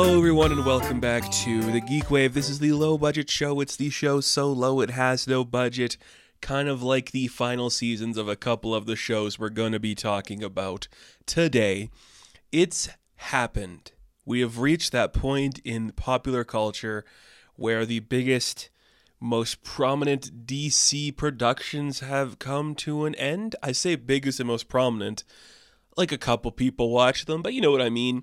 Hello, 0.00 0.16
everyone, 0.16 0.52
and 0.52 0.64
welcome 0.64 1.00
back 1.00 1.28
to 1.28 1.60
the 1.72 1.80
Geek 1.80 2.08
Wave. 2.08 2.32
This 2.32 2.48
is 2.48 2.60
the 2.60 2.70
low 2.70 2.96
budget 2.96 3.28
show. 3.28 3.58
It's 3.58 3.74
the 3.74 3.90
show 3.90 4.20
so 4.20 4.46
low 4.46 4.80
it 4.80 4.90
has 4.90 5.26
no 5.26 5.44
budget, 5.44 5.96
kind 6.40 6.68
of 6.68 6.84
like 6.84 7.10
the 7.10 7.26
final 7.26 7.68
seasons 7.68 8.16
of 8.16 8.28
a 8.28 8.36
couple 8.36 8.72
of 8.72 8.86
the 8.86 8.94
shows 8.94 9.40
we're 9.40 9.48
going 9.48 9.72
to 9.72 9.80
be 9.80 9.96
talking 9.96 10.40
about 10.40 10.86
today. 11.26 11.90
It's 12.52 12.88
happened. 13.16 13.90
We 14.24 14.38
have 14.38 14.60
reached 14.60 14.92
that 14.92 15.12
point 15.12 15.58
in 15.64 15.90
popular 15.90 16.44
culture 16.44 17.04
where 17.56 17.84
the 17.84 17.98
biggest, 17.98 18.70
most 19.18 19.64
prominent 19.64 20.46
DC 20.46 21.16
productions 21.16 21.98
have 21.98 22.38
come 22.38 22.76
to 22.76 23.04
an 23.04 23.16
end. 23.16 23.56
I 23.64 23.72
say 23.72 23.96
biggest 23.96 24.38
and 24.38 24.46
most 24.46 24.68
prominent, 24.68 25.24
like 25.96 26.12
a 26.12 26.18
couple 26.18 26.52
people 26.52 26.90
watch 26.90 27.24
them, 27.24 27.42
but 27.42 27.52
you 27.52 27.60
know 27.60 27.72
what 27.72 27.82
I 27.82 27.90
mean 27.90 28.22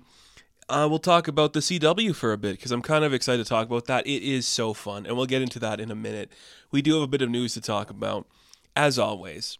uh, 0.68 0.86
we'll 0.88 0.98
talk 0.98 1.28
about 1.28 1.52
the 1.52 1.60
CW 1.60 2.14
for 2.14 2.32
a 2.32 2.38
bit 2.38 2.52
because 2.52 2.72
I'm 2.72 2.82
kind 2.82 3.04
of 3.04 3.14
excited 3.14 3.44
to 3.44 3.48
talk 3.48 3.66
about 3.66 3.86
that. 3.86 4.06
It 4.06 4.22
is 4.22 4.46
so 4.46 4.72
fun, 4.72 5.06
and 5.06 5.16
we'll 5.16 5.26
get 5.26 5.42
into 5.42 5.58
that 5.60 5.80
in 5.80 5.90
a 5.90 5.94
minute. 5.94 6.30
We 6.72 6.82
do 6.82 6.94
have 6.94 7.02
a 7.02 7.08
bit 7.08 7.22
of 7.22 7.30
news 7.30 7.54
to 7.54 7.60
talk 7.60 7.88
about, 7.88 8.26
as 8.74 8.98
always. 8.98 9.58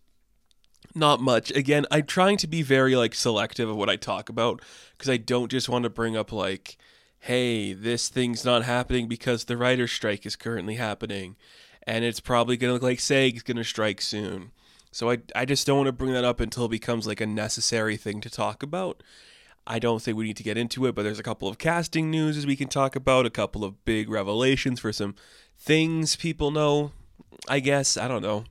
Not 0.95 1.21
much. 1.21 1.51
Again, 1.53 1.87
I'm 1.91 2.07
trying 2.07 2.39
to 2.39 2.47
be 2.47 2.63
very 2.63 2.97
like 2.97 3.15
selective 3.15 3.69
of 3.69 3.77
what 3.77 3.91
I 3.91 3.97
talk 3.97 4.29
about 4.29 4.63
because 4.93 5.11
I 5.11 5.17
don't 5.17 5.51
just 5.51 5.69
want 5.69 5.85
to 5.85 5.91
bring 5.91 6.17
up 6.17 6.33
like, 6.33 6.77
hey, 7.21 7.73
this 7.73 8.09
thing's 8.09 8.45
not 8.45 8.65
happening 8.65 9.07
because 9.07 9.45
the 9.45 9.57
writer's 9.57 9.93
strike 9.93 10.27
is 10.27 10.35
currently 10.35 10.75
happening, 10.75 11.37
and 11.85 12.05
it's 12.05 12.21
probably 12.21 12.57
gonna 12.57 12.73
look 12.73 12.83
like 12.83 13.01
SAG's 13.01 13.43
gonna 13.43 13.65
strike 13.65 14.01
soon. 14.01 14.51
So 14.91 15.11
I 15.11 15.19
I 15.37 15.45
just 15.45 15.69
don't 15.69 15.77
want 15.77 15.87
to 15.87 15.93
bring 15.93 16.15
that 16.15 16.25
up 16.25 16.41
until 16.41 16.65
it 16.65 16.71
becomes 16.71 17.07
like 17.07 17.21
a 17.21 17.27
necessary 17.27 17.97
thing 17.97 18.21
to 18.23 18.31
talk 18.31 18.65
about 18.65 19.05
I 19.67 19.79
don't 19.79 20.01
think 20.01 20.17
we 20.17 20.25
need 20.25 20.37
to 20.37 20.43
get 20.43 20.57
into 20.57 20.87
it, 20.87 20.95
but 20.95 21.03
there's 21.03 21.19
a 21.19 21.25
couple 21.25 21.49
of 21.49 21.59
casting 21.59 22.11
news 22.11 22.37
as 22.37 22.47
we 22.47 22.57
can 22.57 22.69
talk 22.69 22.95
about, 22.95 23.27
a 23.27 23.31
couple 23.31 23.65
of 23.65 23.85
big 23.85 24.09
revelations 24.09 24.81
for 24.81 24.93
some 24.93 25.15
things 25.59 26.17
people 26.17 26.51
know. 26.51 26.93
I 27.49 27.61
guess, 27.61 27.97
I 27.97 28.07
don't 28.07 28.23
know. 28.23 28.45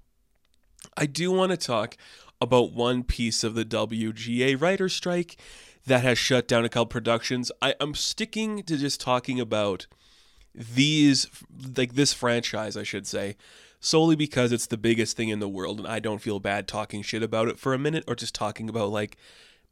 I 0.97 1.05
do 1.05 1.31
want 1.31 1.51
to 1.51 1.57
talk 1.57 1.95
about 2.41 2.73
one 2.73 3.03
piece 3.03 3.43
of 3.43 3.55
the 3.55 3.65
WGA 3.65 4.59
writer 4.59 4.89
strike 4.89 5.37
that 5.85 6.03
has 6.03 6.17
shut 6.17 6.47
down 6.47 6.65
a 6.65 6.69
couple 6.69 6.87
productions. 6.87 7.51
I, 7.61 7.75
am 7.79 7.95
sticking 7.95 8.63
to 8.63 8.77
just 8.77 8.99
talking 8.99 9.39
about 9.39 9.87
these, 10.53 11.27
like 11.77 11.93
this 11.93 12.13
franchise, 12.13 12.75
I 12.75 12.83
should 12.83 13.07
say, 13.07 13.35
solely 13.79 14.15
because 14.15 14.51
it's 14.51 14.67
the 14.67 14.77
biggest 14.77 15.15
thing 15.15 15.29
in 15.29 15.39
the 15.39 15.49
world, 15.49 15.79
and 15.79 15.87
I 15.87 15.99
don't 15.99 16.21
feel 16.21 16.39
bad 16.39 16.67
talking 16.67 17.01
shit 17.01 17.23
about 17.23 17.47
it 17.47 17.59
for 17.59 17.73
a 17.73 17.79
minute 17.79 18.03
or 18.07 18.15
just 18.15 18.35
talking 18.35 18.67
about 18.67 18.89
like 18.89 19.17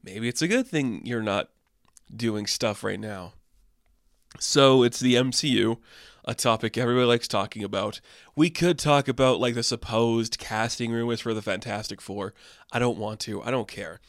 maybe 0.04 0.28
it's 0.28 0.42
a 0.42 0.48
good 0.48 0.68
thing 0.68 1.02
you're 1.06 1.24
not 1.24 1.50
doing 2.14 2.46
stuff 2.46 2.84
right 2.84 3.00
now. 3.00 3.34
So 4.40 4.84
it's 4.84 5.00
the 5.00 5.16
MCU, 5.16 5.78
a 6.26 6.34
topic 6.34 6.78
everybody 6.78 7.06
likes 7.06 7.28
talking 7.28 7.64
about. 7.64 8.02
We 8.36 8.50
could 8.50 8.80
talk 8.80 9.08
about 9.08 9.40
like 9.40 9.56
the 9.56 9.64
supposed 9.64 10.38
casting 10.40 10.92
rumors 10.92 11.22
for 11.22 11.34
the 11.34 11.42
Fantastic 11.42 12.02
Four. 12.02 12.34
I 12.72 12.80
don't 12.80 12.98
want 12.98 13.20
to. 13.22 13.42
I 13.44 13.52
don't 13.52 13.68
care. 13.68 14.00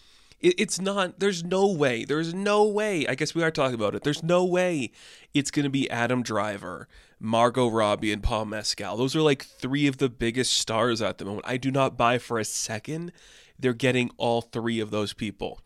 it's 0.40 0.80
not. 0.80 1.20
There's 1.20 1.44
no 1.44 1.70
way. 1.70 2.04
There's 2.04 2.34
no 2.34 2.64
way. 2.64 3.06
I 3.06 3.14
guess 3.14 3.34
we 3.34 3.42
are 3.42 3.50
talking 3.50 3.74
about 3.74 3.94
it. 3.94 4.02
There's 4.02 4.22
no 4.22 4.44
way 4.44 4.92
it's 5.34 5.50
gonna 5.50 5.70
be 5.70 5.90
Adam 5.90 6.22
Driver, 6.22 6.88
Margot 7.20 7.68
Robbie, 7.68 8.12
and 8.12 8.22
Paul 8.22 8.46
Mescal. 8.46 8.96
Those 8.96 9.14
are 9.14 9.22
like 9.22 9.44
three 9.44 9.86
of 9.86 9.98
the 9.98 10.08
biggest 10.08 10.54
stars 10.54 11.02
at 11.02 11.18
the 11.18 11.26
moment. 11.26 11.44
I 11.46 11.58
do 11.58 11.70
not 11.70 11.98
buy 11.98 12.18
for 12.18 12.38
a 12.38 12.44
second 12.44 13.12
they're 13.58 13.72
getting 13.72 14.10
all 14.16 14.40
three 14.40 14.80
of 14.80 14.90
those 14.90 15.12
people 15.12 15.60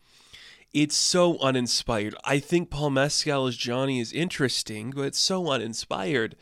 it's 0.73 0.95
so 0.95 1.39
uninspired. 1.39 2.15
I 2.23 2.39
think 2.39 2.69
Paul 2.69 2.91
Mescal 2.91 3.47
as 3.47 3.57
Johnny 3.57 3.99
is 3.99 4.13
interesting, 4.13 4.91
but 4.91 5.03
it's 5.03 5.19
so 5.19 5.49
uninspired. 5.49 6.35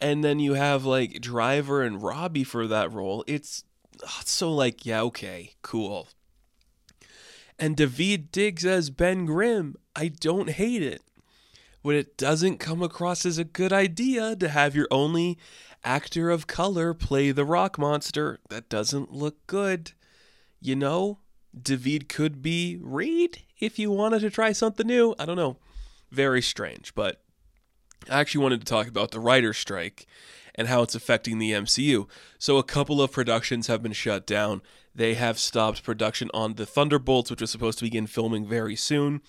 And 0.00 0.22
then 0.22 0.38
you 0.40 0.54
have 0.54 0.84
like 0.84 1.20
Driver 1.20 1.82
and 1.82 2.02
Robbie 2.02 2.44
for 2.44 2.66
that 2.66 2.92
role. 2.92 3.24
It's, 3.26 3.64
ah, 4.04 4.18
it's 4.20 4.32
so 4.32 4.52
like, 4.52 4.84
yeah, 4.84 5.00
okay, 5.02 5.54
cool. 5.62 6.08
And 7.58 7.76
David 7.76 8.32
Diggs 8.32 8.66
as 8.66 8.90
Ben 8.90 9.24
Grimm, 9.24 9.76
I 9.94 10.08
don't 10.08 10.50
hate 10.50 10.82
it. 10.82 11.02
But 11.84 11.94
it 11.94 12.16
doesn't 12.16 12.58
come 12.58 12.82
across 12.82 13.24
as 13.24 13.38
a 13.38 13.44
good 13.44 13.72
idea 13.72 14.36
to 14.36 14.48
have 14.48 14.74
your 14.74 14.86
only 14.90 15.38
actor 15.82 16.30
of 16.30 16.46
color 16.46 16.94
play 16.94 17.32
the 17.32 17.44
rock 17.44 17.78
monster. 17.78 18.38
That 18.50 18.68
doesn't 18.68 19.12
look 19.12 19.46
good. 19.46 19.92
You 20.60 20.76
know? 20.76 21.18
David 21.60 22.08
could 22.08 22.42
be 22.42 22.78
Reed 22.80 23.42
if 23.60 23.78
you 23.78 23.90
wanted 23.90 24.20
to 24.20 24.30
try 24.30 24.52
something 24.52 24.86
new. 24.86 25.14
I 25.18 25.24
don't 25.24 25.36
know. 25.36 25.56
Very 26.10 26.42
strange, 26.42 26.94
but 26.94 27.22
I 28.10 28.20
actually 28.20 28.42
wanted 28.42 28.60
to 28.60 28.66
talk 28.66 28.88
about 28.88 29.10
the 29.10 29.20
writer's 29.20 29.58
strike 29.58 30.06
and 30.54 30.68
how 30.68 30.82
it's 30.82 30.94
affecting 30.94 31.38
the 31.38 31.52
MCU. 31.52 32.06
So, 32.38 32.58
a 32.58 32.62
couple 32.62 33.00
of 33.00 33.12
productions 33.12 33.66
have 33.66 33.82
been 33.82 33.92
shut 33.92 34.26
down. 34.26 34.62
They 34.94 35.14
have 35.14 35.38
stopped 35.38 35.82
production 35.82 36.30
on 36.34 36.54
the 36.54 36.66
Thunderbolts, 36.66 37.30
which 37.30 37.40
was 37.40 37.50
supposed 37.50 37.78
to 37.78 37.84
begin 37.84 38.06
filming 38.06 38.46
very 38.46 38.76
soon. 38.76 39.22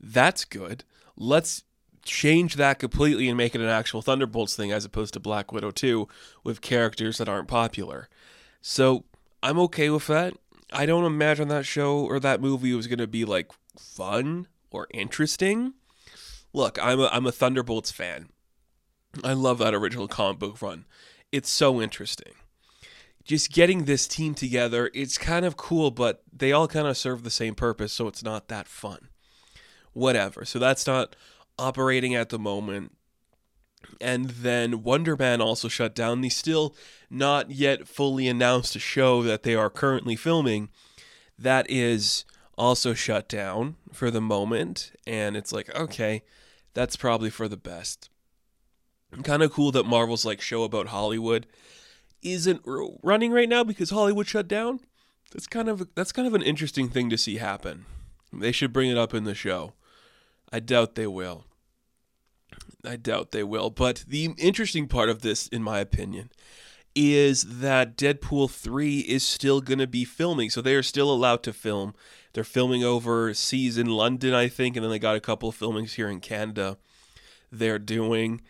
That's 0.00 0.44
good. 0.44 0.84
Let's 1.16 1.64
change 2.04 2.56
that 2.56 2.78
completely 2.78 3.28
and 3.28 3.36
make 3.36 3.54
it 3.54 3.60
an 3.60 3.68
actual 3.68 4.02
Thunderbolts 4.02 4.56
thing 4.56 4.72
as 4.72 4.84
opposed 4.84 5.14
to 5.14 5.20
Black 5.20 5.52
Widow 5.52 5.70
2 5.70 6.08
with 6.44 6.60
characters 6.60 7.18
that 7.18 7.28
aren't 7.28 7.48
popular. 7.48 8.08
So, 8.60 9.04
I'm 9.42 9.58
okay 9.60 9.88
with 9.88 10.06
that. 10.08 10.34
I 10.72 10.86
don't 10.86 11.04
imagine 11.04 11.48
that 11.48 11.66
show 11.66 12.00
or 12.00 12.20
that 12.20 12.40
movie 12.40 12.74
was 12.74 12.86
going 12.86 12.98
to 12.98 13.06
be 13.06 13.24
like 13.24 13.50
fun 13.78 14.48
or 14.70 14.86
interesting. 14.92 15.74
Look, 16.52 16.78
I'm 16.82 17.00
a, 17.00 17.08
I'm 17.12 17.26
a 17.26 17.32
Thunderbolts 17.32 17.90
fan. 17.90 18.28
I 19.24 19.32
love 19.32 19.58
that 19.58 19.74
original 19.74 20.08
comic 20.08 20.38
book 20.38 20.60
run. 20.60 20.84
It's 21.32 21.50
so 21.50 21.80
interesting. 21.80 22.34
Just 23.24 23.52
getting 23.52 23.84
this 23.84 24.06
team 24.06 24.34
together, 24.34 24.90
it's 24.94 25.18
kind 25.18 25.44
of 25.44 25.56
cool, 25.56 25.90
but 25.90 26.22
they 26.32 26.52
all 26.52 26.68
kind 26.68 26.86
of 26.86 26.96
serve 26.96 27.22
the 27.22 27.30
same 27.30 27.54
purpose, 27.54 27.92
so 27.92 28.08
it's 28.08 28.22
not 28.22 28.48
that 28.48 28.66
fun. 28.66 29.08
Whatever. 29.92 30.44
So 30.44 30.58
that's 30.58 30.86
not 30.86 31.14
operating 31.58 32.14
at 32.14 32.30
the 32.30 32.38
moment. 32.38 32.92
And 34.00 34.30
then 34.30 34.82
Wonder 34.82 35.16
Man 35.16 35.40
also 35.40 35.68
shut 35.68 35.94
down 35.94 36.20
the 36.20 36.28
still 36.28 36.74
not 37.10 37.50
yet 37.50 37.88
fully 37.88 38.28
announced 38.28 38.78
show 38.78 39.22
that 39.22 39.42
they 39.42 39.54
are 39.54 39.70
currently 39.70 40.16
filming. 40.16 40.68
That 41.38 41.66
is 41.70 42.24
also 42.56 42.94
shut 42.94 43.28
down 43.28 43.76
for 43.92 44.10
the 44.10 44.20
moment. 44.20 44.92
And 45.06 45.36
it's 45.36 45.52
like, 45.52 45.74
okay, 45.74 46.22
that's 46.74 46.96
probably 46.96 47.30
for 47.30 47.48
the 47.48 47.56
best. 47.56 48.10
Kind 49.22 49.42
of 49.42 49.52
cool 49.52 49.72
that 49.72 49.86
Marvel's 49.86 50.24
like 50.24 50.40
show 50.40 50.64
about 50.64 50.88
Hollywood 50.88 51.46
isn't 52.22 52.62
running 53.02 53.32
right 53.32 53.48
now 53.48 53.64
because 53.64 53.90
Hollywood 53.90 54.26
shut 54.26 54.48
down. 54.48 54.80
That's 55.32 55.46
kind 55.46 55.68
of 55.68 55.88
that's 55.94 56.12
kind 56.12 56.26
of 56.26 56.34
an 56.34 56.42
interesting 56.42 56.88
thing 56.88 57.10
to 57.10 57.18
see 57.18 57.36
happen. 57.36 57.86
They 58.32 58.52
should 58.52 58.72
bring 58.72 58.90
it 58.90 58.98
up 58.98 59.14
in 59.14 59.24
the 59.24 59.34
show. 59.34 59.72
I 60.52 60.60
doubt 60.60 60.94
they 60.94 61.06
will. 61.06 61.44
I 62.84 62.96
doubt 62.96 63.32
they 63.32 63.44
will. 63.44 63.70
But 63.70 64.04
the 64.06 64.34
interesting 64.38 64.88
part 64.88 65.08
of 65.08 65.22
this, 65.22 65.48
in 65.48 65.62
my 65.62 65.78
opinion, 65.80 66.30
is 66.94 67.60
that 67.60 67.96
Deadpool 67.96 68.50
3 68.50 69.00
is 69.00 69.22
still 69.22 69.60
going 69.60 69.78
to 69.78 69.86
be 69.86 70.04
filming. 70.04 70.50
So 70.50 70.60
they 70.60 70.74
are 70.74 70.82
still 70.82 71.12
allowed 71.12 71.42
to 71.44 71.52
film. 71.52 71.94
They're 72.32 72.44
filming 72.44 72.84
overseas 72.84 73.78
in 73.78 73.86
London, 73.86 74.34
I 74.34 74.48
think, 74.48 74.76
and 74.76 74.84
then 74.84 74.90
they 74.90 74.98
got 74.98 75.16
a 75.16 75.20
couple 75.20 75.48
of 75.48 75.58
filmings 75.58 75.94
here 75.94 76.08
in 76.08 76.20
Canada 76.20 76.78
they're 77.50 77.78
doing. 77.78 78.40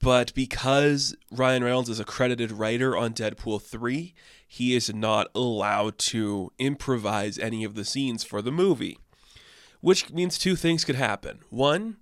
But 0.00 0.34
because 0.34 1.16
Ryan 1.30 1.64
Reynolds 1.64 1.88
is 1.88 2.00
a 2.00 2.04
credited 2.04 2.52
writer 2.52 2.96
on 2.96 3.14
Deadpool 3.14 3.62
3, 3.62 4.14
he 4.46 4.74
is 4.76 4.92
not 4.92 5.28
allowed 5.34 5.98
to 5.98 6.52
improvise 6.58 7.38
any 7.38 7.64
of 7.64 7.74
the 7.74 7.84
scenes 7.84 8.22
for 8.22 8.42
the 8.42 8.52
movie. 8.52 8.98
Which 9.80 10.10
means 10.10 10.38
two 10.38 10.56
things 10.56 10.84
could 10.84 10.94
happen. 10.96 11.40
One, 11.50 11.98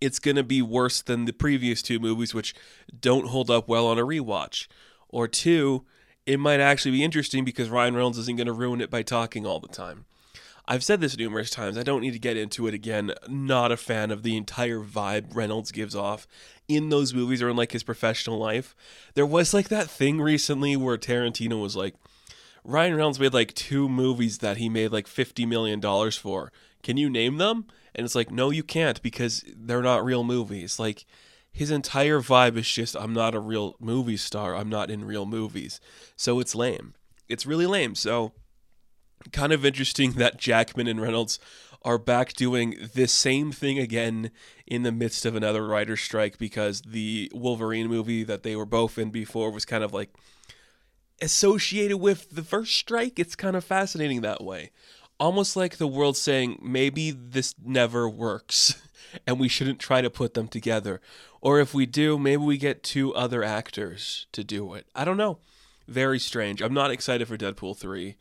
it's 0.00 0.18
going 0.18 0.36
to 0.36 0.42
be 0.42 0.62
worse 0.62 1.02
than 1.02 1.24
the 1.24 1.32
previous 1.32 1.82
two 1.82 1.98
movies, 1.98 2.34
which 2.34 2.54
don't 3.00 3.28
hold 3.28 3.50
up 3.50 3.68
well 3.68 3.86
on 3.86 3.98
a 3.98 4.04
rewatch. 4.04 4.66
Or 5.08 5.28
two, 5.28 5.84
it 6.26 6.38
might 6.38 6.60
actually 6.60 6.92
be 6.92 7.04
interesting 7.04 7.44
because 7.44 7.68
Ryan 7.68 7.94
Reynolds 7.94 8.18
isn't 8.18 8.36
going 8.36 8.46
to 8.46 8.52
ruin 8.52 8.80
it 8.80 8.90
by 8.90 9.02
talking 9.02 9.46
all 9.46 9.60
the 9.60 9.68
time. 9.68 10.04
I've 10.68 10.84
said 10.84 11.00
this 11.00 11.18
numerous 11.18 11.50
times. 11.50 11.76
I 11.76 11.82
don't 11.82 12.00
need 12.00 12.12
to 12.12 12.20
get 12.20 12.36
into 12.36 12.68
it 12.68 12.74
again. 12.74 13.12
Not 13.28 13.72
a 13.72 13.76
fan 13.76 14.12
of 14.12 14.22
the 14.22 14.36
entire 14.36 14.78
vibe 14.78 15.34
Reynolds 15.34 15.72
gives 15.72 15.96
off 15.96 16.28
in 16.68 16.90
those 16.90 17.12
movies 17.12 17.42
or 17.42 17.48
in 17.48 17.56
like 17.56 17.72
his 17.72 17.82
professional 17.82 18.38
life. 18.38 18.76
There 19.14 19.26
was 19.26 19.52
like 19.52 19.68
that 19.68 19.90
thing 19.90 20.20
recently 20.20 20.76
where 20.76 20.96
Tarantino 20.96 21.60
was 21.60 21.74
like, 21.74 21.96
Ryan 22.62 22.94
Reynolds 22.94 23.18
made 23.18 23.34
like 23.34 23.54
two 23.54 23.88
movies 23.88 24.38
that 24.38 24.58
he 24.58 24.68
made 24.68 24.92
like 24.92 25.06
$50 25.06 25.48
million 25.48 25.80
for. 26.12 26.52
Can 26.82 26.96
you 26.96 27.10
name 27.10 27.38
them? 27.38 27.66
And 27.94 28.04
it's 28.04 28.14
like, 28.14 28.30
no, 28.30 28.50
you 28.50 28.62
can't 28.62 29.02
because 29.02 29.44
they're 29.56 29.82
not 29.82 30.04
real 30.04 30.24
movies. 30.24 30.78
Like, 30.78 31.04
his 31.52 31.70
entire 31.70 32.20
vibe 32.20 32.56
is 32.56 32.68
just, 32.68 32.96
I'm 32.96 33.12
not 33.12 33.34
a 33.34 33.40
real 33.40 33.76
movie 33.80 34.16
star. 34.16 34.54
I'm 34.54 34.68
not 34.68 34.90
in 34.90 35.04
real 35.04 35.26
movies. 35.26 35.80
So 36.16 36.40
it's 36.40 36.54
lame. 36.54 36.94
It's 37.28 37.46
really 37.46 37.66
lame. 37.66 37.94
So, 37.94 38.32
kind 39.32 39.52
of 39.52 39.64
interesting 39.64 40.12
that 40.16 40.38
Jackman 40.38 40.86
and 40.86 41.00
Reynolds 41.00 41.38
are 41.82 41.98
back 41.98 42.34
doing 42.34 42.76
this 42.94 43.12
same 43.12 43.52
thing 43.52 43.78
again 43.78 44.30
in 44.66 44.82
the 44.82 44.92
midst 44.92 45.24
of 45.24 45.34
another 45.34 45.66
writer's 45.66 46.00
strike 46.00 46.36
because 46.36 46.82
the 46.82 47.30
Wolverine 47.34 47.88
movie 47.88 48.22
that 48.22 48.42
they 48.42 48.54
were 48.54 48.66
both 48.66 48.98
in 48.98 49.10
before 49.10 49.50
was 49.50 49.64
kind 49.64 49.82
of 49.82 49.92
like 49.92 50.10
associated 51.22 51.96
with 51.96 52.30
the 52.30 52.42
first 52.42 52.74
strike. 52.76 53.18
It's 53.18 53.34
kind 53.34 53.56
of 53.56 53.64
fascinating 53.64 54.20
that 54.20 54.44
way. 54.44 54.70
Almost 55.20 55.54
like 55.54 55.76
the 55.76 55.86
world 55.86 56.16
saying, 56.16 56.58
maybe 56.62 57.10
this 57.12 57.54
never 57.62 58.08
works 58.08 58.82
and 59.26 59.38
we 59.38 59.48
shouldn't 59.48 59.78
try 59.78 60.00
to 60.00 60.10
put 60.10 60.34
them 60.34 60.48
together. 60.48 61.00
Or 61.40 61.60
if 61.60 61.74
we 61.74 61.86
do, 61.86 62.18
maybe 62.18 62.42
we 62.42 62.56
get 62.56 62.82
two 62.82 63.14
other 63.14 63.44
actors 63.44 64.26
to 64.32 64.42
do 64.42 64.74
it. 64.74 64.86
I 64.94 65.04
don't 65.04 65.16
know. 65.16 65.38
Very 65.86 66.18
strange. 66.18 66.62
I'm 66.62 66.74
not 66.74 66.90
excited 66.90 67.28
for 67.28 67.36
Deadpool 67.36 67.76
3. 67.76 68.16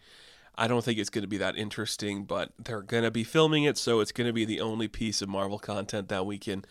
I 0.57 0.67
don't 0.67 0.83
think 0.83 0.99
it's 0.99 1.09
going 1.09 1.21
to 1.21 1.27
be 1.27 1.37
that 1.37 1.55
interesting, 1.55 2.25
but 2.25 2.51
they're 2.59 2.81
going 2.81 3.03
to 3.03 3.11
be 3.11 3.23
filming 3.23 3.63
it, 3.63 3.77
so 3.77 4.01
it's 4.01 4.11
going 4.11 4.27
to 4.27 4.33
be 4.33 4.43
the 4.43 4.59
only 4.59 4.89
piece 4.89 5.21
of 5.21 5.29
Marvel 5.29 5.57
content 5.57 6.09
that 6.09 6.25
we 6.25 6.37
can 6.37 6.65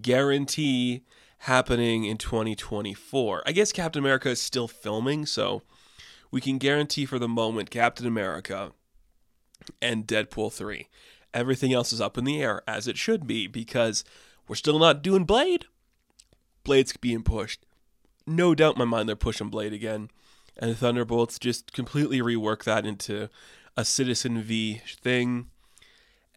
guarantee 0.00 1.02
happening 1.38 2.04
in 2.04 2.18
2024. 2.18 3.42
I 3.44 3.50
guess 3.50 3.72
Captain 3.72 4.00
America 4.00 4.28
is 4.28 4.40
still 4.40 4.68
filming, 4.68 5.26
so 5.26 5.62
we 6.30 6.40
can 6.40 6.58
guarantee 6.58 7.04
for 7.04 7.18
the 7.18 7.28
moment 7.28 7.70
Captain 7.70 8.06
America 8.06 8.70
and 9.80 10.06
Deadpool 10.06 10.52
3. 10.52 10.88
Everything 11.34 11.72
else 11.72 11.92
is 11.92 12.00
up 12.00 12.18
in 12.18 12.24
the 12.24 12.42
air, 12.42 12.62
as 12.66 12.86
it 12.86 12.98
should 12.98 13.26
be, 13.26 13.46
because 13.46 14.04
we're 14.46 14.56
still 14.56 14.78
not 14.78 15.02
doing 15.02 15.24
Blade. 15.24 15.66
Blade's 16.64 16.96
being 16.96 17.22
pushed. 17.22 17.64
No 18.26 18.54
doubt 18.54 18.74
in 18.74 18.80
my 18.80 18.84
mind 18.84 19.08
they're 19.08 19.16
pushing 19.16 19.48
Blade 19.48 19.72
again 19.72 20.10
and 20.56 20.76
Thunderbolts 20.76 21.38
just 21.38 21.72
completely 21.72 22.20
rework 22.20 22.64
that 22.64 22.86
into 22.86 23.28
a 23.76 23.84
Citizen 23.84 24.42
V 24.42 24.80
thing. 24.86 25.46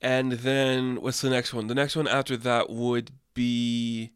And 0.01 0.33
then 0.33 1.01
what's 1.01 1.21
the 1.21 1.29
next 1.29 1.53
one? 1.53 1.67
The 1.67 1.75
next 1.75 1.95
one 1.95 2.07
after 2.07 2.37
that 2.37 2.69
would 2.69 3.11
be 3.33 4.11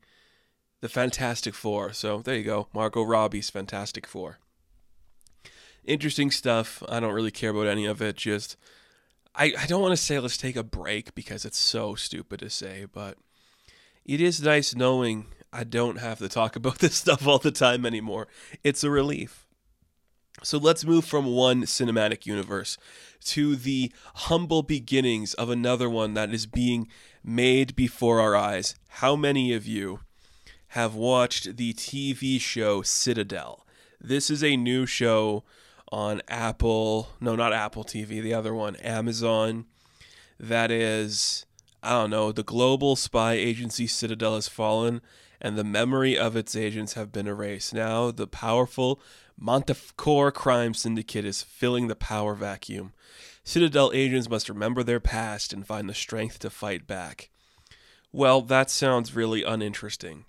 the 0.82 0.90
Fantastic 0.90 1.54
Four. 1.54 1.94
So 1.94 2.22
there 2.22 2.36
you 2.36 2.44
go, 2.44 2.68
Margot 2.74 3.04
Robbie's 3.04 3.50
Fantastic 3.50 4.08
Four. 4.08 4.40
Interesting 5.84 6.32
stuff. 6.32 6.84
I 6.88 7.00
don't 7.00 7.14
really 7.14 7.32
care 7.32 7.50
about 7.50 7.68
any 7.68 7.86
of 7.86 8.02
it. 8.02 8.18
Just 8.18 8.56
I, 9.36 9.54
I 9.58 9.66
don't 9.66 9.82
want 9.82 9.94
to 9.94 9.98
say 9.98 10.20
let's 10.20 10.38
take 10.38 10.56
a 10.56 10.64
break 10.64 11.16
because 11.16 11.46
it's 11.46 11.60
so 11.60 11.96
stupid 11.96 12.40
to 12.40 12.50
say, 12.50 12.86
but 12.92 13.18
it 14.06 14.22
is 14.22 14.42
nice 14.42 14.76
knowing 14.76 15.28
I 15.54 15.64
don't 15.64 16.00
have 16.00 16.20
to 16.20 16.30
talk 16.30 16.56
about 16.56 16.80
this 16.80 16.96
stuff 16.98 17.28
all 17.28 17.40
the 17.40 17.52
time 17.52 17.86
anymore. 17.86 18.28
It's 18.64 18.84
a 18.84 18.90
relief. 18.90 19.46
So 20.42 20.58
let's 20.58 20.86
move 20.86 21.06
from 21.06 21.26
one 21.26 21.64
cinematic 21.64 22.26
universe 22.26 22.78
to 23.26 23.56
the 23.56 23.92
humble 24.16 24.64
beginnings 24.64 25.34
of 25.34 25.50
another 25.50 25.90
one 25.90 26.14
that 26.14 26.34
is 26.34 26.46
being 26.46 26.88
made 27.24 27.76
before 27.76 28.22
our 28.22 28.36
eyes. 28.36 28.76
How 28.88 29.16
many 29.16 29.54
of 29.54 29.66
you 29.66 30.00
have 30.70 30.96
watched 30.96 31.58
the 31.58 31.74
TV 31.74 32.40
show 32.40 32.82
Citadel? 32.82 33.66
This 34.00 34.30
is 34.30 34.44
a 34.44 34.56
new 34.56 34.86
show 34.86 35.44
on 35.92 36.22
Apple, 36.28 37.10
no, 37.20 37.36
not 37.36 37.54
Apple 37.54 37.84
TV, 37.84 38.22
the 38.22 38.34
other 38.34 38.54
one, 38.54 38.76
Amazon. 38.78 39.66
That 40.40 40.72
is, 40.72 41.46
I 41.84 41.92
don't 41.92 42.10
know, 42.10 42.32
the 42.32 42.44
global 42.44 42.96
spy 42.96 43.34
agency 43.34 43.88
Citadel 43.88 44.36
has 44.36 44.48
fallen 44.48 45.02
and 45.42 45.58
the 45.58 45.64
memory 45.64 46.18
of 46.18 46.36
its 46.36 46.56
agents 46.56 46.94
have 46.94 47.12
been 47.12 47.28
erased. 47.28 47.74
Now, 47.74 48.12
the 48.12 48.28
powerful 48.28 49.02
Manticore 49.40 50.32
crime 50.32 50.74
syndicate 50.74 51.24
is 51.24 51.42
filling 51.42 51.88
the 51.88 51.96
power 51.96 52.36
vacuum. 52.36 52.94
Citadel 53.44 53.92
agents 53.94 54.30
must 54.30 54.50
remember 54.50 54.84
their 54.84 55.00
past 55.00 55.54
and 55.54 55.66
find 55.66 55.90
the 55.90 55.94
strength 55.94 56.40
to 56.40 56.50
fight 56.50 56.86
back. 56.86 57.30
Well, 58.12 58.42
that 58.42 58.70
sounds 58.70 59.16
really 59.16 59.44
uninteresting. 59.44 60.26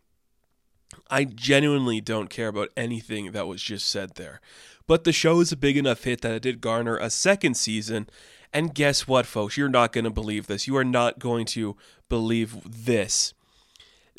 I 1.11 1.25
genuinely 1.25 2.01
don't 2.01 2.31
care 2.31 2.49
about 2.49 2.71
anything 2.77 3.33
that 3.33 3.47
was 3.47 3.63
just 3.63 3.89
said 3.89 4.15
there. 4.15 4.41
But 4.91 5.05
the 5.05 5.13
show 5.13 5.39
is 5.39 5.53
a 5.53 5.57
big 5.57 5.77
enough 5.77 6.03
hit 6.03 6.21
that 6.23 6.33
it 6.33 6.43
did 6.43 6.61
garner 6.61 6.97
a 6.97 7.11
second 7.11 7.55
season. 7.55 8.11
And 8.53 8.75
guess 8.75 9.07
what, 9.07 9.25
folks? 9.25 9.57
You're 9.57 9.69
not 9.69 9.93
going 9.93 10.03
to 10.03 10.11
believe 10.11 10.49
this. 10.49 10.67
You 10.67 10.77
are 10.79 10.85
not 10.85 11.21
going 11.21 11.47
to 11.47 11.77
believe 12.09 12.57
this. 12.67 13.33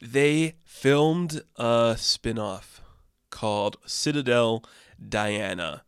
They 0.02 0.56
filmed 0.64 1.42
a 1.58 1.98
spin 2.00 2.40
off 2.40 2.82
called 3.30 3.76
Citadel 3.86 4.64
Diana. 5.10 5.84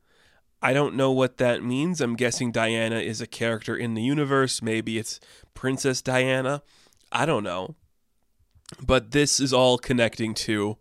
I 0.62 0.74
don't 0.74 0.96
know 0.96 1.14
what 1.14 1.38
that 1.38 1.64
means. 1.64 2.02
I'm 2.02 2.18
guessing 2.18 2.52
Diana 2.52 2.98
is 2.98 3.22
a 3.22 3.26
character 3.26 3.78
in 3.78 3.94
the 3.94 4.04
universe. 4.04 4.62
Maybe 4.62 4.98
it's 4.98 5.22
Princess 5.54 6.02
Diana. 6.02 6.62
I 7.10 7.26
don't 7.26 7.46
know. 7.46 7.76
But 8.86 9.12
this 9.12 9.40
is 9.40 9.54
all 9.54 9.78
connecting 9.78 10.34
to 10.34 10.76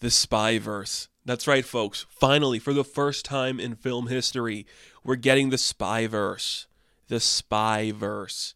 the 0.00 0.08
Spyverse. 0.08 1.06
That's 1.24 1.46
right, 1.46 1.64
folks. 1.64 2.06
Finally, 2.08 2.58
for 2.58 2.72
the 2.72 2.84
first 2.84 3.24
time 3.24 3.60
in 3.60 3.76
film 3.76 4.08
history, 4.08 4.66
we're 5.04 5.16
getting 5.16 5.50
the 5.50 5.56
Spyverse. 5.56 6.66
The 7.08 7.16
Spyverse. 7.16 8.54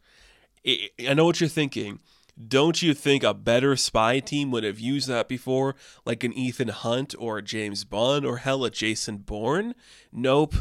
I 0.66 1.14
know 1.14 1.24
what 1.24 1.40
you're 1.40 1.48
thinking. 1.48 2.00
Don't 2.48 2.82
you 2.82 2.92
think 2.92 3.22
a 3.22 3.32
better 3.32 3.76
spy 3.76 4.20
team 4.20 4.50
would 4.50 4.64
have 4.64 4.78
used 4.78 5.08
that 5.08 5.26
before, 5.28 5.74
like 6.04 6.22
an 6.22 6.34
Ethan 6.34 6.68
Hunt 6.68 7.14
or 7.18 7.40
James 7.40 7.84
Bond 7.84 8.26
or 8.26 8.38
hell 8.38 8.64
a 8.64 8.70
Jason 8.70 9.18
Bourne? 9.18 9.74
Nope. 10.12 10.56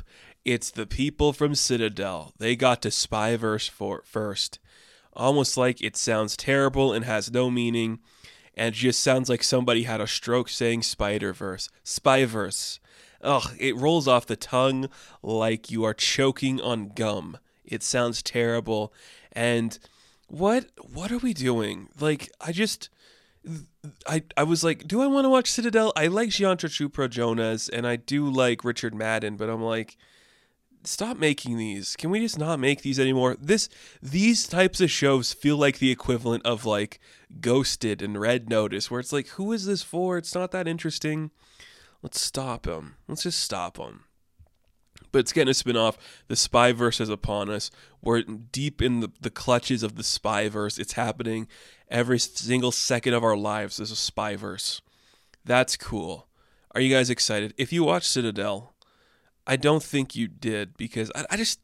It's 0.46 0.70
the 0.70 0.86
people 0.86 1.34
from 1.34 1.56
Citadel. 1.56 2.34
They 2.38 2.56
got 2.56 2.82
to 2.84 2.90
Spyverse 2.90 3.70
for 3.70 4.04
first. 4.06 4.60
Almost 5.14 5.58
like 5.58 5.82
it 5.82 5.98
sounds 5.98 6.38
terrible 6.38 6.94
and 6.94 7.04
has 7.04 7.32
no 7.32 7.50
meaning, 7.50 8.00
and 8.56 8.74
just 8.74 9.02
sounds 9.02 9.30
like 9.30 9.44
somebody 9.44 9.84
had 9.84 10.02
a 10.02 10.08
stroke 10.08 10.50
saying 10.50 10.84
Spider 10.84 11.34
Verse. 11.34 11.70
Spyverse. 11.84 12.80
Ugh, 13.22 13.56
it 13.60 13.76
rolls 13.76 14.08
off 14.08 14.26
the 14.26 14.36
tongue 14.36 14.90
like 15.24 15.72
you 15.72 15.84
are 15.84 15.94
choking 15.94 16.62
on 16.62 16.90
gum. 16.90 17.38
It 17.64 17.82
sounds 17.82 18.22
terrible, 18.22 18.94
and 19.32 19.78
what 20.28 20.68
what 20.94 21.12
are 21.12 21.18
we 21.18 21.34
doing? 21.34 21.90
Like 22.00 22.32
I 22.40 22.52
just 22.52 22.90
I 24.08 24.24
I 24.38 24.44
was 24.44 24.64
like, 24.64 24.88
do 24.88 25.02
I 25.02 25.08
want 25.08 25.26
to 25.26 25.30
watch 25.30 25.52
Citadel? 25.52 25.94
I 25.96 26.08
like 26.08 26.30
Chopra 26.30 27.10
Jonas 27.10 27.70
and 27.70 27.88
I 27.88 27.96
do 27.96 28.30
like 28.30 28.64
Richard 28.64 28.96
Madden, 28.96 29.38
but 29.38 29.50
I'm 29.50 29.62
like 29.62 29.98
stop 30.88 31.18
making 31.18 31.58
these. 31.58 31.96
Can 31.96 32.10
we 32.10 32.20
just 32.20 32.40
not 32.40 32.60
make 32.60 32.82
these 32.82 33.00
anymore? 33.00 33.38
This 33.40 33.70
these 34.02 34.48
types 34.48 34.82
of 34.82 34.92
shows 34.92 35.34
feel 35.34 35.58
like 35.58 35.80
the 35.80 35.92
equivalent 35.92 36.46
of 36.46 36.66
like 36.66 37.00
Ghosted 37.42 38.02
and 38.02 38.20
Red 38.20 38.50
Notice 38.50 38.90
where 38.90 39.00
it's 39.00 39.14
like 39.14 39.28
who 39.30 39.52
is 39.52 39.66
this 39.66 39.84
for? 39.84 40.18
It's 40.18 40.36
not 40.36 40.52
that 40.52 40.68
interesting. 40.68 41.32
Let's 42.02 42.22
stop 42.22 42.64
them. 42.64 42.96
Let's 43.08 43.24
just 43.24 43.40
stop 43.40 43.78
them 43.78 44.06
but 45.16 45.20
it's 45.20 45.32
getting 45.32 45.50
a 45.50 45.54
spin-off. 45.54 45.98
The 46.28 46.36
Spyverse 46.36 47.00
is 47.00 47.08
upon 47.08 47.50
us. 47.50 47.72
We're 48.02 48.24
deep 48.24 48.82
in 48.82 49.00
the, 49.00 49.12
the 49.22 49.30
clutches 49.30 49.82
of 49.82 49.96
the 49.96 50.04
Spyverse. 50.04 50.78
It's 50.78 50.92
happening 50.94 51.48
every 51.90 52.20
single 52.20 52.74
second 52.74 53.14
of 53.14 53.24
our 53.24 53.38
lives. 53.38 53.78
There's 53.78 53.94
a 53.94 53.96
Spyverse. 53.96 54.82
That's 55.46 55.78
cool. 55.78 56.28
Are 56.72 56.82
you 56.82 56.94
guys 56.94 57.10
excited? 57.10 57.54
If 57.58 57.72
you 57.72 57.86
watch 57.86 58.06
Citadel, 58.06 58.75
I 59.48 59.56
don't 59.56 59.84
think 59.84 60.16
you 60.16 60.28
did 60.28 60.78
because 60.78 61.12
I, 61.16 61.26
I 61.32 61.38
just 61.38 61.60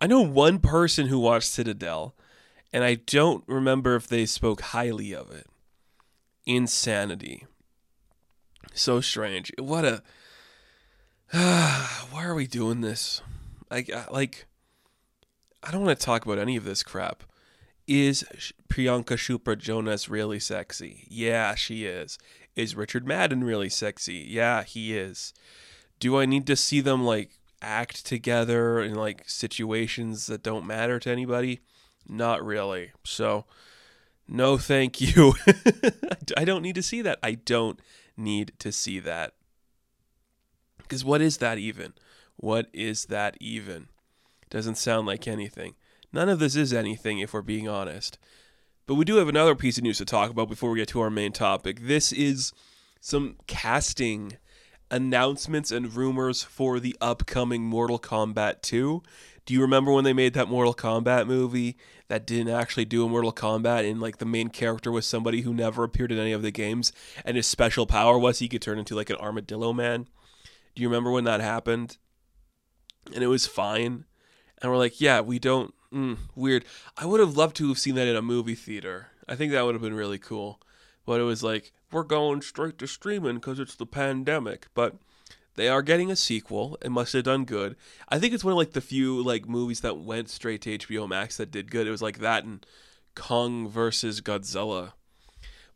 I 0.00 0.06
know 0.06 0.20
one 0.20 0.58
person 0.58 1.06
who 1.06 1.18
watched 1.18 1.48
Citadel, 1.48 2.14
and 2.72 2.84
I 2.84 2.94
don't 2.94 3.44
remember 3.46 3.96
if 3.96 4.06
they 4.06 4.26
spoke 4.26 4.60
highly 4.60 5.12
of 5.12 5.30
it. 5.30 5.46
Insanity. 6.46 7.46
So 8.74 9.00
strange. 9.00 9.52
What 9.58 9.84
a 9.84 10.02
why 12.10 12.24
are 12.24 12.34
we 12.34 12.46
doing 12.46 12.80
this? 12.80 13.20
Like, 13.70 13.92
uh, 13.92 14.06
like, 14.10 14.46
I 15.62 15.70
don't 15.70 15.84
want 15.84 15.98
to 15.98 16.04
talk 16.04 16.24
about 16.24 16.38
any 16.38 16.56
of 16.56 16.64
this 16.64 16.82
crap. 16.82 17.22
Is 17.86 18.24
Priyanka 18.68 19.16
Chopra 19.16 19.56
Jonas 19.58 20.08
really 20.08 20.40
sexy? 20.40 21.06
Yeah, 21.08 21.54
she 21.54 21.84
is. 21.84 22.18
Is 22.56 22.76
Richard 22.76 23.06
Madden 23.06 23.44
really 23.44 23.68
sexy? 23.68 24.26
Yeah, 24.28 24.62
he 24.62 24.96
is. 24.96 25.34
Do 25.98 26.18
I 26.18 26.26
need 26.26 26.46
to 26.46 26.56
see 26.56 26.80
them 26.80 27.04
like 27.04 27.30
act 27.60 28.06
together 28.06 28.80
in 28.80 28.94
like 28.94 29.28
situations 29.28 30.26
that 30.26 30.42
don't 30.42 30.66
matter 30.66 30.98
to 31.00 31.10
anybody? 31.10 31.60
Not 32.08 32.44
really. 32.44 32.92
So, 33.04 33.44
no, 34.26 34.58
thank 34.58 35.00
you. 35.16 35.34
I 36.36 36.44
don't 36.44 36.62
need 36.62 36.74
to 36.76 36.82
see 36.82 37.02
that. 37.02 37.18
I 37.22 37.32
don't 37.32 37.80
need 38.16 38.52
to 38.58 38.72
see 38.72 39.00
that. 39.00 39.34
Because 40.78 41.04
what 41.04 41.20
is 41.20 41.38
that 41.38 41.58
even? 41.58 41.92
What 42.36 42.68
is 42.72 43.06
that 43.06 43.36
even? 43.40 43.88
Doesn't 44.48 44.76
sound 44.76 45.06
like 45.06 45.28
anything. 45.28 45.74
None 46.12 46.28
of 46.28 46.38
this 46.38 46.56
is 46.56 46.72
anything 46.72 47.18
if 47.18 47.34
we're 47.34 47.42
being 47.42 47.68
honest. 47.68 48.18
But 48.86 48.94
we 48.94 49.04
do 49.04 49.16
have 49.16 49.28
another 49.28 49.54
piece 49.54 49.76
of 49.76 49.84
news 49.84 49.98
to 49.98 50.06
talk 50.06 50.30
about 50.30 50.48
before 50.48 50.70
we 50.70 50.78
get 50.78 50.88
to 50.88 51.00
our 51.00 51.10
main 51.10 51.32
topic. 51.32 51.80
This 51.82 52.10
is 52.10 52.52
some 53.00 53.36
casting 53.46 54.38
announcements 54.90 55.70
and 55.70 55.94
rumors 55.94 56.42
for 56.42 56.80
the 56.80 56.96
upcoming 57.00 57.64
Mortal 57.64 57.98
Kombat 57.98 58.62
2. 58.62 59.02
Do 59.44 59.54
you 59.54 59.60
remember 59.60 59.92
when 59.92 60.04
they 60.04 60.12
made 60.12 60.34
that 60.34 60.48
Mortal 60.48 60.74
Kombat 60.74 61.26
movie 61.26 61.76
that 62.08 62.26
didn't 62.26 62.52
actually 62.52 62.84
do 62.84 63.04
a 63.04 63.08
Mortal 63.08 63.32
Kombat 63.32 63.90
and 63.90 64.00
like 64.00 64.18
the 64.18 64.26
main 64.26 64.48
character 64.48 64.90
was 64.90 65.06
somebody 65.06 65.42
who 65.42 65.54
never 65.54 65.84
appeared 65.84 66.12
in 66.12 66.18
any 66.18 66.32
of 66.32 66.42
the 66.42 66.50
games 66.50 66.92
and 67.24 67.36
his 67.36 67.46
special 67.46 67.86
power 67.86 68.18
was 68.18 68.38
he 68.38 68.48
could 68.48 68.62
turn 68.62 68.78
into 68.78 68.94
like 68.94 69.10
an 69.10 69.16
armadillo 69.16 69.72
man? 69.72 70.08
Do 70.74 70.82
you 70.82 70.88
remember 70.88 71.10
when 71.10 71.24
that 71.24 71.40
happened? 71.40 71.96
And 73.14 73.24
it 73.24 73.28
was 73.28 73.46
fine. 73.46 74.04
And 74.60 74.70
we're 74.70 74.78
like, 74.78 75.00
yeah, 75.00 75.20
we 75.20 75.38
don't 75.38 75.74
mm, 75.92 76.18
weird. 76.34 76.64
I 76.96 77.06
would 77.06 77.20
have 77.20 77.36
loved 77.36 77.56
to 77.56 77.68
have 77.68 77.78
seen 77.78 77.94
that 77.94 78.08
in 78.08 78.16
a 78.16 78.22
movie 78.22 78.54
theater. 78.54 79.08
I 79.28 79.34
think 79.34 79.52
that 79.52 79.64
would 79.64 79.74
have 79.74 79.82
been 79.82 79.94
really 79.94 80.18
cool. 80.18 80.60
But 81.06 81.20
it 81.20 81.24
was 81.24 81.42
like, 81.42 81.72
we're 81.90 82.02
going 82.02 82.42
straight 82.42 82.78
to 82.78 82.86
streaming 82.86 83.36
because 83.36 83.58
it's 83.58 83.74
the 83.74 83.86
pandemic. 83.86 84.66
But 84.74 84.96
they 85.54 85.68
are 85.68 85.82
getting 85.82 86.10
a 86.10 86.16
sequel. 86.16 86.78
It 86.82 86.90
must 86.90 87.12
have 87.14 87.24
done 87.24 87.44
good. 87.44 87.76
I 88.08 88.18
think 88.18 88.32
it's 88.32 88.44
one 88.44 88.52
of 88.52 88.58
like 88.58 88.72
the 88.72 88.80
few 88.80 89.22
like 89.22 89.48
movies 89.48 89.80
that 89.80 89.98
went 89.98 90.30
straight 90.30 90.62
to 90.62 90.78
HBO 90.78 91.08
Max 91.08 91.36
that 91.36 91.50
did 91.50 91.70
good. 91.70 91.86
It 91.86 91.90
was 91.90 92.02
like 92.02 92.18
that 92.18 92.44
and 92.44 92.64
Kong 93.14 93.68
versus 93.68 94.20
Godzilla. 94.20 94.92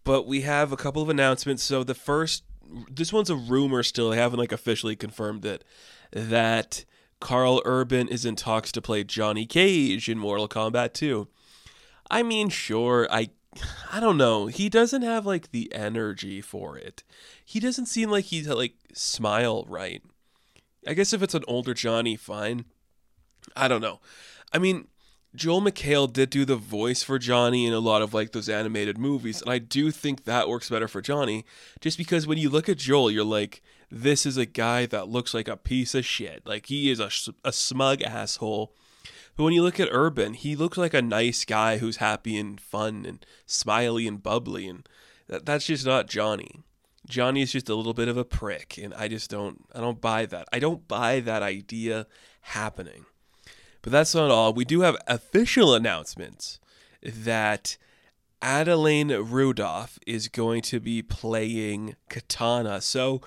But 0.04 0.26
we 0.26 0.42
have 0.42 0.72
a 0.72 0.76
couple 0.76 1.02
of 1.02 1.08
announcements. 1.08 1.62
So 1.62 1.84
the 1.84 1.94
first, 1.94 2.44
this 2.90 3.12
one's 3.12 3.30
a 3.30 3.36
rumor 3.36 3.82
still. 3.82 4.10
They 4.10 4.16
haven't 4.16 4.38
like 4.38 4.52
officially 4.52 4.96
confirmed 4.96 5.44
it. 5.44 5.64
That 6.12 6.84
Karl 7.20 7.62
Urban 7.64 8.08
is 8.08 8.24
in 8.24 8.36
talks 8.36 8.72
to 8.72 8.82
play 8.82 9.04
Johnny 9.04 9.46
Cage 9.46 10.08
in 10.08 10.18
Mortal 10.18 10.48
Kombat 10.48 10.92
2. 10.92 11.28
I 12.10 12.22
mean, 12.22 12.50
sure, 12.50 13.08
I 13.10 13.30
I 13.90 14.00
don't 14.00 14.16
know. 14.16 14.46
He 14.46 14.68
doesn't 14.68 15.02
have 15.02 15.26
like 15.26 15.50
the 15.50 15.72
energy 15.74 16.40
for 16.40 16.78
it. 16.78 17.02
He 17.44 17.60
doesn't 17.60 17.86
seem 17.86 18.10
like 18.10 18.26
he's 18.26 18.48
uh, 18.48 18.56
like 18.56 18.74
smile 18.94 19.64
right. 19.68 20.02
I 20.86 20.94
guess 20.94 21.12
if 21.12 21.22
it's 21.22 21.34
an 21.34 21.44
older 21.46 21.74
Johnny, 21.74 22.16
fine. 22.16 22.64
I 23.54 23.68
don't 23.68 23.82
know. 23.82 24.00
I 24.52 24.58
mean, 24.58 24.88
Joel 25.34 25.62
McHale 25.62 26.12
did 26.12 26.30
do 26.30 26.44
the 26.44 26.56
voice 26.56 27.02
for 27.02 27.18
Johnny 27.18 27.66
in 27.66 27.72
a 27.72 27.78
lot 27.78 28.02
of 28.02 28.12
like 28.12 28.32
those 28.32 28.48
animated 28.48 28.98
movies, 28.98 29.40
and 29.40 29.50
I 29.50 29.58
do 29.58 29.90
think 29.90 30.24
that 30.24 30.48
works 30.48 30.68
better 30.68 30.88
for 30.88 31.00
Johnny. 31.00 31.44
Just 31.80 31.98
because 31.98 32.26
when 32.26 32.38
you 32.38 32.50
look 32.50 32.68
at 32.68 32.78
Joel, 32.78 33.10
you're 33.10 33.24
like, 33.24 33.62
this 33.90 34.26
is 34.26 34.36
a 34.36 34.46
guy 34.46 34.86
that 34.86 35.08
looks 35.08 35.34
like 35.34 35.48
a 35.48 35.56
piece 35.56 35.94
of 35.94 36.04
shit. 36.04 36.42
Like 36.46 36.66
he 36.66 36.90
is 36.90 37.00
a, 37.00 37.10
a 37.44 37.52
smug 37.52 38.02
asshole 38.02 38.74
but 39.36 39.44
when 39.44 39.54
you 39.54 39.62
look 39.62 39.80
at 39.80 39.88
Urban, 39.90 40.34
he 40.34 40.54
looks 40.56 40.76
like 40.76 40.94
a 40.94 41.02
nice 41.02 41.44
guy 41.44 41.78
who's 41.78 41.96
happy 41.96 42.36
and 42.36 42.60
fun 42.60 43.04
and 43.06 43.24
smiley 43.46 44.06
and 44.06 44.22
bubbly, 44.22 44.68
and 44.68 44.88
that, 45.28 45.46
that's 45.46 45.66
just 45.66 45.86
not 45.86 46.08
Johnny. 46.08 46.60
Johnny 47.08 47.42
is 47.42 47.52
just 47.52 47.68
a 47.68 47.74
little 47.74 47.94
bit 47.94 48.08
of 48.08 48.16
a 48.16 48.24
prick, 48.24 48.78
and 48.78 48.94
I 48.94 49.08
just 49.08 49.30
don't 49.30 49.64
I 49.74 49.80
don't 49.80 50.00
buy 50.00 50.26
that. 50.26 50.48
I 50.52 50.58
don't 50.58 50.86
buy 50.86 51.20
that 51.20 51.42
idea 51.42 52.06
happening. 52.42 53.06
But 53.82 53.90
that's 53.90 54.14
not 54.14 54.30
all. 54.30 54.52
We 54.52 54.64
do 54.64 54.82
have 54.82 54.96
official 55.08 55.74
announcements 55.74 56.60
that 57.02 57.76
Adelaide 58.40 59.10
Rudolph 59.10 59.98
is 60.06 60.28
going 60.28 60.62
to 60.62 60.78
be 60.78 61.02
playing 61.02 61.96
Katana. 62.08 62.80
So 62.80 63.20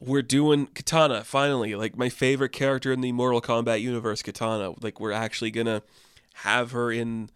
we're 0.00 0.22
doing 0.22 0.66
Katana 0.66 1.24
finally, 1.24 1.74
like 1.74 1.96
my 1.96 2.08
favorite 2.08 2.52
character 2.52 2.92
in 2.92 3.00
the 3.00 3.12
Mortal 3.12 3.40
Kombat 3.40 3.80
universe, 3.80 4.22
Katana. 4.22 4.74
Like 4.80 5.00
we're 5.00 5.12
actually 5.12 5.50
gonna 5.50 5.82
have 6.34 6.72
her 6.72 6.92
in 6.92 7.30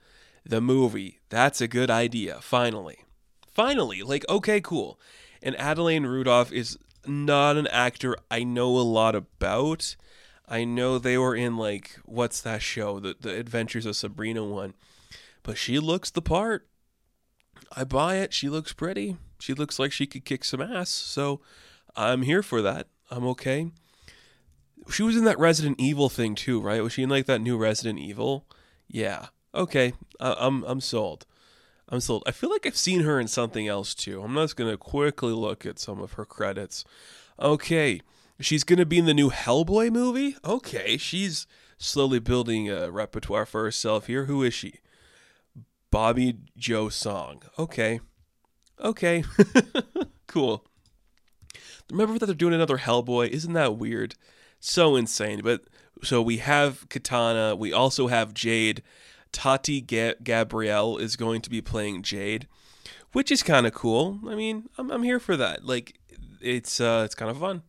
the 0.45 0.61
movie. 0.61 1.21
That's 1.29 1.61
a 1.61 1.69
good 1.69 1.91
idea. 1.91 2.39
Finally, 2.41 3.05
finally, 3.51 4.03
like 4.03 4.25
okay, 4.29 4.61
cool. 4.61 5.01
And 5.43 5.57
Adelaide 5.57 6.05
Rudolph 6.05 6.53
is 6.53 6.79
not 7.07 7.57
an 7.57 7.67
actor 7.69 8.17
I 8.31 8.45
know 8.45 8.79
a 8.79 8.83
lot 8.83 9.15
about. 9.15 9.97
I 10.49 10.65
know 10.65 10.99
they 10.99 11.19
were 11.19 11.35
in 11.35 11.57
like 11.57 11.99
what's 12.05 12.41
that 12.43 12.63
show, 12.63 13.01
the 13.01 13.17
the 13.19 13.35
Adventures 13.37 13.87
of 13.87 13.97
Sabrina 13.97 14.45
one, 14.45 14.75
but 15.43 15.59
she 15.59 15.79
looks 15.79 16.11
the 16.11 16.23
part. 16.23 16.69
I 17.75 17.85
buy 17.85 18.17
it. 18.17 18.33
She 18.33 18.49
looks 18.49 18.73
pretty. 18.73 19.17
She 19.41 19.55
looks 19.55 19.79
like 19.79 19.93
she 19.93 20.07
could 20.07 20.25
kick 20.25 20.45
some 20.45 20.61
ass. 20.61 20.91
So 20.91 21.41
I'm 21.97 22.23
here 22.23 22.43
for 22.43 22.63
that. 22.63 22.89
I'm 23.11 23.25
okay. 23.29 23.71
She 24.91 25.03
was 25.03 25.17
in 25.17 25.25
that 25.25 25.39
Resident 25.39 25.79
Evil 25.79 26.09
thing 26.09 26.35
too, 26.35 26.61
right? 26.61 26.83
Was 26.83 26.93
she 26.95 27.03
in 27.03 27.09
like 27.11 27.27
that 27.27 27.41
new 27.41 27.57
Resident 27.57 27.99
Evil? 27.99 28.47
Yeah. 28.89 29.27
Okay. 29.55 29.93
I- 30.19 30.37
I'm 30.39 30.65
I'm 30.65 30.81
sold. 30.81 31.27
I'm 31.89 32.01
sold. 32.01 32.23
I 32.27 32.31
feel 32.31 32.51
like 32.51 32.67
I've 32.67 32.77
seen 32.77 33.01
her 33.01 33.21
in 33.21 33.29
something 33.29 33.69
else 33.69 33.95
too. 33.95 34.23
I'm 34.23 34.35
just 34.35 34.57
gonna 34.57 34.77
quickly 34.79 35.33
look 35.33 35.67
at 35.67 35.79
some 35.79 36.01
of 36.01 36.13
her 36.15 36.25
credits. 36.25 36.85
Okay. 37.39 38.01
She's 38.41 38.65
gonna 38.65 38.87
be 38.87 38.99
in 38.99 39.05
the 39.05 39.15
new 39.15 39.31
Hellboy 39.31 39.93
movie? 39.93 40.37
Okay. 40.45 40.97
She's 40.97 41.47
slowly 41.79 42.19
building 42.19 42.71
a 42.71 42.91
repertoire 42.91 43.45
for 43.47 43.63
herself 43.65 44.07
here. 44.07 44.25
Who 44.25 44.43
is 44.43 44.55
she? 44.55 44.75
Bobbie 45.91 46.39
Jo 46.57 46.89
Song. 46.89 47.43
Okay. 47.59 48.01
Okay. 48.81 49.23
cool. 50.27 50.65
Remember 51.93 52.19
that 52.19 52.27
they're 52.27 52.35
doing 52.35 52.55
another 52.55 52.79
Hellboy? 52.79 53.29
Isn't 53.29 53.53
that 53.53 53.77
weird? 53.77 54.15
So 54.61 54.97
insane. 54.97 55.43
But 55.43 55.63
so 56.03 56.21
we 56.21 56.39
have 56.39 56.89
Katana. 56.89 57.55
We 57.55 57.73
also 57.73 58.09
have 58.09 58.35
Jade. 58.35 58.83
Tati 59.31 59.81
Ga- 59.81 60.17
Gabrielle 60.23 60.99
is 60.99 61.17
going 61.17 61.41
to 61.41 61.49
be 61.49 61.63
playing 61.63 62.03
Jade, 62.03 62.47
which 63.13 63.33
is 63.33 63.43
kind 63.43 63.67
of 63.67 63.73
cool. 63.73 64.21
I 64.29 64.35
mean, 64.35 64.69
I'm 64.77 64.91
I'm 64.91 65.03
here 65.03 65.19
for 65.19 65.37
that. 65.39 65.65
Like, 65.65 65.99
it's 66.41 66.81
uh, 66.81 67.03
it's 67.05 67.15
kind 67.15 67.31
of 67.31 67.39
fun. 67.39 67.63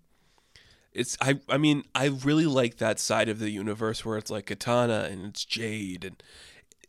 It's 0.93 1.17
I 1.21 1.39
I 1.49 1.57
mean 1.57 1.83
I 1.95 2.05
really 2.05 2.45
like 2.45 2.77
that 2.77 2.99
side 2.99 3.29
of 3.29 3.39
the 3.39 3.49
universe 3.49 4.05
where 4.05 4.17
it's 4.17 4.29
like 4.29 4.47
Katana 4.47 5.07
and 5.09 5.25
it's 5.25 5.45
Jade 5.45 6.05
and 6.05 6.21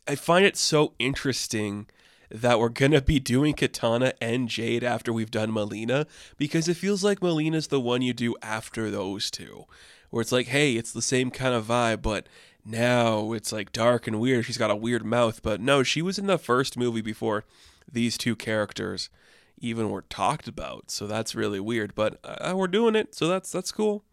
I 0.07 0.15
find 0.15 0.45
it 0.45 0.55
so 0.55 0.93
interesting 0.99 1.87
that 2.29 2.59
we're 2.59 2.69
gonna 2.69 3.01
be 3.01 3.19
doing 3.19 3.53
Katana 3.53 4.13
and 4.21 4.49
Jade 4.49 4.83
after 4.83 5.11
we've 5.13 5.31
done 5.31 5.51
Mileena 5.51 6.05
because 6.37 6.67
it 6.67 6.77
feels 6.77 7.03
like 7.03 7.19
Mileena's 7.19 7.67
the 7.67 7.79
one 7.79 8.01
you 8.01 8.13
do 8.13 8.35
after 8.41 8.89
those 8.89 9.29
two, 9.31 9.65
where 10.09 10.21
it's 10.21 10.31
like, 10.31 10.47
hey, 10.47 10.75
it's 10.75 10.91
the 10.91 11.01
same 11.01 11.31
kind 11.31 11.53
of 11.53 11.65
vibe, 11.65 12.01
but 12.01 12.27
now 12.65 13.33
it's 13.33 13.51
like 13.51 13.71
dark 13.71 14.07
and 14.07 14.19
weird. 14.19 14.45
She's 14.45 14.57
got 14.57 14.71
a 14.71 14.75
weird 14.75 15.05
mouth, 15.05 15.41
but 15.43 15.61
no, 15.61 15.83
she 15.83 16.01
was 16.01 16.17
in 16.17 16.27
the 16.27 16.37
first 16.37 16.77
movie 16.77 17.01
before 17.01 17.45
these 17.91 18.17
two 18.17 18.35
characters 18.35 19.09
even 19.57 19.89
were 19.89 20.01
talked 20.03 20.47
about, 20.47 20.91
so 20.91 21.07
that's 21.07 21.35
really 21.35 21.59
weird. 21.59 21.95
But 21.95 22.19
uh, 22.23 22.53
we're 22.55 22.67
doing 22.67 22.95
it, 22.95 23.15
so 23.15 23.27
that's 23.27 23.51
that's 23.51 23.71
cool. 23.71 24.03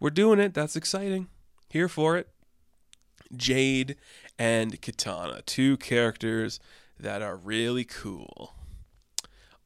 We're 0.00 0.10
doing 0.10 0.40
it. 0.40 0.54
That's 0.54 0.74
exciting. 0.74 1.28
Here 1.68 1.88
for 1.88 2.16
it. 2.16 2.28
Jade 3.34 3.96
and 4.38 4.80
Katana, 4.82 5.42
two 5.42 5.76
characters 5.76 6.60
that 7.02 7.22
are 7.22 7.36
really 7.36 7.84
cool. 7.84 8.54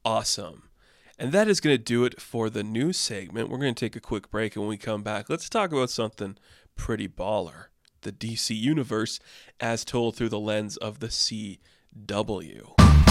Awesome. 0.05 0.71
And 1.19 1.33
that 1.33 1.49
is 1.49 1.61
going 1.61 1.77
to 1.77 1.83
do 1.83 2.05
it 2.05 2.21
for 2.21 2.51
the 2.51 2.63
news 2.63 2.97
segment. 2.97 3.49
We're 3.49 3.59
going 3.59 3.75
to 3.75 3.85
take 3.85 3.97
a 3.97 4.01
quick 4.01 4.31
break, 4.31 4.55
and 4.55 4.63
when 4.63 4.69
we 4.71 4.77
come 4.77 5.03
back, 5.03 5.31
let's 5.31 5.49
talk 5.49 5.73
about 5.73 5.91
something 5.91 6.37
pretty 6.75 7.09
baller 7.09 7.67
the 8.03 8.13
DC 8.13 8.57
Universe 8.57 9.19
as 9.59 9.85
told 9.85 10.15
through 10.15 10.29
the 10.29 10.39
lens 10.39 10.77
of 10.77 11.01
the 11.01 11.09
CW. 11.09 13.06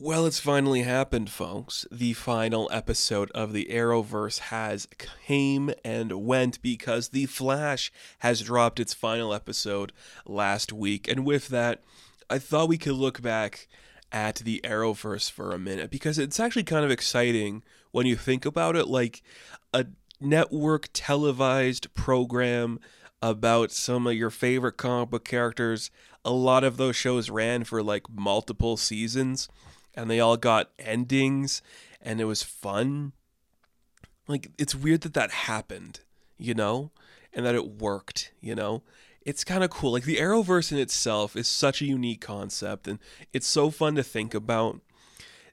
Well, 0.00 0.26
it's 0.26 0.38
finally 0.38 0.82
happened, 0.82 1.28
folks. 1.28 1.84
The 1.90 2.12
final 2.12 2.70
episode 2.72 3.32
of 3.32 3.52
the 3.52 3.66
Arrowverse 3.68 4.38
has 4.38 4.86
came 5.26 5.72
and 5.84 6.24
went 6.24 6.62
because 6.62 7.08
The 7.08 7.26
Flash 7.26 7.90
has 8.20 8.42
dropped 8.42 8.78
its 8.78 8.94
final 8.94 9.34
episode 9.34 9.92
last 10.24 10.72
week. 10.72 11.08
And 11.08 11.26
with 11.26 11.48
that, 11.48 11.82
I 12.30 12.38
thought 12.38 12.68
we 12.68 12.78
could 12.78 12.92
look 12.92 13.20
back 13.20 13.66
at 14.12 14.36
the 14.36 14.60
Arrowverse 14.62 15.28
for 15.28 15.50
a 15.50 15.58
minute 15.58 15.90
because 15.90 16.16
it's 16.16 16.38
actually 16.38 16.62
kind 16.62 16.84
of 16.84 16.92
exciting 16.92 17.64
when 17.90 18.06
you 18.06 18.14
think 18.14 18.46
about 18.46 18.76
it 18.76 18.86
like 18.86 19.20
a 19.74 19.86
network 20.20 20.90
televised 20.92 21.92
program 21.94 22.78
about 23.20 23.72
some 23.72 24.06
of 24.06 24.14
your 24.14 24.30
favorite 24.30 24.76
comic 24.76 25.10
book 25.10 25.24
characters. 25.24 25.90
A 26.24 26.30
lot 26.30 26.62
of 26.62 26.76
those 26.76 26.94
shows 26.94 27.30
ran 27.30 27.64
for 27.64 27.82
like 27.82 28.08
multiple 28.08 28.76
seasons 28.76 29.48
and 29.94 30.10
they 30.10 30.20
all 30.20 30.36
got 30.36 30.70
endings 30.78 31.62
and 32.00 32.20
it 32.20 32.24
was 32.24 32.42
fun. 32.42 33.12
Like 34.26 34.50
it's 34.58 34.74
weird 34.74 35.02
that 35.02 35.14
that 35.14 35.30
happened, 35.30 36.00
you 36.36 36.54
know, 36.54 36.90
and 37.32 37.44
that 37.46 37.54
it 37.54 37.80
worked, 37.80 38.32
you 38.40 38.54
know. 38.54 38.82
It's 39.22 39.44
kind 39.44 39.62
of 39.62 39.70
cool. 39.70 39.92
Like 39.92 40.04
the 40.04 40.16
Arrowverse 40.16 40.72
in 40.72 40.78
itself 40.78 41.36
is 41.36 41.48
such 41.48 41.82
a 41.82 41.86
unique 41.86 42.20
concept 42.20 42.88
and 42.88 42.98
it's 43.32 43.46
so 43.46 43.70
fun 43.70 43.94
to 43.96 44.02
think 44.02 44.34
about 44.34 44.80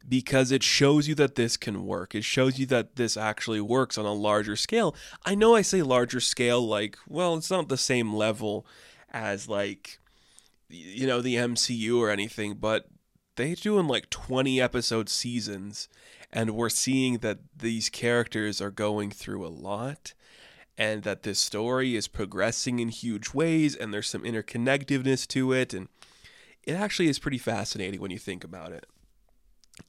because 0.08 0.52
it 0.52 0.64
shows 0.64 1.08
you 1.08 1.16
that 1.16 1.36
this 1.36 1.58
can 1.58 1.86
work. 1.86 2.14
It 2.14 2.24
shows 2.24 2.60
you 2.60 2.66
that 2.68 2.96
this 2.96 3.18
actually 3.18 3.62
works 3.62 3.98
on 3.98 4.06
a 4.06 4.14
larger 4.14 4.56
scale. 4.56 4.96
I 5.26 5.36
know 5.36 5.56
I 5.56 5.62
say 5.62 5.82
larger 5.82 6.20
scale 6.20 6.66
like, 6.66 6.98
well, 7.08 7.36
it's 7.36 7.52
not 7.52 7.70
the 7.70 7.78
same 7.78 8.14
level 8.14 8.66
as 9.12 9.48
like 9.48 10.00
you 10.70 11.08
know 11.08 11.22
the 11.22 11.36
MCU 11.36 11.98
or 11.98 12.10
anything, 12.10 12.56
but 12.56 12.88
they're 13.36 13.56
doing 13.56 13.88
like 13.88 14.10
20 14.10 14.62
episode 14.62 15.10
seasons 15.10 15.88
and 16.32 16.52
we're 16.52 16.70
seeing 16.70 17.20
that 17.20 17.40
these 17.58 17.90
characters 17.90 18.62
are 18.62 18.72
going 18.72 19.12
through 19.12 19.46
a 19.46 19.50
lot 19.50 20.14
and 20.78 21.04
that 21.04 21.24
this 21.24 21.40
story 21.40 21.96
is 21.96 22.08
progressing 22.08 22.80
in 22.80 22.90
huge 22.90 23.34
ways 23.34 23.76
and 23.76 23.94
there's 23.94 24.10
some 24.10 24.24
interconnectedness 24.24 25.28
to 25.28 25.54
it 25.54 25.74
and 25.74 25.88
it 26.64 26.74
actually 26.74 27.08
is 27.08 27.20
pretty 27.20 27.38
fascinating 27.38 28.02
when 28.02 28.12
you 28.12 28.18
think 28.18 28.44
about 28.44 28.72
it. 28.72 28.86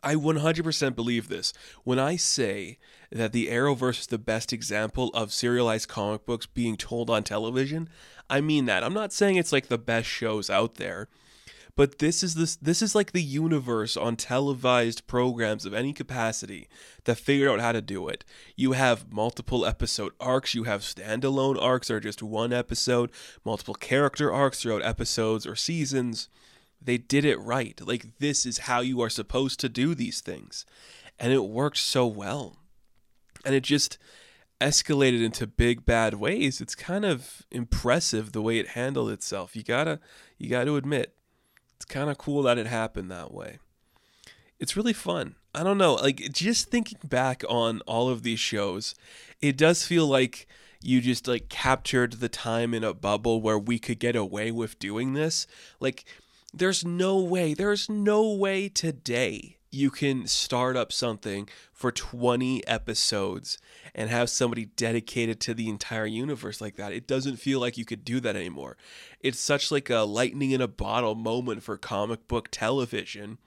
I 0.03 0.15
100% 0.15 0.97
believe 0.97 1.29
this 1.29 1.53
when 1.85 1.99
I 1.99 2.17
say 2.17 2.79
that 3.11 3.33
the 3.33 3.49
Arrowverse 3.49 4.01
is 4.01 4.07
the 4.09 4.19
best 4.19 4.53
example 4.53 5.11
of 5.15 5.33
serialized 5.33 5.89
comic 5.89 6.27
books 6.27 6.47
being 6.47 6.77
told 6.77 7.09
on 7.09 7.23
television. 7.23 7.89
I 8.29 8.41
mean 8.41 8.67
that. 8.67 8.83
I'm 8.83 8.95
not 8.95 9.13
saying 9.13 9.37
it's 9.37 9.53
like 9.53 9.69
the 9.69 9.79
best 9.79 10.09
shows 10.09 10.51
out 10.51 10.75
there, 10.75 11.09
but 11.77 11.99
this 11.99 12.23
is 12.23 12.35
this 12.35 12.57
this 12.57 12.83
is 12.83 12.95
like 12.95 13.13
the 13.13 13.23
universe 13.23 13.97
on 13.97 14.17
televised 14.17 15.07
programs 15.07 15.65
of 15.65 15.75
any 15.75 15.93
capacity 15.93 16.69
that 17.05 17.19
figured 17.19 17.49
out 17.49 17.61
how 17.61 17.73
to 17.73 17.83
do 17.83 18.09
it. 18.09 18.25
You 18.57 18.73
have 18.73 19.13
multiple 19.13 19.65
episode 19.65 20.13
arcs, 20.19 20.55
you 20.55 20.65
have 20.65 20.81
standalone 20.81 21.61
arcs 21.61 21.91
or 21.91 22.01
just 22.01 22.23
one 22.23 22.53
episode, 22.53 23.11
multiple 23.45 23.75
character 23.75 24.33
arcs 24.33 24.63
throughout 24.63 24.85
episodes 24.85 25.47
or 25.47 25.55
seasons 25.55 26.29
they 26.87 26.99
did 26.99 27.25
it 27.25 27.39
right. 27.41 27.79
Like, 27.85 28.19
this 28.19 28.47
is 28.47 28.59
how 28.59 28.81
you 28.81 29.01
are 29.01 29.11
supposed 29.11 29.61
to 29.61 29.69
do 29.69 29.95
these 29.95 30.21
things. 30.21 30.65
And 31.19 31.33
it 31.33 31.45
worked 31.45 31.79
so 31.79 32.07
well. 32.07 32.57
And 33.45 33.55
it 33.55 33.63
just 33.63 33.99
escalated 34.61 35.23
into 35.23 35.47
big 35.47 35.85
bad 35.85 36.15
ways. 36.15 36.61
It's 36.61 36.75
kind 36.75 37.05
of 37.05 37.43
impressive 37.51 38.33
the 38.33 38.43
way 38.43 38.59
it 38.59 38.69
handled 38.69 39.11
itself. 39.11 39.55
You 39.55 39.63
gotta 39.63 40.01
you 40.39 40.49
gotta 40.49 40.75
admit. 40.77 41.16
It's 41.77 41.85
kind 41.85 42.11
of 42.11 42.19
cool 42.19 42.43
that 42.43 42.59
it 42.59 42.67
happened 42.67 43.11
that 43.11 43.33
way. 43.33 43.59
It's 44.59 44.77
really 44.77 44.93
fun. 44.93 45.37
I 45.55 45.63
don't 45.63 45.79
know, 45.79 45.95
like 45.95 46.33
just 46.33 46.71
thinking 46.71 46.99
back 47.05 47.43
on 47.49 47.81
all 47.87 48.09
of 48.09 48.23
these 48.23 48.41
shows, 48.41 48.95
it 49.41 49.57
does 49.57 49.85
feel 49.87 50.07
like 50.07 50.47
you 50.83 51.01
just 51.01 51.27
like 51.27 51.49
captured 51.49 52.15
the 52.15 52.29
time 52.29 52.75
in 52.75 52.85
a 52.85 52.95
bubble 52.95 53.41
where 53.41 53.59
we 53.59 53.79
could 53.79 53.99
get 53.99 54.17
away 54.17 54.51
with 54.51 54.79
doing 54.79 55.15
this. 55.15 55.47
Like 55.81 56.05
there's 56.53 56.85
no 56.85 57.19
way, 57.19 57.55
there's 57.55 57.89
no 57.89 58.33
way 58.33 58.69
today 58.69 59.56
you 59.77 59.91
can 59.91 60.27
start 60.27 60.77
up 60.77 60.91
something 60.91 61.49
for 61.73 61.93
20 61.93 62.67
episodes 62.67 63.59
and 63.95 64.11
have 64.11 64.31
somebody 64.31 64.65
dedicated 64.65 65.41
to 65.41 65.55
the 65.55 65.69
entire 65.69 66.07
universe 66.07 66.61
like 66.61 66.77
that. 66.77 66.93
It 66.93 67.07
doesn't 67.07 67.37
feel 67.37 67.61
like 67.61 67.79
you 67.79 67.85
could 67.85 68.05
do 68.05 68.19
that 68.21 68.37
anymore. 68.37 68.77
It's 69.21 69.39
such 69.39 69.71
like 69.71 69.91
a 69.91 70.01
lightning 70.01 70.51
in 70.51 70.61
a 70.61 70.69
bottle 70.69 71.15
moment 71.15 71.63
for 71.63 71.77
comic 71.77 72.27
book 72.27 72.49
television 72.51 73.39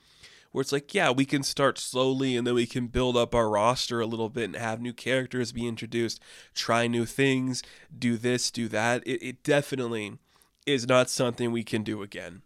where 0.51 0.61
it's 0.61 0.71
like, 0.71 0.93
yeah, 0.93 1.11
we 1.11 1.25
can 1.25 1.43
start 1.43 1.77
slowly 1.77 2.35
and 2.35 2.45
then 2.45 2.55
we 2.55 2.65
can 2.65 2.87
build 2.87 3.15
up 3.15 3.35
our 3.35 3.49
roster 3.49 3.99
a 3.99 4.07
little 4.07 4.29
bit 4.29 4.45
and 4.45 4.55
have 4.55 4.81
new 4.81 4.93
characters 4.93 5.51
be 5.51 5.67
introduced, 5.67 6.19
try 6.53 6.87
new 6.87 7.05
things, 7.05 7.61
do 7.97 8.17
this, 8.17 8.49
do 8.49 8.67
that. 8.67 9.05
It, 9.05 9.23
it 9.23 9.43
definitely 9.43 10.17
is 10.65 10.87
not 10.87 11.09
something 11.09 11.51
we 11.51 11.63
can 11.63 11.83
do 11.83 12.01
again. 12.01 12.41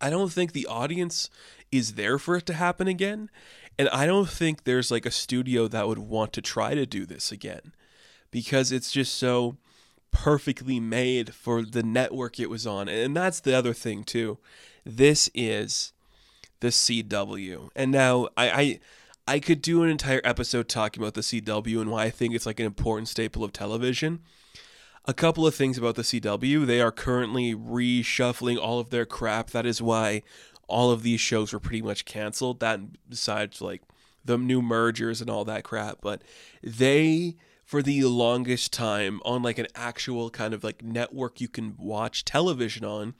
I 0.00 0.10
don't 0.10 0.32
think 0.32 0.52
the 0.52 0.66
audience 0.66 1.28
is 1.70 1.94
there 1.94 2.18
for 2.18 2.36
it 2.36 2.46
to 2.46 2.54
happen 2.54 2.88
again. 2.88 3.30
And 3.78 3.88
I 3.90 4.06
don't 4.06 4.28
think 4.28 4.64
there's 4.64 4.90
like 4.90 5.06
a 5.06 5.10
studio 5.10 5.68
that 5.68 5.86
would 5.86 5.98
want 5.98 6.32
to 6.34 6.42
try 6.42 6.74
to 6.74 6.86
do 6.86 7.06
this 7.06 7.30
again 7.30 7.72
because 8.30 8.72
it's 8.72 8.90
just 8.90 9.14
so 9.14 9.56
perfectly 10.10 10.80
made 10.80 11.34
for 11.34 11.62
the 11.62 11.82
network 11.82 12.40
it 12.40 12.50
was 12.50 12.66
on. 12.66 12.88
And 12.88 13.16
that's 13.16 13.40
the 13.40 13.54
other 13.54 13.72
thing, 13.72 14.04
too. 14.04 14.38
This 14.84 15.30
is 15.34 15.92
the 16.60 16.68
CW. 16.68 17.70
And 17.76 17.92
now 17.92 18.28
I, 18.36 18.50
I 18.50 18.80
I 19.34 19.40
could 19.40 19.60
do 19.60 19.82
an 19.82 19.90
entire 19.90 20.22
episode 20.24 20.68
talking 20.68 21.02
about 21.02 21.12
the 21.12 21.20
CW 21.20 21.82
and 21.82 21.90
why 21.90 22.04
I 22.04 22.10
think 22.10 22.34
it's 22.34 22.46
like 22.46 22.58
an 22.58 22.66
important 22.66 23.08
staple 23.08 23.44
of 23.44 23.52
television 23.52 24.20
a 25.08 25.14
couple 25.14 25.46
of 25.46 25.54
things 25.54 25.78
about 25.78 25.94
the 25.94 26.02
CW. 26.02 26.66
They 26.66 26.82
are 26.82 26.92
currently 26.92 27.54
reshuffling 27.54 28.58
all 28.58 28.78
of 28.78 28.90
their 28.90 29.06
crap. 29.06 29.50
That 29.50 29.64
is 29.64 29.80
why 29.80 30.22
all 30.68 30.90
of 30.90 31.02
these 31.02 31.20
shows 31.20 31.52
were 31.52 31.60
pretty 31.60 31.82
much 31.82 32.04
canceled. 32.04 32.60
That 32.60 32.80
besides 33.08 33.60
like 33.60 33.82
the 34.24 34.38
new 34.38 34.62
mergers 34.62 35.20
and 35.20 35.28
all 35.28 35.44
that 35.46 35.64
crap, 35.64 35.98
but 36.00 36.22
they 36.62 37.36
for 37.64 37.82
the 37.82 38.02
longest 38.04 38.72
time 38.72 39.20
on 39.24 39.42
like 39.42 39.58
an 39.58 39.66
actual 39.74 40.30
kind 40.30 40.54
of 40.54 40.64
like 40.64 40.82
network 40.82 41.40
you 41.40 41.48
can 41.48 41.74
watch 41.76 42.24
television 42.24 42.84
on 42.84 43.14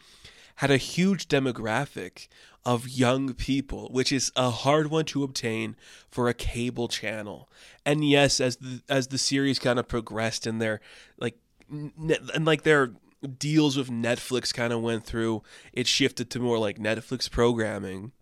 had 0.56 0.70
a 0.70 0.76
huge 0.76 1.28
demographic 1.28 2.26
of 2.64 2.88
young 2.88 3.32
people, 3.32 3.88
which 3.92 4.10
is 4.10 4.32
a 4.34 4.50
hard 4.50 4.90
one 4.90 5.04
to 5.04 5.22
obtain 5.22 5.76
for 6.10 6.28
a 6.28 6.34
cable 6.34 6.88
channel. 6.88 7.48
And 7.86 8.08
yes, 8.08 8.40
as 8.40 8.56
the 8.56 8.82
as 8.88 9.08
the 9.08 9.18
series 9.18 9.58
kind 9.58 9.78
of 9.78 9.86
progressed 9.86 10.46
and 10.46 10.60
their 10.60 10.80
like 11.16 11.38
and 11.70 12.44
like 12.44 12.62
their 12.62 12.90
deals 13.38 13.76
with 13.76 13.90
Netflix 13.90 14.52
kind 14.52 14.72
of 14.72 14.82
went 14.82 15.04
through. 15.04 15.42
It 15.72 15.86
shifted 15.86 16.30
to 16.30 16.40
more 16.40 16.58
like 16.58 16.78
Netflix 16.78 17.30
programming. 17.30 18.12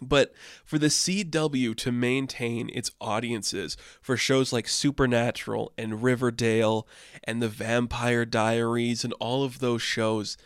But 0.00 0.32
for 0.64 0.78
the 0.78 0.88
CW 0.88 1.76
to 1.76 1.92
maintain 1.92 2.70
its 2.72 2.90
audiences 3.00 3.76
for 4.00 4.16
shows 4.16 4.52
like 4.52 4.66
Supernatural 4.66 5.72
and 5.78 6.02
Riverdale 6.02 6.88
and 7.22 7.40
The 7.40 7.48
Vampire 7.48 8.24
Diaries 8.24 9.04
and 9.04 9.12
all 9.20 9.44
of 9.44 9.60
those 9.60 9.82
shows, 9.82 10.36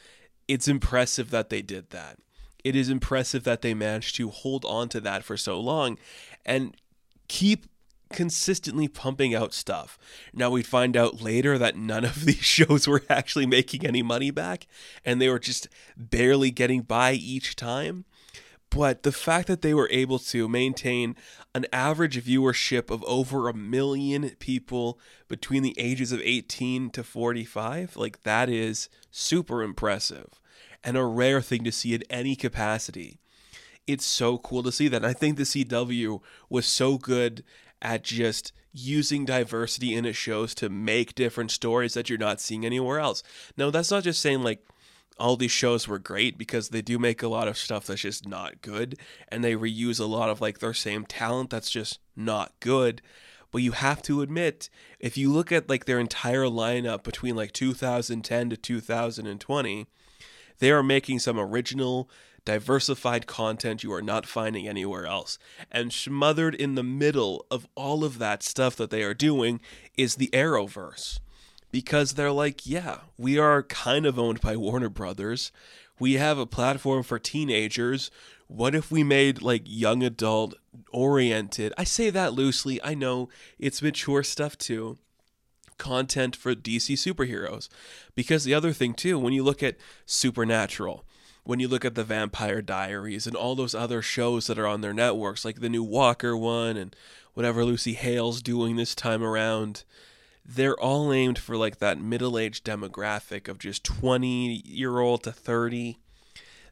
it's 0.47 0.69
impressive 0.69 1.31
that 1.31 1.49
they 1.49 1.63
did 1.63 1.91
that. 1.91 2.19
It 2.65 2.77
is 2.77 2.91
impressive 2.91 3.45
that 3.45 3.63
they 3.63 3.73
managed 3.73 4.17
to 4.17 4.29
hold 4.29 4.65
on 4.65 4.89
to 4.91 5.01
that 5.01 5.25
for 5.25 5.37
so 5.37 5.59
long 5.59 5.99
and 6.45 6.77
keep 7.29 7.67
consistently 8.13 8.89
pumping 8.89 9.35
out 9.35 9.53
stuff. 9.53 9.99
Now 10.33 10.51
we'd 10.51 10.67
find 10.67 10.97
out 10.97 11.21
later 11.21 11.59
that 11.59 11.77
none 11.77 12.05
of 12.05 12.25
these 12.25 12.37
shows 12.37 12.87
were 12.87 13.03
actually 13.09 13.47
making 13.47 13.87
any 13.87 14.03
money 14.03 14.31
back 14.31 14.67
and 15.05 15.21
they 15.21 15.29
were 15.29 15.39
just 15.39 15.69
barely 15.97 16.51
getting 16.51 16.83
by 16.83 17.13
each 17.13 17.57
time. 17.57 18.05
But 18.69 19.05
the 19.05 19.13
fact 19.13 19.47
that 19.47 19.63
they 19.63 19.75
were 19.75 19.89
able 19.93 20.19
to 20.19 20.49
maintain 20.49 21.17
an 21.55 21.67
average 21.73 22.23
viewership 22.23 22.91
of 22.91 23.05
over 23.05 23.49
a 23.49 23.55
million 23.55 24.31
people 24.39 24.99
between 25.29 25.63
the 25.63 25.75
ages 25.79 26.13
of 26.13 26.21
18 26.23 26.91
to 26.91 27.05
45, 27.05 27.97
like 27.97 28.23
that 28.25 28.49
is 28.49 28.89
super 29.11 29.63
impressive 29.63 30.41
and 30.83 30.97
a 30.97 31.05
rare 31.05 31.41
thing 31.41 31.65
to 31.65 31.73
see 31.73 31.95
in 31.95 32.03
any 32.11 32.37
capacity. 32.37 33.19
It's 33.87 34.05
so 34.05 34.39
cool 34.39 34.65
to 34.65 34.73
see 34.73 34.89
that. 34.89 34.99
And 34.99 35.07
I 35.07 35.13
think 35.13 35.37
the 35.37 35.45
CW 35.45 36.21
was 36.51 36.67
so 36.67 36.99
good 36.99 37.45
at 37.83 38.03
just 38.03 38.53
using 38.73 39.25
diversity 39.25 39.95
in 39.95 40.05
its 40.05 40.19
shows 40.19 40.55
to 40.55 40.69
make 40.69 41.15
different 41.15 41.51
stories 41.51 41.95
that 41.95 42.09
you're 42.09 42.19
not 42.19 42.41
seeing 42.41 42.67
anywhere 42.67 42.99
else. 42.99 43.23
Now, 43.57 43.71
that's 43.71 43.91
not 43.91 44.05
just 44.05 44.21
saying 44.21 44.43
like 44.43 44.67
all 45.19 45.37
these 45.37 45.51
shows 45.51 45.89
were 45.89 45.99
great 45.99 46.37
because 46.37 46.69
they 46.69 46.83
do 46.83 46.99
make 46.99 47.23
a 47.23 47.29
lot 47.29 47.49
of 47.49 47.57
stuff 47.57 47.87
that's 47.87 48.03
just 48.03 48.29
not 48.29 48.61
good 48.61 48.99
and 49.29 49.43
they 49.43 49.55
reuse 49.55 49.99
a 49.99 50.05
lot 50.05 50.29
of 50.29 50.41
like 50.41 50.59
their 50.59 50.75
same 50.75 51.07
talent 51.07 51.51
that's 51.51 51.71
just 51.71 52.01
not 52.15 52.53
good. 52.61 53.01
But 53.51 53.63
you 53.63 53.73
have 53.73 54.03
to 54.03 54.21
admit, 54.21 54.69
if 55.01 55.17
you 55.17 55.33
look 55.33 55.51
at 55.53 55.69
like 55.69 55.87
their 55.87 55.99
entire 55.99 56.45
lineup 56.45 57.03
between 57.03 57.37
like 57.37 57.53
2010 57.53 58.51
to 58.51 58.57
2020, 58.57 59.87
they 60.59 60.71
are 60.71 60.83
making 60.83 61.21
some 61.21 61.39
original 61.39 62.11
diversified 62.47 63.27
content 63.27 63.83
you 63.83 63.93
are 63.93 64.01
not 64.01 64.25
finding 64.25 64.67
anywhere 64.67 65.05
else. 65.05 65.39
And 65.71 65.93
smothered 65.93 66.55
in 66.55 66.77
the 66.77 66.83
middle 66.83 67.45
of 67.51 67.69
all 67.75 68.05
of 68.05 68.19
that 68.19 68.43
stuff 68.43 68.75
that 68.77 68.89
they 68.89 69.03
are 69.03 69.13
doing 69.13 69.61
is 69.99 70.15
the 70.15 70.31
Arrowverse. 70.33 71.19
Because 71.71 72.15
they're 72.15 72.33
like, 72.33 72.67
yeah, 72.67 73.01
we 73.19 73.39
are 73.39 73.63
kind 73.65 74.07
of 74.07 74.19
owned 74.19 74.41
by 74.41 74.57
Warner 74.57 74.89
Brothers. 74.89 75.53
We 75.99 76.15
have 76.15 76.39
a 76.39 76.47
platform 76.47 77.03
for 77.03 77.19
teenagers. 77.19 78.11
What 78.47 78.75
if 78.75 78.91
we 78.91 79.03
made 79.03 79.43
like 79.43 79.63
young 79.67 80.03
adult 80.03 80.55
oriented? 80.91 81.75
I 81.77 81.85
say 81.85 82.09
that 82.09 82.33
loosely. 82.33 82.83
I 82.83 82.95
know 82.95 83.29
it's 83.59 83.83
mature 83.83 84.23
stuff 84.23 84.57
too 84.57 84.99
content 85.79 86.35
for 86.35 86.55
DC 86.55 86.95
superheroes. 86.95 87.69
Because 88.15 88.45
the 88.45 88.55
other 88.55 88.73
thing, 88.73 88.95
too, 88.95 89.19
when 89.19 89.33
you 89.33 89.43
look 89.43 89.63
at 89.63 89.77
Supernatural, 90.07 91.05
when 91.47 91.61
you 91.61 91.69
look 91.69 91.85
at 91.85 91.95
the 91.95 92.03
Vampire 92.03 92.61
Diaries 92.61 93.25
and 93.25 93.37
all 93.37 93.55
those 93.55 93.75
other 93.75 94.03
shows 94.03 94.49
that 94.49 94.59
are 94.59 94.67
on 94.67 94.81
their 94.81 94.93
networks, 94.93 95.45
like 95.45 95.61
the 95.61 95.69
new 95.69 95.83
Walker 95.83 96.37
one 96.37 96.77
and 96.77 96.95
whatever 97.35 97.65
Lucy 97.65 97.93
Hale's 97.93 98.43
doing 98.43 98.75
this 98.75 98.97
time 98.97 99.23
around, 99.23 99.85
they're 100.45 100.79
all 100.79 101.13
aimed 101.13 101.39
for 101.39 101.57
like 101.57 101.79
that 101.79 102.01
middle 102.01 102.37
aged 102.37 102.65
demographic 102.65 103.47
of 103.47 103.61
just 103.61 103.85
20 103.85 104.63
year 104.65 104.99
old 104.99 105.23
to 105.23 105.31
30. 105.31 106.01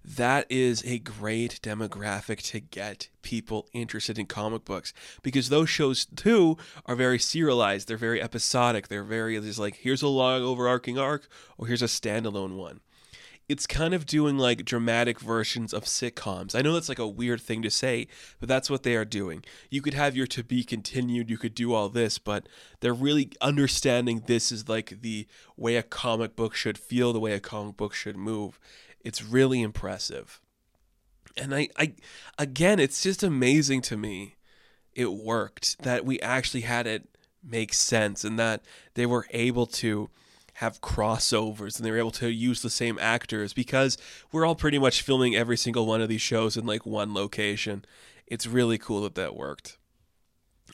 That 0.04 0.44
is 0.50 0.82
a 0.84 0.98
great 0.98 1.60
demographic 1.62 2.42
to 2.50 2.58
get 2.58 3.08
people 3.22 3.68
interested 3.72 4.18
in 4.18 4.26
comic 4.26 4.64
books 4.64 4.92
because 5.22 5.50
those 5.50 5.70
shows 5.70 6.04
too 6.04 6.58
are 6.84 6.96
very 6.96 7.20
serialized. 7.20 7.86
They're 7.86 7.96
very 7.96 8.20
episodic. 8.20 8.88
They're 8.88 9.04
very, 9.04 9.38
like, 9.40 9.76
here's 9.76 10.02
a 10.02 10.08
long 10.08 10.42
overarching 10.42 10.98
arc 10.98 11.28
or 11.56 11.68
here's 11.68 11.80
a 11.80 11.86
standalone 11.86 12.56
one 12.56 12.80
it's 13.48 13.66
kind 13.66 13.92
of 13.92 14.06
doing 14.06 14.38
like 14.38 14.64
dramatic 14.64 15.20
versions 15.20 15.74
of 15.74 15.84
sitcoms. 15.84 16.54
I 16.54 16.62
know 16.62 16.72
that's 16.72 16.88
like 16.88 16.98
a 16.98 17.06
weird 17.06 17.40
thing 17.40 17.62
to 17.62 17.70
say, 17.70 18.06
but 18.40 18.48
that's 18.48 18.70
what 18.70 18.82
they 18.82 18.96
are 18.96 19.04
doing. 19.04 19.44
You 19.70 19.82
could 19.82 19.94
have 19.94 20.16
your 20.16 20.26
to 20.28 20.42
be 20.42 20.64
continued, 20.64 21.28
you 21.28 21.38
could 21.38 21.54
do 21.54 21.74
all 21.74 21.88
this, 21.88 22.18
but 22.18 22.48
they're 22.80 22.94
really 22.94 23.30
understanding 23.40 24.24
this 24.26 24.50
is 24.50 24.68
like 24.68 25.02
the 25.02 25.26
way 25.56 25.76
a 25.76 25.82
comic 25.82 26.36
book 26.36 26.54
should 26.54 26.78
feel, 26.78 27.12
the 27.12 27.20
way 27.20 27.32
a 27.32 27.40
comic 27.40 27.76
book 27.76 27.94
should 27.94 28.16
move. 28.16 28.58
It's 29.00 29.22
really 29.22 29.60
impressive. 29.60 30.40
And 31.36 31.54
I, 31.54 31.68
I 31.76 31.94
again, 32.38 32.78
it's 32.78 33.02
just 33.02 33.22
amazing 33.22 33.82
to 33.82 33.96
me 33.96 34.36
it 34.94 35.12
worked 35.12 35.82
that 35.82 36.04
we 36.04 36.20
actually 36.20 36.62
had 36.62 36.86
it 36.86 37.08
make 37.42 37.74
sense 37.74 38.24
and 38.24 38.38
that 38.38 38.62
they 38.94 39.04
were 39.06 39.26
able 39.30 39.66
to 39.66 40.08
have 40.54 40.80
crossovers 40.80 41.76
and 41.76 41.84
they 41.84 41.90
were 41.90 41.98
able 41.98 42.10
to 42.12 42.30
use 42.30 42.62
the 42.62 42.70
same 42.70 42.98
actors 43.00 43.52
because 43.52 43.98
we're 44.30 44.46
all 44.46 44.54
pretty 44.54 44.78
much 44.78 45.02
filming 45.02 45.34
every 45.34 45.56
single 45.56 45.86
one 45.86 46.00
of 46.00 46.08
these 46.08 46.20
shows 46.20 46.56
in 46.56 46.64
like 46.64 46.86
one 46.86 47.12
location. 47.12 47.84
It's 48.26 48.46
really 48.46 48.78
cool 48.78 49.02
that 49.02 49.16
that 49.16 49.34
worked. 49.34 49.78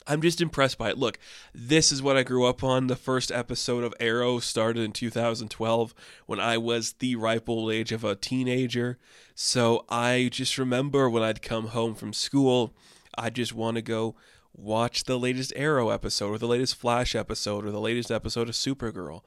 I'm 0.07 0.23
just 0.23 0.41
impressed 0.41 0.79
by 0.79 0.91
it. 0.91 0.99
Look, 0.99 1.19
this 1.55 1.93
is 1.93 2.03
what 2.03 2.17
I 2.17 2.23
grew 2.23 2.45
up 2.45 2.63
on. 2.65 2.87
The 2.87 2.97
first 2.97 3.31
episode 3.31 3.85
of 3.85 3.95
Arrow 4.01 4.39
started 4.39 4.83
in 4.83 4.93
2012 4.93 5.95
when 6.27 6.41
I 6.41 6.59
was 6.59 6.95
the 6.95 7.17
ripe 7.17 7.49
old 7.49 7.73
age 7.73 7.93
of 7.93 8.05
a 8.05 8.17
teenager. 8.17 8.99
So 9.35 9.85
I 9.89 10.29
just 10.33 10.59
remember 10.59 11.09
when 11.09 11.23
I'd 11.23 11.43
come 11.43 11.69
home 11.69 11.95
from 11.95 12.13
school, 12.13 12.75
I'd 13.17 13.35
just 13.35 13.55
want 13.55 13.77
to 13.77 13.83
go 13.83 14.15
watch 14.53 15.05
the 15.05 15.19
latest 15.19 15.53
Arrow 15.57 15.91
episode 15.91 16.31
or 16.33 16.39
the 16.39 16.49
latest 16.49 16.77
Flash 16.77 17.15
episode 17.15 17.65
or 17.65 17.71
the 17.71 17.81
latest 17.81 18.11
episode 18.11 18.49
of 18.49 18.55
Supergirl 18.55 19.23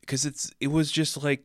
because 0.00 0.24
it's 0.24 0.50
it 0.60 0.68
was 0.68 0.90
just 0.90 1.22
like 1.22 1.44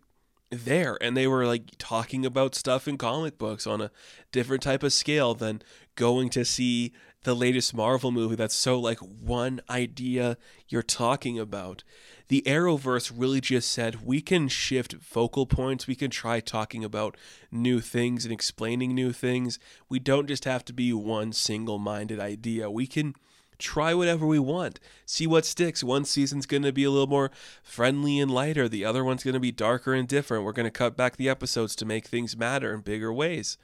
there 0.50 0.98
and 1.02 1.16
they 1.16 1.28
were 1.28 1.46
like 1.46 1.72
talking 1.78 2.26
about 2.26 2.54
stuff 2.54 2.88
in 2.88 2.98
comic 2.98 3.38
books 3.38 3.66
on 3.66 3.82
a 3.82 3.92
different 4.32 4.62
type 4.62 4.84
of 4.84 4.92
scale 4.92 5.34
than 5.34 5.62
going 5.96 6.30
to 6.30 6.44
see 6.44 6.92
the 7.24 7.36
latest 7.36 7.74
Marvel 7.74 8.12
movie 8.12 8.36
that's 8.36 8.56
so 8.56 8.80
like 8.80 8.98
one 9.00 9.62
idea 9.70 10.38
you're 10.68 10.82
talking 10.82 11.38
about. 11.38 11.84
The 12.30 12.42
Arrowverse 12.46 13.12
really 13.16 13.42
just 13.42 13.72
said 13.72 14.06
we 14.06 14.22
can 14.22 14.48
shift 14.48 14.96
focal 15.02 15.46
points, 15.46 15.86
we 15.86 15.96
can 15.96 16.10
try 16.10 16.40
talking 16.40 16.84
about 16.84 17.16
new 17.52 17.80
things 17.80 18.26
and 18.26 18.34
explaining 18.34 18.96
new 18.96 19.12
things. 19.12 19.60
We 19.88 20.00
don't 20.00 20.28
just 20.28 20.46
have 20.46 20.66
to 20.66 20.74
be 20.74 20.92
one 20.94 21.32
single 21.34 21.78
minded 21.78 22.20
idea. 22.20 22.72
We 22.72 22.88
can 22.88 23.14
try 23.62 23.94
whatever 23.94 24.26
we 24.26 24.40
want, 24.40 24.80
see 25.06 25.28
what 25.28 25.46
sticks. 25.46 25.84
One 25.84 26.06
season's 26.06 26.46
going 26.46 26.64
to 26.64 26.74
be 26.74 26.84
a 26.84 26.92
little 26.92 27.08
more 27.08 27.32
friendly 27.64 28.20
and 28.20 28.32
lighter, 28.32 28.68
the 28.68 28.86
other 28.86 29.04
one's 29.04 29.24
going 29.24 29.34
to 29.34 29.40
be 29.40 29.52
darker 29.52 29.94
and 29.94 30.08
different. 30.08 30.44
We're 30.44 30.52
going 30.52 30.66
to 30.66 30.72
cut 30.72 30.98
back 30.98 31.16
the 31.16 31.30
episodes 31.30 31.76
to 31.78 31.86
make 31.86 32.08
things 32.08 32.36
matter 32.36 32.74
in 32.74 32.82
bigger 32.82 33.14
ways. 33.14 33.58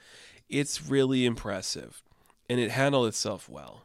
It's 0.50 0.88
really 0.88 1.26
impressive, 1.26 2.02
and 2.50 2.60
it 2.60 2.72
handled 2.72 3.08
itself 3.08 3.50
well. 3.50 3.84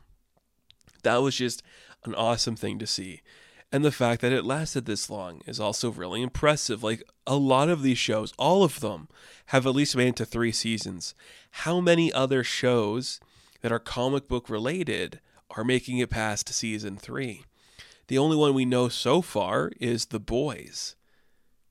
That 1.03 1.17
was 1.17 1.37
just 1.37 1.63
an 2.05 2.15
awesome 2.15 2.57
thing 2.57 2.79
to 2.79 2.87
see. 2.87 3.23
And 3.73 3.85
the 3.85 3.91
fact 3.91 4.21
that 4.21 4.33
it 4.33 4.45
lasted 4.45 4.85
this 4.85 5.09
long 5.09 5.41
is 5.47 5.59
also 5.59 5.91
really 5.91 6.21
impressive. 6.21 6.83
Like 6.83 7.03
a 7.27 7.37
lot 7.37 7.71
of 7.71 7.83
these 7.83 7.99
shows, 7.99 8.35
all 8.39 8.63
of 8.63 8.81
them, 8.81 9.09
have 9.47 9.67
at 9.67 9.75
least 9.75 9.97
made 9.97 10.09
it 10.09 10.17
to 10.17 10.27
three 10.27 10.53
seasons. 10.53 11.15
How 11.51 11.81
many 11.81 12.13
other 12.13 12.45
shows 12.45 13.19
that 13.63 13.73
are 13.73 13.79
comic 13.79 14.29
book 14.29 14.51
related 14.51 15.21
are 15.57 15.65
making 15.65 15.99
it 15.99 16.11
past 16.11 16.53
season 16.53 16.97
three. 16.97 17.45
The 18.09 18.19
only 18.19 18.37
one 18.37 18.55
we 18.55 18.65
know 18.65 18.89
so 18.89 19.23
far 19.23 19.71
is 19.81 20.07
The 20.07 20.21
Boys. 20.21 20.97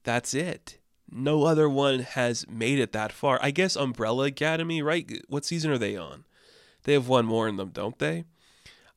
That's 0.04 0.34
it. 0.34 0.78
No 1.12 1.44
other 1.44 1.70
one 1.70 2.00
has 2.00 2.48
made 2.50 2.80
it 2.80 2.94
that 2.94 3.12
far. 3.12 3.38
I 3.42 3.52
guess 3.52 3.76
Umbrella 3.76 4.28
Academy, 4.28 4.82
right? 4.82 5.22
What 5.28 5.46
season 5.46 5.72
are 5.72 5.78
they 5.78 5.98
on? 5.98 6.24
They 6.84 6.94
have 6.94 7.08
one 7.08 7.26
more 7.26 7.48
in 7.48 7.58
them, 7.58 7.70
don't 7.70 8.00
they? 8.00 8.24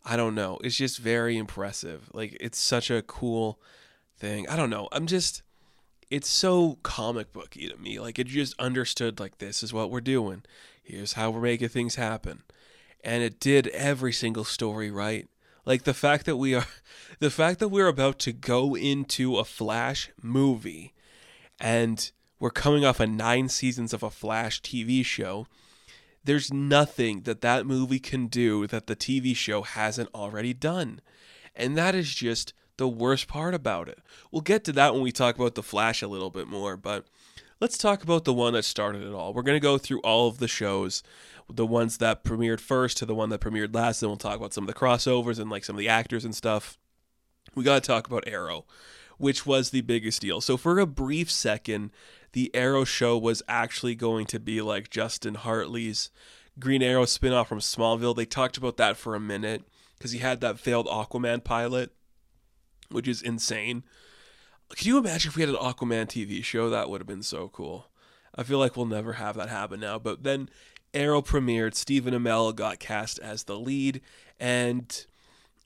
I 0.04 0.16
don't 0.16 0.34
know. 0.34 0.58
It's 0.62 0.76
just 0.76 0.98
very 0.98 1.36
impressive. 1.36 2.10
Like, 2.12 2.36
it's 2.40 2.58
such 2.58 2.90
a 2.90 3.02
cool 3.02 3.60
thing. 4.16 4.48
I 4.48 4.56
don't 4.56 4.70
know. 4.70 4.88
I'm 4.92 5.06
just, 5.06 5.42
it's 6.10 6.28
so 6.28 6.78
comic 6.82 7.32
booky 7.32 7.68
to 7.68 7.76
me. 7.76 7.98
Like, 7.98 8.18
it 8.18 8.28
just 8.28 8.58
understood, 8.58 9.18
like, 9.18 9.38
this 9.38 9.62
is 9.62 9.72
what 9.72 9.90
we're 9.90 10.00
doing. 10.00 10.44
Here's 10.82 11.14
how 11.14 11.30
we're 11.30 11.40
making 11.40 11.70
things 11.70 11.96
happen 11.96 12.42
and 13.04 13.22
it 13.22 13.38
did 13.38 13.68
every 13.68 14.12
single 14.12 14.44
story 14.44 14.90
right. 14.90 15.28
Like 15.66 15.84
the 15.84 15.94
fact 15.94 16.26
that 16.26 16.36
we 16.36 16.54
are 16.54 16.66
the 17.20 17.30
fact 17.30 17.60
that 17.60 17.68
we're 17.68 17.88
about 17.88 18.18
to 18.20 18.32
go 18.32 18.74
into 18.74 19.38
a 19.38 19.44
Flash 19.44 20.10
movie 20.20 20.92
and 21.60 22.10
we're 22.40 22.50
coming 22.50 22.84
off 22.84 23.00
a 23.00 23.06
9 23.06 23.48
seasons 23.48 23.92
of 23.92 24.02
a 24.02 24.10
Flash 24.10 24.60
TV 24.60 25.04
show. 25.04 25.46
There's 26.24 26.52
nothing 26.52 27.22
that 27.22 27.42
that 27.42 27.66
movie 27.66 27.98
can 27.98 28.26
do 28.26 28.66
that 28.66 28.86
the 28.86 28.96
TV 28.96 29.36
show 29.36 29.62
hasn't 29.62 30.08
already 30.14 30.54
done. 30.54 31.00
And 31.54 31.76
that 31.76 31.94
is 31.94 32.14
just 32.14 32.54
the 32.76 32.88
worst 32.88 33.28
part 33.28 33.54
about 33.54 33.88
it. 33.88 33.98
We'll 34.32 34.42
get 34.42 34.64
to 34.64 34.72
that 34.72 34.94
when 34.94 35.02
we 35.02 35.12
talk 35.12 35.36
about 35.36 35.54
The 35.54 35.62
Flash 35.62 36.02
a 36.02 36.08
little 36.08 36.30
bit 36.30 36.48
more, 36.48 36.76
but 36.76 37.06
let's 37.60 37.78
talk 37.78 38.02
about 38.02 38.24
the 38.24 38.34
one 38.34 38.54
that 38.54 38.64
started 38.64 39.02
it 39.02 39.12
all. 39.12 39.32
We're 39.32 39.42
going 39.42 39.56
to 39.56 39.60
go 39.60 39.78
through 39.78 40.00
all 40.00 40.28
of 40.28 40.38
the 40.38 40.48
shows 40.48 41.02
the 41.52 41.66
ones 41.66 41.98
that 41.98 42.24
premiered 42.24 42.60
first 42.60 42.96
to 42.98 43.06
the 43.06 43.14
one 43.14 43.28
that 43.28 43.40
premiered 43.40 43.74
last. 43.74 44.00
Then 44.00 44.10
we'll 44.10 44.16
talk 44.16 44.36
about 44.36 44.54
some 44.54 44.64
of 44.64 44.68
the 44.68 44.78
crossovers 44.78 45.38
and 45.38 45.50
like 45.50 45.64
some 45.64 45.76
of 45.76 45.80
the 45.80 45.88
actors 45.88 46.24
and 46.24 46.34
stuff. 46.34 46.78
We 47.54 47.64
got 47.64 47.82
to 47.82 47.86
talk 47.86 48.06
about 48.06 48.24
Arrow, 48.26 48.64
which 49.18 49.46
was 49.46 49.70
the 49.70 49.82
biggest 49.82 50.20
deal. 50.22 50.40
So 50.40 50.56
for 50.56 50.78
a 50.78 50.86
brief 50.86 51.30
second, 51.30 51.90
the 52.32 52.50
Arrow 52.54 52.84
show 52.84 53.16
was 53.16 53.42
actually 53.48 53.94
going 53.94 54.26
to 54.26 54.40
be 54.40 54.60
like 54.60 54.90
Justin 54.90 55.34
Hartley's 55.34 56.10
Green 56.58 56.82
Arrow 56.82 57.04
spinoff 57.04 57.46
from 57.48 57.60
Smallville. 57.60 58.16
They 58.16 58.24
talked 58.24 58.56
about 58.56 58.76
that 58.76 58.96
for 58.96 59.14
a 59.14 59.20
minute 59.20 59.64
because 59.98 60.12
he 60.12 60.18
had 60.18 60.40
that 60.40 60.58
failed 60.58 60.86
Aquaman 60.86 61.44
pilot, 61.44 61.92
which 62.90 63.08
is 63.08 63.22
insane. 63.22 63.84
Can 64.70 64.88
you 64.88 64.98
imagine 64.98 65.28
if 65.28 65.36
we 65.36 65.42
had 65.42 65.50
an 65.50 65.56
Aquaman 65.56 66.06
TV 66.06 66.42
show? 66.42 66.70
That 66.70 66.88
would 66.88 67.00
have 67.00 67.06
been 67.06 67.22
so 67.22 67.48
cool. 67.48 67.88
I 68.34 68.42
feel 68.42 68.58
like 68.58 68.76
we'll 68.76 68.86
never 68.86 69.14
have 69.14 69.36
that 69.36 69.48
happen 69.48 69.80
now. 69.80 69.98
But 69.98 70.24
then 70.24 70.48
Arrow 70.94 71.20
premiered. 71.20 71.74
Stephen 71.74 72.14
Amell 72.14 72.54
got 72.54 72.78
cast 72.78 73.18
as 73.18 73.44
the 73.44 73.58
lead, 73.58 74.00
and 74.40 75.04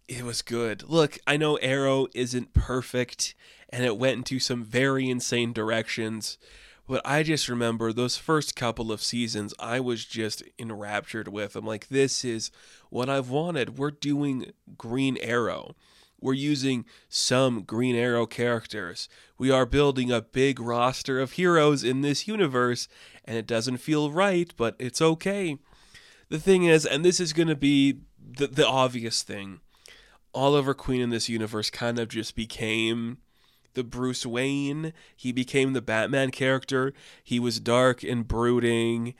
it 0.09 0.25
was 0.25 0.43
good. 0.43 0.83
Look, 0.89 1.19
I 1.27 1.37
know 1.37 1.57
Arrow 1.57 2.07
isn't 2.15 2.55
perfect, 2.55 3.35
and 3.69 3.85
it 3.85 3.99
went 3.99 4.17
into 4.17 4.41
some 4.41 4.65
very 4.65 5.09
insane 5.11 5.53
directions. 5.53 6.39
But 6.89 7.03
I 7.05 7.23
just 7.23 7.51
remember 7.51 7.93
those 7.93 8.17
first 8.17 8.57
couple 8.57 8.91
of 8.91 9.03
seasons, 9.03 9.53
I 9.59 9.79
was 9.79 10.07
just 10.07 10.43
enraptured 10.59 11.29
with. 11.29 11.55
I'm 11.55 11.67
like, 11.67 11.89
this 11.89 12.25
is 12.25 12.51
what 12.89 13.11
I've 13.11 13.29
wanted. 13.29 13.77
We're 13.77 13.91
doing 13.91 14.53
Green 14.79 15.19
Arrow. 15.19 15.77
We're 16.21 16.33
using 16.33 16.87
some 17.11 17.63
Green 17.63 17.95
Arrow 17.95 18.27
characters. 18.27 19.09
We 19.37 19.51
are 19.51 19.67
building 19.67 20.11
a 20.11 20.23
big 20.23 20.59
roster 20.59 21.21
of 21.21 21.33
heroes 21.33 21.85
in 21.85 22.01
this 22.01 22.27
universe, 22.27 22.89
and 23.29 23.37
it 23.37 23.47
doesn't 23.47 23.77
feel 23.77 24.11
right, 24.11 24.53
but 24.57 24.75
it's 24.79 25.03
okay. 25.03 25.59
The 26.31 26.39
thing 26.39 26.65
is, 26.65 26.87
and 26.87 27.05
this 27.05 27.21
is 27.21 27.35
going 27.35 27.49
to 27.49 27.55
be 27.55 27.99
the, 28.19 28.47
the 28.47 28.67
obvious 28.67 29.23
thing 29.23 29.61
Oliver 30.35 30.75
Queen 30.75 31.01
in 31.01 31.11
this 31.11 31.29
universe 31.29 31.71
kind 31.71 31.99
of 31.99 32.09
just 32.09 32.35
became 32.35 33.19
the 33.75 33.85
Bruce 33.85 34.25
Wayne. 34.25 34.95
He 35.15 35.31
became 35.31 35.75
the 35.75 35.83
Batman 35.83 36.31
character. 36.31 36.95
He 37.23 37.39
was 37.39 37.61
dark 37.61 38.03
and 38.03 38.27
brooding, 38.27 39.15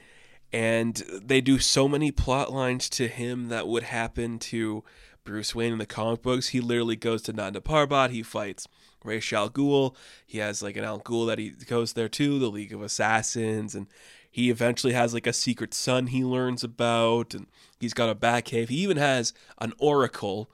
and 0.51 0.95
they 1.23 1.39
do 1.39 1.59
so 1.59 1.87
many 1.87 2.11
plot 2.11 2.51
lines 2.51 2.89
to 2.89 3.07
him 3.07 3.49
that 3.49 3.67
would 3.67 3.83
happen 3.83 4.39
to 4.39 4.83
Bruce 5.23 5.53
Wayne 5.53 5.73
in 5.73 5.77
the 5.77 5.85
comic 5.85 6.23
books, 6.23 6.47
he 6.47 6.59
literally 6.59 6.95
goes 6.95 7.21
to 7.23 7.33
Nanda 7.33 7.61
Parbat. 7.61 8.09
He 8.09 8.23
fights 8.23 8.67
Ra's 9.03 9.31
al 9.33 9.49
Ghul. 9.49 9.95
He 10.25 10.39
has 10.39 10.61
like 10.61 10.77
an 10.77 10.83
Al 10.83 10.99
Ghul 10.99 11.27
that 11.27 11.39
he 11.39 11.51
goes 11.51 11.93
there 11.93 12.09
too, 12.09 12.39
the 12.39 12.49
League 12.49 12.73
of 12.73 12.81
Assassins, 12.81 13.75
and 13.75 13.87
he 14.29 14.49
eventually 14.49 14.93
has 14.93 15.13
like 15.13 15.27
a 15.27 15.33
secret 15.33 15.73
son 15.73 16.07
he 16.07 16.23
learns 16.23 16.63
about, 16.63 17.33
and 17.33 17.47
he's 17.79 17.93
got 17.93 18.09
a 18.09 18.15
Batcave. 18.15 18.69
He 18.69 18.77
even 18.77 18.97
has 18.97 19.33
an 19.59 19.73
Oracle. 19.77 20.49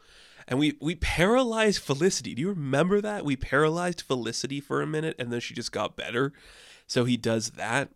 And 0.47 0.59
we 0.59 0.77
we 0.79 0.93
paralyzed 0.93 1.81
Felicity. 1.81 2.35
Do 2.35 2.41
you 2.41 2.49
remember 2.49 3.01
that? 3.01 3.25
We 3.25 3.35
paralyzed 3.35 4.01
Felicity 4.01 4.61
for 4.61 4.81
a 4.81 4.87
minute, 4.87 5.15
and 5.17 5.33
then 5.33 5.39
she 5.39 5.55
just 5.55 5.71
got 5.71 5.95
better. 5.95 6.33
So 6.85 7.05
he 7.05 7.17
does 7.17 7.51
that, 7.51 7.89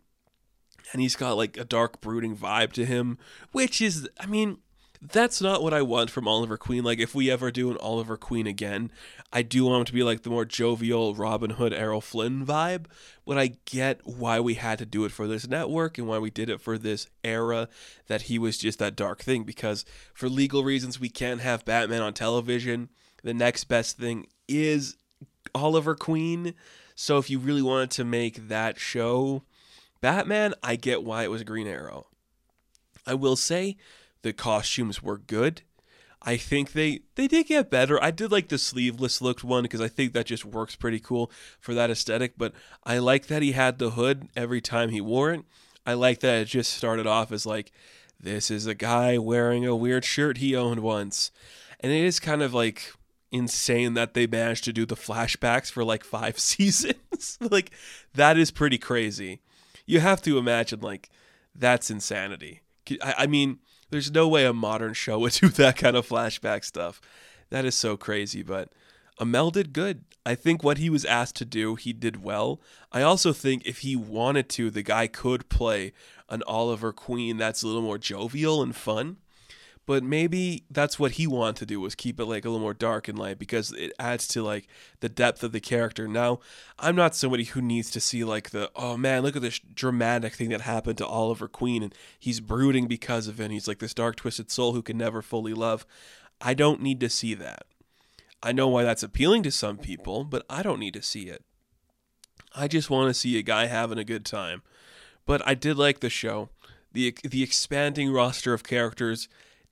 and 0.92 1.02
he's 1.02 1.16
got 1.16 1.38
like 1.38 1.58
a 1.58 1.64
dark, 1.64 2.02
brooding 2.02 2.36
vibe 2.36 2.72
to 2.74 2.86
him, 2.86 3.20
which 3.52 3.82
is, 3.82 4.10
I 4.20 4.26
mean, 4.26 4.58
that's 5.02 5.42
not 5.42 5.64
what 5.64 5.74
I 5.74 5.82
want 5.82 6.10
from 6.10 6.28
Oliver 6.28 6.58
Queen. 6.58 6.84
Like, 6.84 7.00
if 7.00 7.16
we 7.16 7.32
ever 7.32 7.52
do 7.52 7.72
an 7.72 7.78
Oliver 7.78 8.18
Queen 8.18 8.46
again, 8.46 8.92
I 9.32 9.42
do 9.44 9.66
want 9.66 9.80
him 9.80 9.86
to 9.86 9.94
be 9.94 10.04
like 10.04 10.24
the 10.24 10.30
more 10.30 10.44
jovial 10.44 11.16
Robin 11.16 11.52
Hood, 11.52 11.74
Errol 11.74 12.02
Flynn 12.02 12.46
vibe. 12.46 12.86
But 13.26 13.38
I 13.38 13.54
get 13.66 14.02
why 14.06 14.40
we 14.40 14.56
had 14.56 14.80
to 14.80 14.86
do 14.86 15.06
it 15.06 15.12
for 15.12 15.28
this 15.28 15.48
network 15.48 15.98
and 15.98 16.08
why 16.08 16.20
we 16.20 16.30
did 16.30 16.50
it 16.50 16.60
for 16.60 16.78
this 16.78 17.08
era 17.24 17.70
that 18.08 18.24
he 18.24 18.38
was 18.38 18.58
just 18.58 18.80
that 18.80 18.96
dark 18.96 19.22
thing. 19.22 19.44
Because 19.44 19.86
for 20.14 20.28
legal 20.28 20.64
reasons, 20.64 21.00
we 21.00 21.10
can't 21.10 21.42
have 21.42 21.64
Batman 21.64 22.02
on 22.02 22.14
television. 22.14 22.90
The 23.24 23.34
next 23.34 23.66
best 23.66 23.98
thing 23.98 24.28
is 24.48 24.98
Oliver 25.56 25.96
Queen. 25.96 26.56
So 26.96 27.18
if 27.18 27.30
you 27.30 27.40
really 27.40 27.62
wanted 27.62 27.92
to 27.92 28.04
make 28.04 28.50
that 28.50 28.80
show, 28.80 29.44
Batman, 30.02 30.54
I 30.62 30.76
get 30.76 31.04
why 31.04 31.24
it 31.24 31.32
was 31.32 31.44
Green 31.44 31.68
Arrow. 31.68 32.08
I 33.08 33.14
will 33.14 33.38
say 33.38 33.78
the 34.21 34.34
costumes 34.34 35.01
were 35.01 35.17
good. 35.17 35.62
I 36.21 36.36
think 36.36 36.73
they 36.73 37.01
they 37.15 37.27
did 37.27 37.47
get 37.47 37.69
better. 37.69 38.01
I 38.03 38.12
did 38.12 38.32
like 38.32 38.49
the 38.49 38.58
sleeveless 38.58 39.21
looked 39.21 39.43
one 39.43 39.63
because 39.63 39.82
I 39.82 39.88
think 39.88 40.13
that 40.13 40.25
just 40.25 40.43
works 40.43 40.75
pretty 40.75 40.99
cool 40.99 41.32
for 41.60 41.73
that 41.73 41.89
aesthetic. 41.89 42.34
But 42.38 42.53
I 42.84 42.97
like 42.97 43.27
that 43.27 43.41
he 43.41 43.53
had 43.53 43.79
the 43.79 43.91
hood 43.91 44.27
every 44.36 44.60
time 44.60 44.89
he 44.89 44.99
wore 44.99 45.32
it. 45.32 45.43
I 45.86 45.93
like 45.93 46.19
that 46.19 46.41
it 46.41 46.45
just 46.45 46.73
started 46.73 47.08
off 47.08 47.32
as 47.32 47.45
like 47.45 47.71
this 48.19 48.51
is 48.51 48.65
a 48.65 48.75
guy 48.75 49.17
wearing 49.17 49.65
a 49.65 49.75
weird 49.75 50.03
shirt 50.03 50.39
he 50.39 50.55
owned 50.55 50.82
once, 50.82 51.32
and 51.79 51.91
it 51.91 52.03
is 52.03 52.19
kind 52.19 52.41
of 52.41 52.53
like 52.53 52.93
insane 53.32 53.93
that 53.93 54.13
they 54.13 54.27
managed 54.27 54.63
to 54.65 54.73
do 54.73 54.86
the 54.86 54.95
flashbacks 54.95 55.71
for 55.71 55.84
like 55.86 56.03
five 56.03 56.38
seasons. 56.39 57.38
like 57.39 57.71
that 58.13 58.38
is 58.38 58.51
pretty 58.51 58.77
crazy. 58.77 59.39
You 59.86 60.01
have 60.01 60.21
to 60.23 60.38
imagine 60.38 60.82
like 60.82 61.10
that's 61.55 61.89
insanity. 61.89 62.60
I, 63.01 63.15
I 63.19 63.27
mean 63.27 63.60
there's 63.89 64.12
no 64.12 64.28
way 64.28 64.45
a 64.45 64.54
modern 64.54 64.93
show 64.93 65.19
would 65.19 65.34
do 65.41 65.49
that 65.49 65.78
kind 65.78 65.95
of 65.95 66.08
flashback 66.08 66.63
stuff. 66.63 67.02
That 67.49 67.65
is 67.65 67.75
so 67.75 67.97
crazy, 67.97 68.43
but 68.43 68.69
Amell 69.19 69.52
did 69.52 69.73
good. 69.73 70.04
I 70.25 70.36
think 70.36 70.63
what 70.63 70.78
he 70.78 70.89
was 70.89 71.06
asked 71.06 71.36
to 71.38 71.45
do, 71.45 71.75
he 71.75 71.93
did 71.93 72.23
well. 72.23 72.62
I 72.91 73.02
also 73.02 73.34
think 73.34 73.65
if 73.65 73.80
he 73.80 73.95
wanted 73.95 74.49
to, 74.49 74.69
the 74.69 74.84
guy 74.84 75.08
could 75.08 75.49
play 75.49 75.93
an 76.30 76.43
Oliver 76.45 76.93
Queen 76.93 77.38
that's 77.38 77.63
a 77.63 77.67
little 77.67 77.82
more 77.82 77.97
jovial 77.97 78.62
and 78.62 78.75
fun 78.75 79.17
but 79.89 80.04
maybe 80.04 80.65
that's 80.69 80.99
what 80.99 81.13
he 81.13 81.25
wanted 81.25 81.56
to 81.56 81.65
do 81.65 81.82
was 81.82 81.95
keep 81.95 82.19
it 82.19 82.25
like 82.25 82.45
a 82.45 82.47
little 82.47 82.62
more 82.62 82.75
dark 82.75 83.08
and 83.08 83.17
light 83.17 83.39
because 83.39 83.71
it 83.71 83.91
adds 83.97 84.28
to 84.28 84.43
like 84.43 84.67
the 84.99 85.10
depth 85.10 85.41
of 85.41 85.52
the 85.52 85.60
character. 85.60 86.08
Now 86.08 86.41
i'm 86.78 86.95
not 86.95 87.15
somebody 87.15 87.45
who 87.45 87.60
needs 87.60 87.89
to 87.89 87.99
see 87.99 88.23
like 88.23 88.52
the 88.52 88.69
oh 88.75 88.97
man 88.97 89.23
look 89.23 89.36
at 89.36 89.41
this 89.41 89.58
dramatic 89.58 90.36
thing 90.36 90.49
that 90.49 90.62
happened 90.62 90.99
to 90.99 91.08
oliver 91.08 91.47
queen 91.47 91.82
and 91.82 91.95
he's 92.19 92.39
brooding 92.39 92.86
because 92.86 93.28
of 93.28 93.39
it 93.39 93.45
and 93.45 93.52
he's 93.52 93.67
like 93.67 93.80
this 93.80 93.95
dark 93.95 94.15
twisted 94.15 94.52
soul 94.52 94.73
who 94.73 94.84
can 94.84 94.95
never 94.95 95.23
fully 95.23 95.56
love. 95.56 95.88
I 96.39 96.54
don't 96.54 96.84
need 96.84 96.99
to 96.99 97.10
see 97.10 97.34
that. 97.34 97.63
I 98.43 98.52
know 98.52 98.67
why 98.67 98.84
that's 98.84 99.02
appealing 99.02 99.41
to 99.41 99.52
some 99.52 99.80
people 99.80 100.23
but 100.23 100.45
i 100.52 100.62
don't 100.62 100.80
need 100.80 100.93
to 100.93 101.02
see 101.02 101.30
it. 101.30 101.43
I 102.56 102.67
just 102.67 102.91
want 102.91 103.10
to 103.10 103.19
see 103.19 103.39
a 103.39 103.41
guy 103.41 103.65
having 103.65 103.97
a 103.97 104.04
good 104.04 104.23
time. 104.23 104.62
But 105.25 105.41
i 105.47 105.56
did 105.56 105.80
like 105.80 105.99
the 105.99 106.12
show. 106.12 106.49
The 106.91 107.17
the 107.23 107.41
expanding 107.41 108.13
roster 108.13 108.54
of 108.54 108.63
characters 108.63 109.28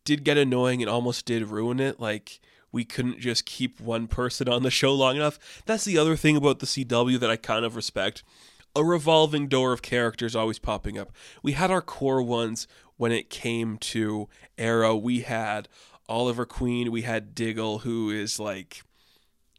did 0.08 0.24
get 0.24 0.38
annoying 0.38 0.82
and 0.82 0.90
almost 0.90 1.26
did 1.26 1.50
ruin 1.50 1.82
it. 1.82 2.00
Like 2.00 2.40
we 2.72 2.86
couldn't 2.86 3.20
just 3.20 3.46
keep 3.46 3.82
one 3.82 4.08
person 4.08 4.48
on 4.48 4.64
the 4.64 4.72
show 4.72 4.94
long 4.94 5.18
enough. 5.18 5.38
That's 5.66 5.84
the 5.84 5.98
other 5.98 6.16
thing 6.16 6.38
about 6.38 6.60
the 6.60 6.66
CW 6.66 7.20
that 7.20 7.30
I 7.30 7.36
kind 7.36 7.66
of 7.66 7.76
respect. 7.76 8.24
A 8.74 8.86
revolving 8.86 9.50
door 9.50 9.74
of 9.74 9.82
characters 9.82 10.34
always 10.34 10.60
popping 10.60 10.98
up. 10.98 11.12
We 11.44 11.52
had 11.52 11.72
our 11.72 11.82
core 11.82 12.22
ones 12.22 12.70
when 12.96 13.12
it 13.12 13.30
came 13.30 13.78
to 13.80 14.30
Arrow. 14.58 14.96
We 14.96 15.22
had 15.22 15.68
Oliver 16.08 16.46
Queen, 16.46 16.90
we 16.90 17.02
had 17.02 17.36
Diggle, 17.36 17.80
who 17.80 18.10
is 18.10 18.40
like 18.40 18.84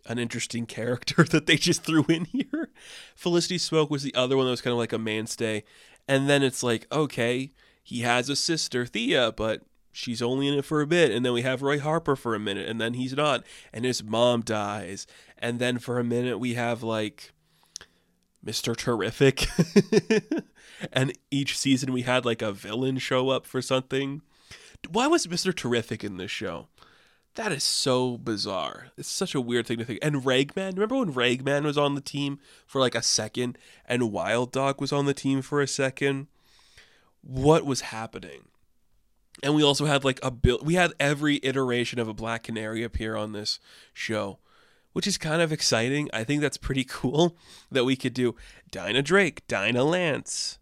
an 0.07 0.19
interesting 0.19 0.65
character 0.79 1.25
that 1.25 1.45
they 1.45 1.57
just 1.57 1.83
threw 1.83 2.07
in 2.09 2.25
here. 2.25 2.71
Felicity 3.15 3.59
Smoak 3.59 3.91
was 3.91 4.03
the 4.03 4.15
other 4.15 4.35
one 4.35 4.47
that 4.47 4.53
was 4.53 4.63
kind 4.63 4.73
of 4.73 4.79
like 4.79 4.95
a 4.95 4.99
mainstay. 4.99 5.65
And 6.09 6.27
then 6.27 6.43
it's 6.43 6.63
like, 6.63 6.87
okay, 6.91 7.53
he 7.83 8.01
has 8.01 8.31
a 8.31 8.37
sister, 8.37 8.87
Thea, 8.87 9.33
but 9.37 9.63
she's 9.93 10.23
only 10.23 10.49
in 10.49 10.55
it 10.55 10.65
for 10.65 10.81
a 10.81 10.87
bit 10.87 11.11
and 11.11 11.25
then 11.25 11.33
we 11.33 11.43
have 11.43 11.63
roy 11.63 11.79
harper 11.79 12.15
for 12.15 12.35
a 12.35 12.41
minute 12.41 12.69
and 12.69 12.81
then 12.81 12.95
he's 12.95 13.15
not 13.15 13.45
and 13.73 13.85
his 13.85 14.03
mom 14.03 14.41
dies 14.43 15.07
and 15.39 15.59
then 15.59 15.79
for 15.79 15.99
a 15.99 16.05
minute 16.05 16.39
we 16.39 16.55
have 16.55 16.83
like 16.83 17.33
mr 18.45 18.77
terrific 18.77 19.47
and 20.93 21.13
each 21.31 21.59
season 21.59 21.93
we 21.93 22.03
had 22.03 22.25
like 22.25 22.43
a 22.43 22.53
villain 22.53 22.99
show 22.99 23.31
up 23.31 23.47
for 23.47 23.61
something 23.61 24.23
why 24.91 25.07
was 25.07 25.27
mr 25.27 25.55
terrific 25.55 26.05
in 26.05 26.17
this 26.17 26.31
show 26.31 26.69
that 27.39 27.53
is 27.53 27.63
so 27.63 28.19
bizarre. 28.19 28.89
It's 28.97 29.09
such 29.09 29.33
a 29.33 29.41
weird 29.41 29.69
thing 29.69 29.79
to 29.79 29.85
think. 29.85 30.01
And 30.03 30.27
Ragman, 30.27 30.75
remember 30.75 30.97
when 30.97 31.13
Ragman 31.13 31.63
was 31.63 31.79
on 31.79 31.95
the 31.95 32.01
team 32.01 32.41
for 32.67 32.81
like 32.81 32.97
a 32.97 33.03
second 33.03 33.57
and 33.87 34.11
Wild 34.11 34.51
Dog 34.51 34.81
was 34.81 34.93
on 34.93 35.07
the 35.07 35.15
team 35.15 35.41
for 35.41 35.61
a 35.63 35.69
second? 35.69 36.27
What 37.23 37.65
was 37.65 37.83
happening? 37.83 38.49
And 39.43 39.55
we 39.55 39.63
also 39.63 39.87
had 39.87 40.05
like 40.05 40.21
a 40.23 40.31
bill 40.31 40.61
we 40.63 40.75
had 40.75 40.93
every 40.99 41.41
iteration 41.43 41.99
of 41.99 42.09
a 42.09 42.15
black 42.15 42.45
canary 42.45 42.83
appear 42.83 43.17
on 43.17 43.33
this 43.33 43.59
show 43.93 44.39
which 44.93 45.07
is 45.07 45.19
kind 45.19 45.41
of 45.41 45.53
exciting. 45.53 46.09
I 46.13 46.25
think 46.25 46.41
that's 46.41 46.57
pretty 46.57 46.85
cool 46.89 47.37
that 47.71 47.85
we 47.85 47.95
could 47.95 48.15
do 48.15 48.35
dinah 48.71 49.03
drake 49.03 49.47
dinah 49.47 49.85
lance 49.85 50.59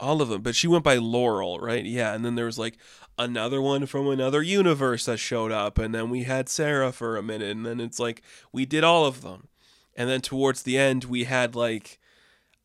all 0.00 0.20
of 0.20 0.28
them. 0.28 0.42
But 0.42 0.56
she 0.56 0.68
went 0.68 0.84
by 0.84 0.96
laurel 0.96 1.58
right? 1.58 1.84
Yeah 1.84 2.14
and 2.14 2.24
then 2.24 2.34
there 2.34 2.46
was 2.46 2.58
like 2.58 2.78
another 3.18 3.60
one 3.60 3.86
from 3.86 4.08
another 4.08 4.42
universe 4.42 5.04
that 5.06 5.18
showed 5.18 5.52
up 5.52 5.78
and 5.78 5.94
then 5.94 6.10
we 6.10 6.24
had 6.24 6.48
sarah 6.48 6.92
for 6.92 7.16
a 7.16 7.22
minute 7.22 7.50
and 7.50 7.66
then 7.66 7.78
it's 7.78 7.98
like 7.98 8.22
we 8.52 8.64
did 8.64 8.84
all 8.84 9.06
of 9.06 9.22
them. 9.22 9.48
And 9.94 10.08
then 10.08 10.20
towards 10.20 10.62
the 10.62 10.78
end 10.78 11.04
we 11.04 11.24
had 11.24 11.54
like 11.54 11.98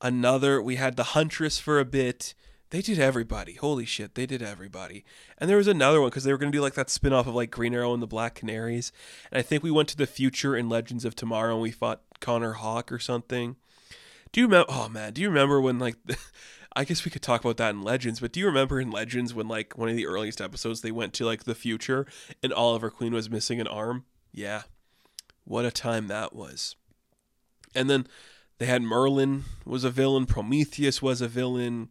another 0.02 0.62
we 0.62 0.76
had 0.76 0.96
the 0.96 1.04
huntress 1.04 1.58
for 1.60 1.80
a 1.80 1.86
bit 1.86 2.36
they 2.70 2.82
did 2.82 3.00
everybody. 3.00 3.54
Holy 3.54 3.86
shit, 3.86 4.16
they 4.16 4.26
did 4.26 4.42
everybody. 4.42 5.06
And 5.38 5.50
there 5.50 5.58
was 5.58 5.68
another 5.68 6.02
one 6.02 6.10
because 6.10 6.24
they 6.24 6.32
were 6.32 6.38
going 6.38 6.52
to 6.52 6.58
do 6.58 6.62
like 6.62 6.74
that 6.74 6.90
spin 6.90 7.14
off 7.14 7.28
of 7.28 7.36
like 7.36 7.52
Green 7.52 7.74
Arrow 7.74 7.94
and 7.94 8.04
the 8.04 8.08
Black 8.08 8.36
Canaries. 8.36 8.92
And 9.32 9.40
I 9.40 9.42
think 9.42 9.64
we 9.64 9.72
went 9.72 9.88
to 9.90 9.98
the 9.98 10.08
future 10.08 10.56
in 10.56 10.70
Legends 10.70 11.06
of 11.06 11.16
Tomorrow 11.16 11.54
and 11.54 11.62
we 11.62 11.72
fought 11.72 12.02
Connor 12.20 12.54
Hawke 12.54 12.92
or 12.92 13.00
something. 13.00 13.56
Do 14.32 14.42
you 14.42 14.48
remember? 14.48 14.72
Oh 14.72 14.90
man, 14.90 15.14
do 15.14 15.22
you 15.22 15.30
remember 15.30 15.62
when 15.62 15.80
like. 15.80 15.96
I 16.76 16.84
guess 16.84 17.04
we 17.04 17.10
could 17.10 17.24
talk 17.24 17.42
about 17.44 17.58
that 17.58 17.72
in 17.72 17.82
Legends, 17.82 18.20
but 18.20 18.32
do 18.32 18.40
you 18.40 18.46
remember 18.46 18.80
in 18.80 18.92
Legends 18.92 19.34
when 19.34 19.48
like 19.48 19.76
one 19.76 19.90
of 19.90 19.96
the 19.96 20.06
earliest 20.06 20.40
episodes 20.40 20.82
they 20.82 20.92
went 20.92 21.12
to 21.14 21.26
like 21.26 21.46
the 21.46 21.56
future 21.56 22.06
and 22.44 22.54
Oliver 22.54 22.92
Queen 22.92 23.14
was 23.14 23.32
missing 23.32 23.60
an 23.60 23.66
arm? 23.66 24.06
Yeah. 24.32 24.62
What 25.44 25.66
a 25.66 25.72
time 25.72 26.08
that 26.08 26.36
was. 26.36 26.76
And 27.74 27.90
then 27.90 28.06
they 28.60 28.68
had 28.68 28.84
Merlin 28.84 29.46
was 29.66 29.84
a 29.84 29.90
villain, 29.90 30.28
Prometheus 30.28 31.02
was 31.02 31.20
a 31.20 31.28
villain, 31.28 31.90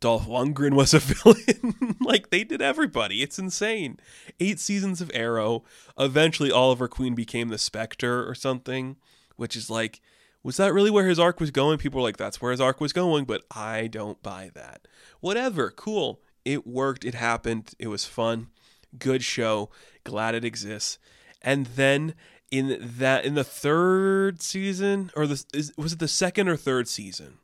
Dolph 0.00 0.26
Lundgren 0.26 0.74
was 0.74 0.92
a 0.94 0.98
villain. 1.00 1.96
like 2.00 2.30
they 2.30 2.44
did 2.44 2.60
everybody. 2.62 3.22
It's 3.22 3.38
insane. 3.38 3.98
Eight 4.40 4.60
seasons 4.60 5.00
of 5.00 5.10
Arrow. 5.14 5.64
Eventually, 5.98 6.50
Oliver 6.50 6.88
Queen 6.88 7.14
became 7.14 7.48
the 7.48 7.58
Spectre 7.58 8.28
or 8.28 8.34
something, 8.34 8.96
which 9.36 9.56
is 9.56 9.70
like, 9.70 10.00
was 10.42 10.58
that 10.58 10.72
really 10.72 10.90
where 10.90 11.08
his 11.08 11.18
arc 11.18 11.40
was 11.40 11.50
going? 11.50 11.78
People 11.78 12.00
were 12.00 12.06
like, 12.06 12.18
that's 12.18 12.40
where 12.40 12.52
his 12.52 12.60
arc 12.60 12.80
was 12.80 12.92
going, 12.92 13.24
but 13.24 13.42
I 13.50 13.88
don't 13.88 14.22
buy 14.22 14.50
that. 14.54 14.86
Whatever. 15.20 15.70
Cool. 15.70 16.20
It 16.44 16.66
worked. 16.66 17.04
It 17.04 17.14
happened. 17.14 17.72
It 17.78 17.88
was 17.88 18.04
fun. 18.04 18.48
Good 18.96 19.24
show. 19.24 19.70
Glad 20.04 20.34
it 20.36 20.44
exists. 20.44 20.98
And 21.42 21.66
then 21.66 22.14
in 22.50 22.78
that 22.80 23.24
in 23.24 23.34
the 23.34 23.44
third 23.44 24.40
season 24.40 25.10
or 25.16 25.26
the 25.26 25.44
is, 25.52 25.72
was 25.76 25.94
it 25.94 25.98
the 25.98 26.06
second 26.08 26.48
or 26.48 26.56
third 26.56 26.86
season? 26.86 27.38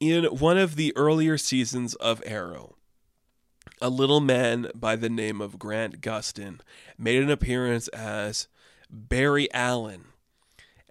In 0.00 0.24
one 0.24 0.56
of 0.56 0.76
the 0.76 0.96
earlier 0.96 1.36
seasons 1.36 1.94
of 1.96 2.22
Arrow, 2.24 2.76
a 3.82 3.90
little 3.90 4.20
man 4.20 4.70
by 4.74 4.96
the 4.96 5.10
name 5.10 5.40
of 5.40 5.58
Grant 5.58 6.00
Gustin 6.00 6.60
made 6.98 7.22
an 7.22 7.30
appearance 7.30 7.88
as 7.88 8.48
Barry 8.90 9.52
Allen. 9.52 10.06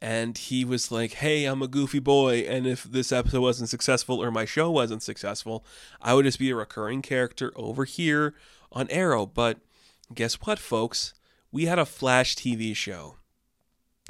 And 0.02 0.38
he 0.38 0.64
was 0.64 0.92
like, 0.92 1.14
Hey, 1.14 1.44
I'm 1.46 1.62
a 1.62 1.68
goofy 1.68 2.00
boy. 2.00 2.46
And 2.48 2.66
if 2.66 2.84
this 2.84 3.12
episode 3.12 3.42
wasn't 3.42 3.70
successful 3.70 4.24
or 4.24 4.32
my 4.32 4.46
show 4.46 4.72
wasn't 4.72 5.04
successful, 5.04 5.66
I 6.02 6.14
would 6.14 6.24
just 6.24 6.40
be 6.40 6.52
a 6.52 6.56
recurring 6.56 7.02
character 7.02 7.52
over 7.56 7.84
here 7.84 8.34
on 8.72 8.90
Arrow. 8.90 9.26
But 9.26 9.58
guess 10.14 10.36
what, 10.36 10.58
folks? 10.58 11.14
We 11.52 11.66
had 11.66 11.80
a 11.80 11.86
Flash 11.86 12.36
TV 12.36 12.76
show. 12.76 13.16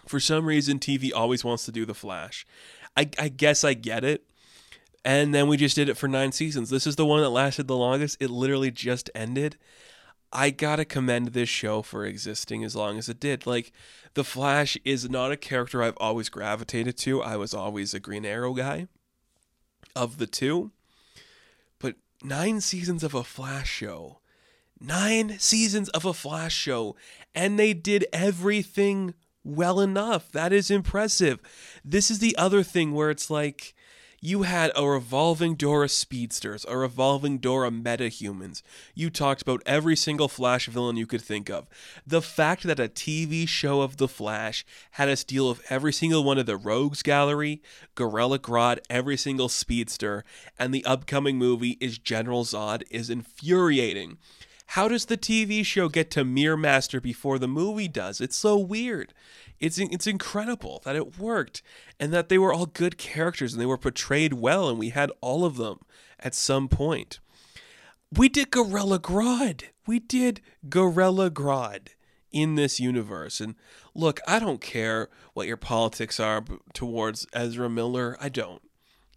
For 0.07 0.19
some 0.19 0.45
reason, 0.45 0.77
TV 0.77 1.11
always 1.13 1.43
wants 1.43 1.65
to 1.65 1.71
do 1.71 1.85
the 1.85 1.93
Flash. 1.93 2.45
I, 2.95 3.09
I 3.17 3.29
guess 3.29 3.63
I 3.63 3.73
get 3.73 4.03
it 4.03 4.28
and 5.05 5.33
then 5.33 5.47
we 5.47 5.57
just 5.57 5.75
did 5.75 5.89
it 5.89 5.97
for 5.97 6.07
nine 6.07 6.31
seasons. 6.31 6.69
This 6.69 6.85
is 6.85 6.95
the 6.95 7.05
one 7.05 7.21
that 7.21 7.29
lasted 7.29 7.67
the 7.67 7.77
longest. 7.77 8.17
It 8.19 8.29
literally 8.29 8.71
just 8.71 9.09
ended. 9.15 9.57
I 10.31 10.51
gotta 10.51 10.85
commend 10.85 11.29
this 11.29 11.49
show 11.49 11.81
for 11.81 12.05
existing 12.05 12.63
as 12.63 12.75
long 12.75 12.97
as 12.97 13.09
it 13.09 13.19
did. 13.19 13.47
Like, 13.47 13.71
The 14.13 14.23
Flash 14.23 14.77
is 14.85 15.09
not 15.09 15.31
a 15.31 15.37
character 15.37 15.81
I've 15.81 15.97
always 15.97 16.29
gravitated 16.29 16.97
to. 16.97 17.21
I 17.21 17.35
was 17.35 17.53
always 17.53 17.93
a 17.93 17.99
Green 17.99 18.25
Arrow 18.25 18.53
guy 18.53 18.87
of 19.95 20.17
the 20.17 20.27
two. 20.27 20.71
But 21.79 21.95
nine 22.21 22.61
seasons 22.61 23.03
of 23.03 23.15
a 23.15 23.23
Flash 23.23 23.69
show. 23.69 24.19
Nine 24.79 25.39
seasons 25.39 25.89
of 25.89 26.05
a 26.05 26.13
Flash 26.13 26.55
show. 26.55 26.95
And 27.33 27.57
they 27.57 27.73
did 27.73 28.05
everything 28.13 29.15
well 29.43 29.79
enough. 29.79 30.31
That 30.31 30.53
is 30.53 30.69
impressive. 30.69 31.39
This 31.83 32.11
is 32.11 32.19
the 32.19 32.37
other 32.37 32.61
thing 32.61 32.93
where 32.93 33.09
it's 33.09 33.29
like 33.29 33.73
You 34.21 34.43
had 34.43 34.73
a 34.75 34.85
revolving 34.85 35.55
door 35.55 35.85
of 35.85 35.91
speedsters, 35.91 36.65
a 36.67 36.77
revolving 36.77 37.37
door 37.37 37.63
of 37.63 37.73
metahumans. 37.73 38.61
You 38.93 39.09
talked 39.09 39.41
about 39.41 39.63
every 39.65 39.95
single 39.95 40.27
Flash 40.27 40.67
villain 40.67 40.97
you 40.97 41.07
could 41.07 41.21
think 41.21 41.49
of. 41.49 41.67
The 42.05 42.21
fact 42.21 42.63
that 42.63 42.81
a 42.81 42.89
TV 42.89 43.47
show 43.47 43.81
of 43.81 43.95
The 43.95 44.09
Flash 44.09 44.65
had 44.91 45.07
us 45.07 45.23
deal 45.23 45.47
with 45.47 45.61
every 45.69 45.93
single 45.93 46.25
one 46.25 46.37
of 46.37 46.47
the 46.47 46.57
Rogues 46.57 47.01
Gallery, 47.01 47.61
Gorilla 47.95 48.39
Grodd, 48.39 48.79
every 48.89 49.15
single 49.15 49.47
speedster, 49.47 50.25
and 50.57 50.73
the 50.73 50.83
upcoming 50.83 51.37
movie 51.37 51.77
is 51.79 51.97
General 51.97 52.43
Zod 52.43 52.83
is 52.91 53.09
infuriating. 53.09 54.17
How 54.73 54.87
does 54.87 55.05
the 55.05 55.17
TV 55.17 55.65
show 55.65 55.89
get 55.89 56.11
to 56.11 56.23
Mirror 56.23 56.57
Master 56.57 57.01
before 57.01 57.39
the 57.39 57.47
movie 57.47 57.87
does? 57.87 58.21
It's 58.21 58.35
so 58.35 58.57
weird 58.57 59.13
it's 59.59 59.77
it's 59.77 60.07
incredible 60.07 60.81
that 60.85 60.95
it 60.95 61.19
worked 61.19 61.61
and 61.99 62.13
that 62.13 62.29
they 62.29 62.37
were 62.37 62.53
all 62.53 62.65
good 62.65 62.97
characters 62.97 63.53
and 63.53 63.61
they 63.61 63.65
were 63.65 63.77
portrayed 63.77 64.33
well 64.33 64.69
and 64.69 64.79
we 64.79 64.89
had 64.89 65.11
all 65.21 65.45
of 65.45 65.57
them 65.57 65.79
at 66.19 66.33
some 66.33 66.67
point. 66.67 67.19
We 68.11 68.29
did 68.29 68.51
Gorilla 68.51 68.99
Grodd. 68.99 69.65
We 69.85 69.99
did 69.99 70.41
Gorilla 70.67 71.29
Grodd 71.29 71.89
in 72.31 72.55
this 72.55 72.79
universe. 72.79 73.39
And 73.39 73.55
look, 73.93 74.19
I 74.27 74.39
don't 74.39 74.61
care 74.61 75.09
what 75.33 75.47
your 75.47 75.57
politics 75.57 76.19
are 76.19 76.43
towards 76.73 77.27
Ezra 77.33 77.69
Miller. 77.69 78.17
I 78.19 78.29
don't. 78.29 78.61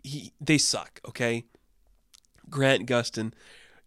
He, 0.02 0.32
they 0.40 0.58
suck, 0.58 1.00
okay? 1.08 1.44
Grant 2.50 2.86
Gustin 2.86 3.32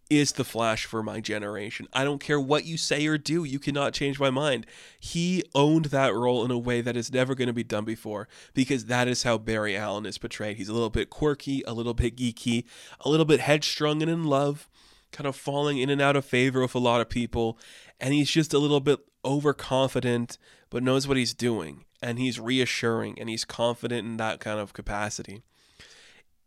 is 0.09 0.33
the 0.33 0.43
Flash 0.43 0.85
for 0.85 1.01
my 1.01 1.19
generation. 1.19 1.87
I 1.91 2.03
don't 2.03 2.19
care 2.19 2.39
what 2.39 2.65
you 2.65 2.77
say 2.77 3.05
or 3.07 3.17
do, 3.17 3.43
you 3.43 3.59
cannot 3.59 3.93
change 3.93 4.19
my 4.19 4.29
mind. 4.29 4.65
He 4.99 5.43
owned 5.55 5.85
that 5.85 6.13
role 6.13 6.45
in 6.45 6.51
a 6.51 6.57
way 6.57 6.81
that 6.81 6.95
is 6.95 7.11
never 7.11 7.33
going 7.33 7.47
to 7.47 7.53
be 7.53 7.63
done 7.63 7.85
before 7.85 8.27
because 8.53 8.85
that 8.85 9.07
is 9.07 9.23
how 9.23 9.37
Barry 9.37 9.75
Allen 9.75 10.05
is 10.05 10.17
portrayed. 10.17 10.57
He's 10.57 10.69
a 10.69 10.73
little 10.73 10.89
bit 10.89 11.09
quirky, 11.09 11.63
a 11.65 11.73
little 11.73 11.93
bit 11.93 12.15
geeky, 12.15 12.65
a 13.01 13.09
little 13.09 13.25
bit 13.25 13.39
headstrong 13.39 14.01
and 14.01 14.11
in 14.11 14.25
love, 14.25 14.69
kind 15.11 15.27
of 15.27 15.35
falling 15.35 15.79
in 15.79 15.89
and 15.89 16.01
out 16.01 16.15
of 16.15 16.25
favor 16.25 16.61
with 16.61 16.75
a 16.75 16.79
lot 16.79 17.01
of 17.01 17.09
people, 17.09 17.57
and 17.99 18.13
he's 18.13 18.29
just 18.29 18.53
a 18.53 18.59
little 18.59 18.79
bit 18.79 18.99
overconfident 19.23 20.37
but 20.69 20.83
knows 20.83 21.07
what 21.07 21.17
he's 21.17 21.33
doing 21.33 21.85
and 22.01 22.19
he's 22.19 22.39
reassuring 22.39 23.17
and 23.19 23.29
he's 23.29 23.45
confident 23.45 24.05
in 24.05 24.17
that 24.17 24.39
kind 24.39 24.59
of 24.59 24.73
capacity. 24.73 25.41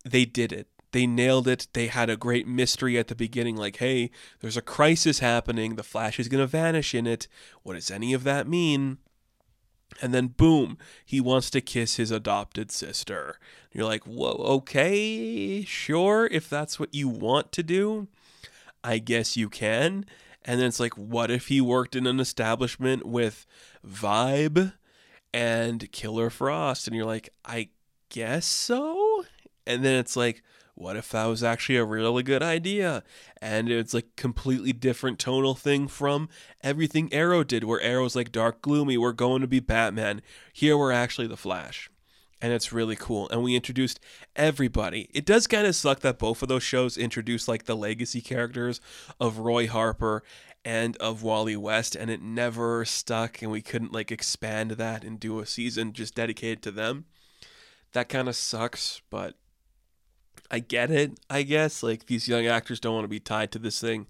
They 0.04 0.24
did 0.24 0.52
it 0.52 0.68
they 0.92 1.06
nailed 1.06 1.48
it. 1.48 1.68
They 1.72 1.88
had 1.88 2.08
a 2.08 2.16
great 2.16 2.46
mystery 2.46 2.98
at 2.98 3.08
the 3.08 3.14
beginning 3.14 3.56
like, 3.56 3.76
hey, 3.76 4.10
there's 4.40 4.56
a 4.56 4.62
crisis 4.62 5.18
happening. 5.18 5.76
The 5.76 5.82
Flash 5.82 6.18
is 6.18 6.28
going 6.28 6.42
to 6.42 6.46
vanish 6.46 6.94
in 6.94 7.06
it. 7.06 7.28
What 7.62 7.74
does 7.74 7.90
any 7.90 8.14
of 8.14 8.24
that 8.24 8.48
mean? 8.48 8.98
And 10.00 10.14
then, 10.14 10.28
boom, 10.28 10.78
he 11.04 11.20
wants 11.20 11.50
to 11.50 11.60
kiss 11.60 11.96
his 11.96 12.10
adopted 12.10 12.70
sister. 12.70 13.38
You're 13.72 13.86
like, 13.86 14.04
whoa, 14.04 14.32
okay, 14.32 15.64
sure, 15.64 16.28
if 16.30 16.48
that's 16.48 16.78
what 16.78 16.94
you 16.94 17.08
want 17.08 17.52
to 17.52 17.62
do, 17.62 18.08
I 18.84 18.98
guess 18.98 19.36
you 19.36 19.48
can. 19.48 20.04
And 20.44 20.60
then 20.60 20.68
it's 20.68 20.80
like, 20.80 20.96
what 20.96 21.30
if 21.30 21.48
he 21.48 21.60
worked 21.60 21.96
in 21.96 22.06
an 22.06 22.20
establishment 22.20 23.06
with 23.06 23.46
Vibe 23.86 24.74
and 25.32 25.90
Killer 25.90 26.30
Frost? 26.30 26.86
And 26.86 26.96
you're 26.96 27.04
like, 27.04 27.30
I 27.44 27.70
guess 28.08 28.46
so. 28.46 29.24
And 29.66 29.84
then 29.84 29.98
it's 29.98 30.16
like, 30.16 30.42
what 30.78 30.96
if 30.96 31.10
that 31.10 31.26
was 31.26 31.42
actually 31.42 31.76
a 31.76 31.84
really 31.84 32.22
good 32.22 32.42
idea? 32.42 33.02
And 33.42 33.68
it's 33.68 33.92
like 33.92 34.14
completely 34.16 34.72
different 34.72 35.18
tonal 35.18 35.54
thing 35.54 35.88
from 35.88 36.28
everything 36.62 37.12
Arrow 37.12 37.42
did, 37.42 37.64
where 37.64 37.80
Arrow's 37.80 38.14
like 38.14 38.30
dark, 38.30 38.62
gloomy, 38.62 38.96
we're 38.96 39.12
going 39.12 39.40
to 39.40 39.48
be 39.48 39.60
Batman. 39.60 40.22
Here 40.52 40.78
we're 40.78 40.92
actually 40.92 41.26
the 41.26 41.36
Flash. 41.36 41.90
And 42.40 42.52
it's 42.52 42.72
really 42.72 42.94
cool. 42.94 43.28
And 43.30 43.42
we 43.42 43.56
introduced 43.56 43.98
everybody. 44.36 45.08
It 45.12 45.26
does 45.26 45.48
kind 45.48 45.66
of 45.66 45.74
suck 45.74 46.00
that 46.00 46.20
both 46.20 46.42
of 46.42 46.48
those 46.48 46.62
shows 46.62 46.96
introduced 46.96 47.48
like 47.48 47.64
the 47.64 47.76
legacy 47.76 48.20
characters 48.20 48.80
of 49.18 49.38
Roy 49.38 49.66
Harper 49.66 50.22
and 50.64 50.96
of 50.98 51.22
Wally 51.22 51.56
West, 51.56 51.96
and 51.96 52.10
it 52.10 52.20
never 52.22 52.84
stuck, 52.84 53.42
and 53.42 53.50
we 53.50 53.62
couldn't 53.62 53.92
like 53.92 54.12
expand 54.12 54.72
that 54.72 55.02
and 55.02 55.18
do 55.18 55.40
a 55.40 55.46
season 55.46 55.92
just 55.92 56.14
dedicated 56.14 56.62
to 56.62 56.70
them. 56.70 57.06
That 57.92 58.08
kind 58.08 58.28
of 58.28 58.36
sucks, 58.36 59.00
but 59.10 59.34
I 60.50 60.58
get 60.60 60.90
it, 60.90 61.18
I 61.28 61.42
guess. 61.42 61.82
Like 61.82 62.06
these 62.06 62.28
young 62.28 62.46
actors 62.46 62.80
don't 62.80 62.94
want 62.94 63.04
to 63.04 63.08
be 63.08 63.20
tied 63.20 63.52
to 63.52 63.58
this 63.58 63.80
thing. 63.80 64.06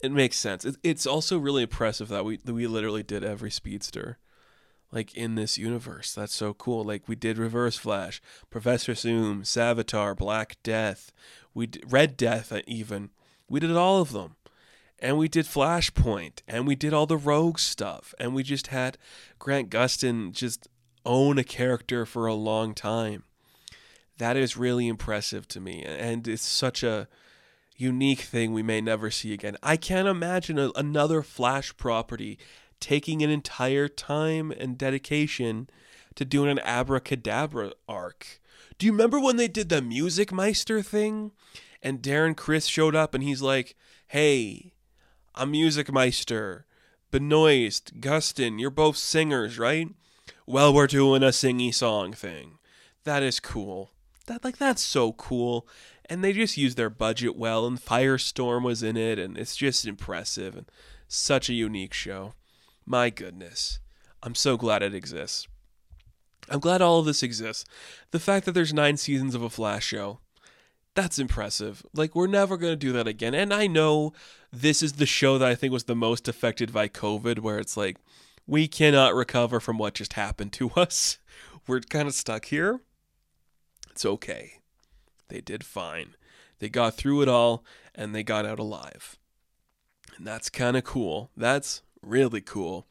It 0.00 0.12
makes 0.12 0.36
sense. 0.36 0.66
It's 0.82 1.06
also 1.06 1.38
really 1.38 1.62
impressive 1.62 2.08
that 2.08 2.24
we 2.24 2.36
that 2.38 2.52
we 2.54 2.66
literally 2.66 3.02
did 3.02 3.24
every 3.24 3.50
speedster, 3.50 4.18
like 4.92 5.14
in 5.14 5.34
this 5.34 5.56
universe. 5.56 6.14
That's 6.14 6.34
so 6.34 6.52
cool. 6.54 6.84
Like 6.84 7.08
we 7.08 7.16
did 7.16 7.38
Reverse 7.38 7.76
Flash, 7.76 8.20
Professor 8.50 8.94
Zoom, 8.94 9.42
Savitar, 9.42 10.16
Black 10.16 10.56
Death, 10.62 11.12
we 11.54 11.66
did 11.66 11.90
Red 11.90 12.16
Death 12.16 12.52
uh, 12.52 12.60
even. 12.66 13.10
We 13.48 13.60
did 13.60 13.70
all 13.76 14.00
of 14.00 14.12
them, 14.12 14.36
and 14.98 15.16
we 15.16 15.28
did 15.28 15.46
Flashpoint, 15.46 16.40
and 16.48 16.66
we 16.66 16.74
did 16.74 16.92
all 16.92 17.06
the 17.06 17.16
Rogue 17.16 17.58
stuff, 17.58 18.14
and 18.18 18.34
we 18.34 18.42
just 18.42 18.68
had 18.68 18.98
Grant 19.38 19.70
Gustin 19.70 20.32
just 20.32 20.68
own 21.06 21.38
a 21.38 21.44
character 21.44 22.04
for 22.04 22.26
a 22.26 22.34
long 22.34 22.74
time 22.74 23.24
that 24.18 24.36
is 24.36 24.56
really 24.56 24.88
impressive 24.88 25.48
to 25.48 25.60
me. 25.60 25.82
And 25.82 26.26
it's 26.28 26.46
such 26.46 26.82
a 26.82 27.08
unique 27.76 28.20
thing 28.20 28.52
we 28.52 28.62
may 28.62 28.80
never 28.80 29.10
see 29.10 29.32
again. 29.32 29.56
I 29.62 29.76
can't 29.76 30.08
imagine 30.08 30.58
a, 30.58 30.70
another 30.76 31.22
Flash 31.22 31.76
property 31.76 32.38
taking 32.80 33.22
an 33.22 33.30
entire 33.30 33.88
time 33.88 34.50
and 34.52 34.78
dedication 34.78 35.68
to 36.14 36.24
doing 36.24 36.50
an 36.50 36.60
abracadabra 36.60 37.72
arc. 37.88 38.40
Do 38.78 38.86
you 38.86 38.92
remember 38.92 39.18
when 39.18 39.36
they 39.36 39.48
did 39.48 39.68
the 39.68 39.82
Music 39.82 40.32
Meister 40.32 40.82
thing? 40.82 41.32
And 41.82 42.00
Darren 42.00 42.36
Criss 42.36 42.66
showed 42.66 42.94
up 42.94 43.14
and 43.14 43.22
he's 43.22 43.42
like, 43.42 43.76
Hey, 44.08 44.74
I'm 45.34 45.50
Music 45.50 45.92
Meister. 45.92 46.66
Benoist, 47.10 48.00
Gustin, 48.00 48.60
you're 48.60 48.70
both 48.70 48.96
singers, 48.96 49.58
right? 49.58 49.88
Well, 50.46 50.74
we're 50.74 50.88
doing 50.88 51.22
a 51.22 51.28
singy 51.28 51.72
song 51.72 52.12
thing. 52.12 52.58
That 53.04 53.22
is 53.22 53.38
cool 53.38 53.93
that 54.26 54.44
like 54.44 54.58
that's 54.58 54.82
so 54.82 55.12
cool. 55.12 55.66
And 56.06 56.22
they 56.22 56.32
just 56.32 56.56
used 56.56 56.76
their 56.76 56.90
budget 56.90 57.36
well 57.36 57.66
and 57.66 57.80
firestorm 57.80 58.62
was 58.62 58.82
in 58.82 58.96
it 58.96 59.18
and 59.18 59.38
it's 59.38 59.56
just 59.56 59.86
impressive 59.86 60.56
and 60.56 60.70
such 61.08 61.48
a 61.48 61.54
unique 61.54 61.94
show. 61.94 62.34
My 62.84 63.10
goodness. 63.10 63.78
I'm 64.22 64.34
so 64.34 64.56
glad 64.56 64.82
it 64.82 64.94
exists. 64.94 65.46
I'm 66.50 66.60
glad 66.60 66.82
all 66.82 66.98
of 66.98 67.06
this 67.06 67.22
exists. 67.22 67.64
The 68.10 68.20
fact 68.20 68.44
that 68.44 68.52
there's 68.52 68.74
nine 68.74 68.96
seasons 68.96 69.34
of 69.34 69.42
a 69.42 69.50
flash 69.50 69.86
show 69.86 70.20
that's 70.94 71.18
impressive. 71.18 71.84
Like 71.92 72.14
we're 72.14 72.28
never 72.28 72.56
going 72.56 72.72
to 72.72 72.76
do 72.76 72.92
that 72.92 73.08
again. 73.08 73.34
And 73.34 73.52
i 73.52 73.66
know 73.66 74.12
this 74.52 74.82
is 74.82 74.94
the 74.94 75.06
show 75.06 75.38
that 75.38 75.48
i 75.48 75.54
think 75.54 75.72
was 75.72 75.84
the 75.84 75.96
most 75.96 76.28
affected 76.28 76.72
by 76.72 76.86
covid 76.86 77.40
where 77.40 77.58
it's 77.58 77.76
like 77.76 77.96
we 78.46 78.68
cannot 78.68 79.14
recover 79.14 79.58
from 79.58 79.78
what 79.78 79.94
just 79.94 80.12
happened 80.12 80.52
to 80.52 80.70
us. 80.76 81.18
We're 81.66 81.80
kind 81.80 82.06
of 82.06 82.14
stuck 82.14 82.46
here 82.46 82.80
it's 83.94 84.04
okay. 84.04 84.54
They 85.28 85.40
did 85.40 85.62
fine. 85.62 86.16
They 86.58 86.68
got 86.68 86.94
through 86.94 87.22
it 87.22 87.28
all 87.28 87.64
and 87.94 88.12
they 88.12 88.24
got 88.24 88.44
out 88.44 88.58
alive. 88.58 89.16
And 90.16 90.26
that's 90.26 90.50
kind 90.50 90.76
of 90.76 90.82
cool. 90.82 91.30
That's 91.36 91.82
really 92.02 92.40
cool. 92.40 92.88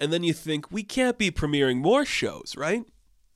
And 0.00 0.10
then 0.10 0.22
you 0.22 0.32
think, 0.32 0.72
we 0.72 0.82
can't 0.82 1.18
be 1.18 1.30
premiering 1.30 1.76
more 1.76 2.06
shows, 2.06 2.54
right? 2.56 2.84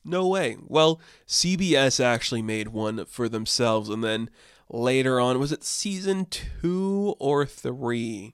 No 0.03 0.27
way. 0.27 0.57
Well, 0.65 0.99
CBS 1.27 2.03
actually 2.03 2.41
made 2.41 2.69
one 2.69 3.05
for 3.05 3.29
themselves, 3.29 3.87
and 3.87 4.03
then 4.03 4.31
later 4.67 5.19
on, 5.19 5.37
was 5.37 5.51
it 5.51 5.63
season 5.63 6.25
two 6.25 7.15
or 7.19 7.45
three 7.45 8.33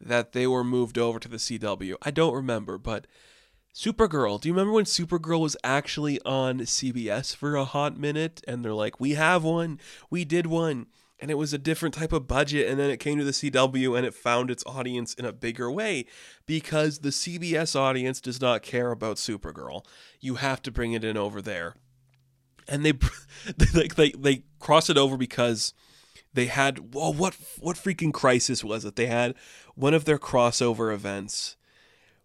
that 0.00 0.32
they 0.32 0.46
were 0.46 0.62
moved 0.62 0.98
over 0.98 1.18
to 1.18 1.28
the 1.28 1.38
CW? 1.38 1.96
I 2.02 2.12
don't 2.12 2.34
remember, 2.34 2.78
but 2.78 3.08
Supergirl. 3.76 4.40
Do 4.40 4.48
you 4.48 4.54
remember 4.54 4.72
when 4.72 4.86
Supergirl 4.86 5.40
was 5.40 5.54
actually 5.62 6.18
on 6.22 6.60
CBS 6.60 7.36
for 7.36 7.56
a 7.56 7.66
hot 7.66 7.98
minute? 7.98 8.40
And 8.48 8.64
they're 8.64 8.72
like, 8.72 8.98
we 8.98 9.12
have 9.12 9.44
one, 9.44 9.78
we 10.08 10.24
did 10.24 10.46
one. 10.46 10.86
And 11.20 11.30
it 11.30 11.34
was 11.34 11.52
a 11.52 11.58
different 11.58 11.94
type 11.94 12.12
of 12.12 12.26
budget. 12.26 12.70
And 12.70 12.80
then 12.80 12.88
it 12.88 13.00
came 13.00 13.18
to 13.18 13.24
the 13.24 13.32
CW 13.32 13.94
and 13.94 14.06
it 14.06 14.14
found 14.14 14.50
its 14.50 14.64
audience 14.64 15.12
in 15.12 15.26
a 15.26 15.32
bigger 15.32 15.70
way 15.70 16.06
because 16.46 17.00
the 17.00 17.10
CBS 17.10 17.76
audience 17.76 18.18
does 18.18 18.40
not 18.40 18.62
care 18.62 18.92
about 18.92 19.16
Supergirl. 19.16 19.84
You 20.20 20.36
have 20.36 20.62
to 20.62 20.70
bring 20.70 20.94
it 20.94 21.04
in 21.04 21.18
over 21.18 21.42
there. 21.42 21.74
And 22.66 22.82
they, 22.82 22.92
they, 23.56 23.88
they, 23.88 24.10
they 24.12 24.42
cross 24.58 24.88
it 24.88 24.96
over 24.96 25.18
because 25.18 25.74
they 26.32 26.46
had, 26.46 26.94
well, 26.94 27.12
what, 27.12 27.36
what 27.60 27.76
freaking 27.76 28.14
crisis 28.14 28.64
was 28.64 28.86
it? 28.86 28.96
They 28.96 29.06
had 29.06 29.34
one 29.74 29.92
of 29.92 30.06
their 30.06 30.18
crossover 30.18 30.94
events 30.94 31.56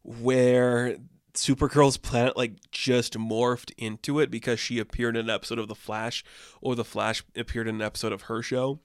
where 0.01 0.97
Supergirl's 1.33 1.97
planet 1.97 2.35
like 2.35 2.71
just 2.71 3.17
morphed 3.17 3.71
into 3.77 4.19
it 4.19 4.29
because 4.29 4.59
she 4.59 4.79
appeared 4.79 5.15
in 5.15 5.25
an 5.25 5.33
episode 5.33 5.59
of 5.59 5.67
The 5.67 5.75
Flash 5.75 6.23
or 6.61 6.75
The 6.75 6.85
Flash 6.85 7.23
appeared 7.35 7.67
in 7.67 7.75
an 7.75 7.81
episode 7.81 8.11
of 8.11 8.23
her 8.23 8.41
show. 8.41 8.79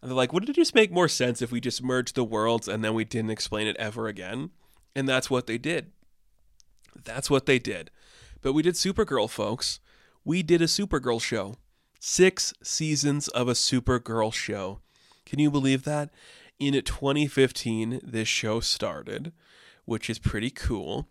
And 0.00 0.10
they're 0.10 0.16
like, 0.16 0.32
wouldn't 0.32 0.50
it 0.50 0.56
just 0.56 0.74
make 0.74 0.90
more 0.90 1.08
sense 1.08 1.42
if 1.42 1.52
we 1.52 1.60
just 1.60 1.82
merged 1.82 2.14
the 2.14 2.24
worlds 2.24 2.68
and 2.68 2.82
then 2.82 2.94
we 2.94 3.04
didn't 3.04 3.30
explain 3.30 3.66
it 3.66 3.76
ever 3.78 4.08
again? 4.08 4.50
And 4.94 5.08
that's 5.08 5.30
what 5.30 5.46
they 5.46 5.58
did. 5.58 5.92
That's 7.04 7.30
what 7.30 7.46
they 7.46 7.58
did. 7.58 7.90
But 8.42 8.52
we 8.52 8.62
did 8.62 8.74
Supergirl, 8.74 9.28
folks. 9.28 9.80
We 10.24 10.42
did 10.42 10.62
a 10.62 10.66
Supergirl 10.66 11.20
show. 11.20 11.56
Six 11.98 12.54
seasons 12.62 13.28
of 13.28 13.48
a 13.48 13.52
Supergirl 13.52 14.32
show. 14.32 14.80
Can 15.26 15.38
you 15.38 15.50
believe 15.50 15.84
that? 15.84 16.10
In 16.58 16.74
2015, 16.74 18.00
this 18.02 18.28
show 18.28 18.60
started, 18.60 19.32
which 19.84 20.10
is 20.10 20.18
pretty 20.18 20.50
cool. 20.50 21.08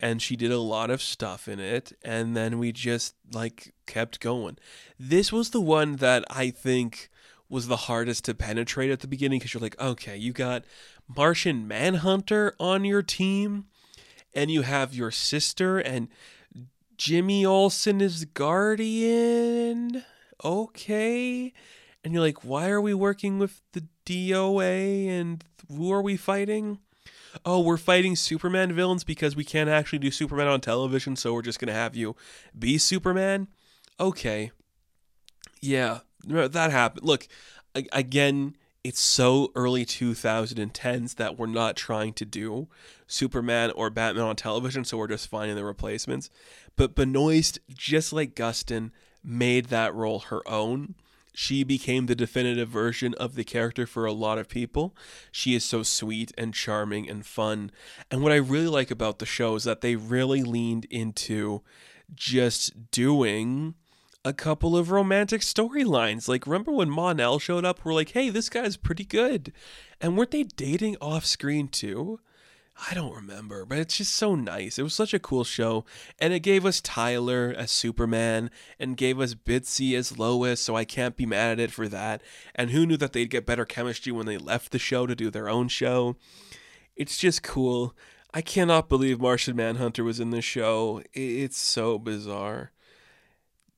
And 0.00 0.20
she 0.20 0.36
did 0.36 0.50
a 0.50 0.58
lot 0.58 0.90
of 0.90 1.00
stuff 1.00 1.46
in 1.48 1.60
it. 1.60 1.92
And 2.02 2.36
then 2.36 2.58
we 2.58 2.72
just 2.72 3.14
like 3.32 3.74
kept 3.86 4.20
going. 4.20 4.58
This 4.98 5.32
was 5.32 5.50
the 5.50 5.60
one 5.60 5.96
that 5.96 6.24
I 6.28 6.50
think 6.50 7.10
was 7.48 7.68
the 7.68 7.76
hardest 7.76 8.24
to 8.24 8.34
penetrate 8.34 8.90
at 8.90 9.00
the 9.00 9.06
beginning 9.06 9.38
because 9.38 9.54
you're 9.54 9.60
like, 9.60 9.80
okay, 9.80 10.16
you 10.16 10.32
got 10.32 10.64
Martian 11.06 11.68
Manhunter 11.68 12.54
on 12.58 12.84
your 12.84 13.02
team, 13.02 13.66
and 14.34 14.50
you 14.50 14.62
have 14.62 14.94
your 14.94 15.10
sister, 15.10 15.78
and 15.78 16.08
Jimmy 16.96 17.44
Olsen 17.44 18.00
is 18.00 18.24
Guardian. 18.24 20.04
Okay. 20.42 21.52
And 22.02 22.12
you're 22.12 22.22
like, 22.22 22.44
why 22.44 22.68
are 22.68 22.80
we 22.80 22.94
working 22.94 23.38
with 23.38 23.60
the 23.72 23.84
DEO 24.04 24.60
and 24.60 25.44
who 25.68 25.92
are 25.92 26.02
we 26.02 26.16
fighting? 26.16 26.78
Oh, 27.44 27.60
we're 27.60 27.76
fighting 27.76 28.16
Superman 28.16 28.72
villains 28.72 29.04
because 29.04 29.36
we 29.36 29.44
can't 29.44 29.70
actually 29.70 29.98
do 29.98 30.10
Superman 30.10 30.48
on 30.48 30.60
television, 30.60 31.16
so 31.16 31.32
we're 31.32 31.42
just 31.42 31.58
going 31.58 31.68
to 31.68 31.74
have 31.74 31.96
you 31.96 32.16
be 32.58 32.78
Superman? 32.78 33.48
Okay. 33.98 34.50
Yeah, 35.60 36.00
that 36.26 36.70
happened. 36.70 37.06
Look, 37.06 37.26
again, 37.92 38.56
it's 38.82 39.00
so 39.00 39.50
early 39.54 39.86
2010s 39.86 41.14
that 41.16 41.38
we're 41.38 41.46
not 41.46 41.76
trying 41.76 42.12
to 42.14 42.24
do 42.26 42.68
Superman 43.06 43.70
or 43.70 43.88
Batman 43.88 44.24
on 44.24 44.36
television, 44.36 44.84
so 44.84 44.98
we're 44.98 45.08
just 45.08 45.28
finding 45.28 45.56
the 45.56 45.64
replacements. 45.64 46.28
But 46.76 46.94
Benoist, 46.94 47.58
just 47.68 48.12
like 48.12 48.34
Gustin, 48.34 48.90
made 49.22 49.66
that 49.66 49.94
role 49.94 50.18
her 50.20 50.46
own. 50.46 50.96
She 51.34 51.64
became 51.64 52.06
the 52.06 52.14
definitive 52.14 52.68
version 52.68 53.12
of 53.14 53.34
the 53.34 53.42
character 53.42 53.86
for 53.86 54.06
a 54.06 54.12
lot 54.12 54.38
of 54.38 54.48
people. 54.48 54.96
She 55.32 55.54
is 55.54 55.64
so 55.64 55.82
sweet 55.82 56.32
and 56.38 56.54
charming 56.54 57.10
and 57.10 57.26
fun. 57.26 57.72
And 58.10 58.22
what 58.22 58.32
I 58.32 58.36
really 58.36 58.68
like 58.68 58.90
about 58.90 59.18
the 59.18 59.26
show 59.26 59.56
is 59.56 59.64
that 59.64 59.80
they 59.80 59.96
really 59.96 60.44
leaned 60.44 60.84
into 60.86 61.62
just 62.14 62.92
doing 62.92 63.74
a 64.24 64.32
couple 64.32 64.76
of 64.76 64.90
romantic 64.90 65.40
storylines. 65.40 66.28
Like, 66.28 66.46
remember 66.46 66.72
when 66.72 66.88
Mon-El 66.88 67.40
showed 67.40 67.64
up? 67.64 67.84
We're 67.84 67.94
like, 67.94 68.10
hey, 68.10 68.30
this 68.30 68.48
guy's 68.48 68.76
pretty 68.76 69.04
good. 69.04 69.52
And 70.00 70.16
weren't 70.16 70.30
they 70.30 70.44
dating 70.44 70.96
off 71.00 71.24
screen 71.24 71.68
too? 71.68 72.20
I 72.90 72.94
don't 72.94 73.14
remember, 73.14 73.64
but 73.64 73.78
it's 73.78 73.98
just 73.98 74.14
so 74.14 74.34
nice. 74.34 74.78
It 74.78 74.82
was 74.82 74.94
such 74.94 75.14
a 75.14 75.20
cool 75.20 75.44
show. 75.44 75.84
And 76.18 76.32
it 76.32 76.40
gave 76.40 76.66
us 76.66 76.80
Tyler 76.80 77.54
as 77.56 77.70
Superman 77.70 78.50
and 78.80 78.96
gave 78.96 79.20
us 79.20 79.34
Bitsie 79.34 79.96
as 79.96 80.18
Lois, 80.18 80.60
so 80.60 80.74
I 80.74 80.84
can't 80.84 81.16
be 81.16 81.24
mad 81.24 81.52
at 81.52 81.60
it 81.60 81.70
for 81.70 81.88
that. 81.88 82.20
And 82.54 82.70
who 82.70 82.84
knew 82.84 82.96
that 82.96 83.12
they'd 83.12 83.30
get 83.30 83.46
better 83.46 83.64
chemistry 83.64 84.12
when 84.12 84.26
they 84.26 84.38
left 84.38 84.72
the 84.72 84.78
show 84.80 85.06
to 85.06 85.14
do 85.14 85.30
their 85.30 85.48
own 85.48 85.68
show? 85.68 86.16
It's 86.96 87.16
just 87.16 87.44
cool. 87.44 87.94
I 88.32 88.42
cannot 88.42 88.88
believe 88.88 89.20
Martian 89.20 89.54
Manhunter 89.54 90.02
was 90.02 90.18
in 90.18 90.30
this 90.30 90.44
show. 90.44 91.00
It's 91.12 91.58
so 91.58 91.98
bizarre 91.98 92.72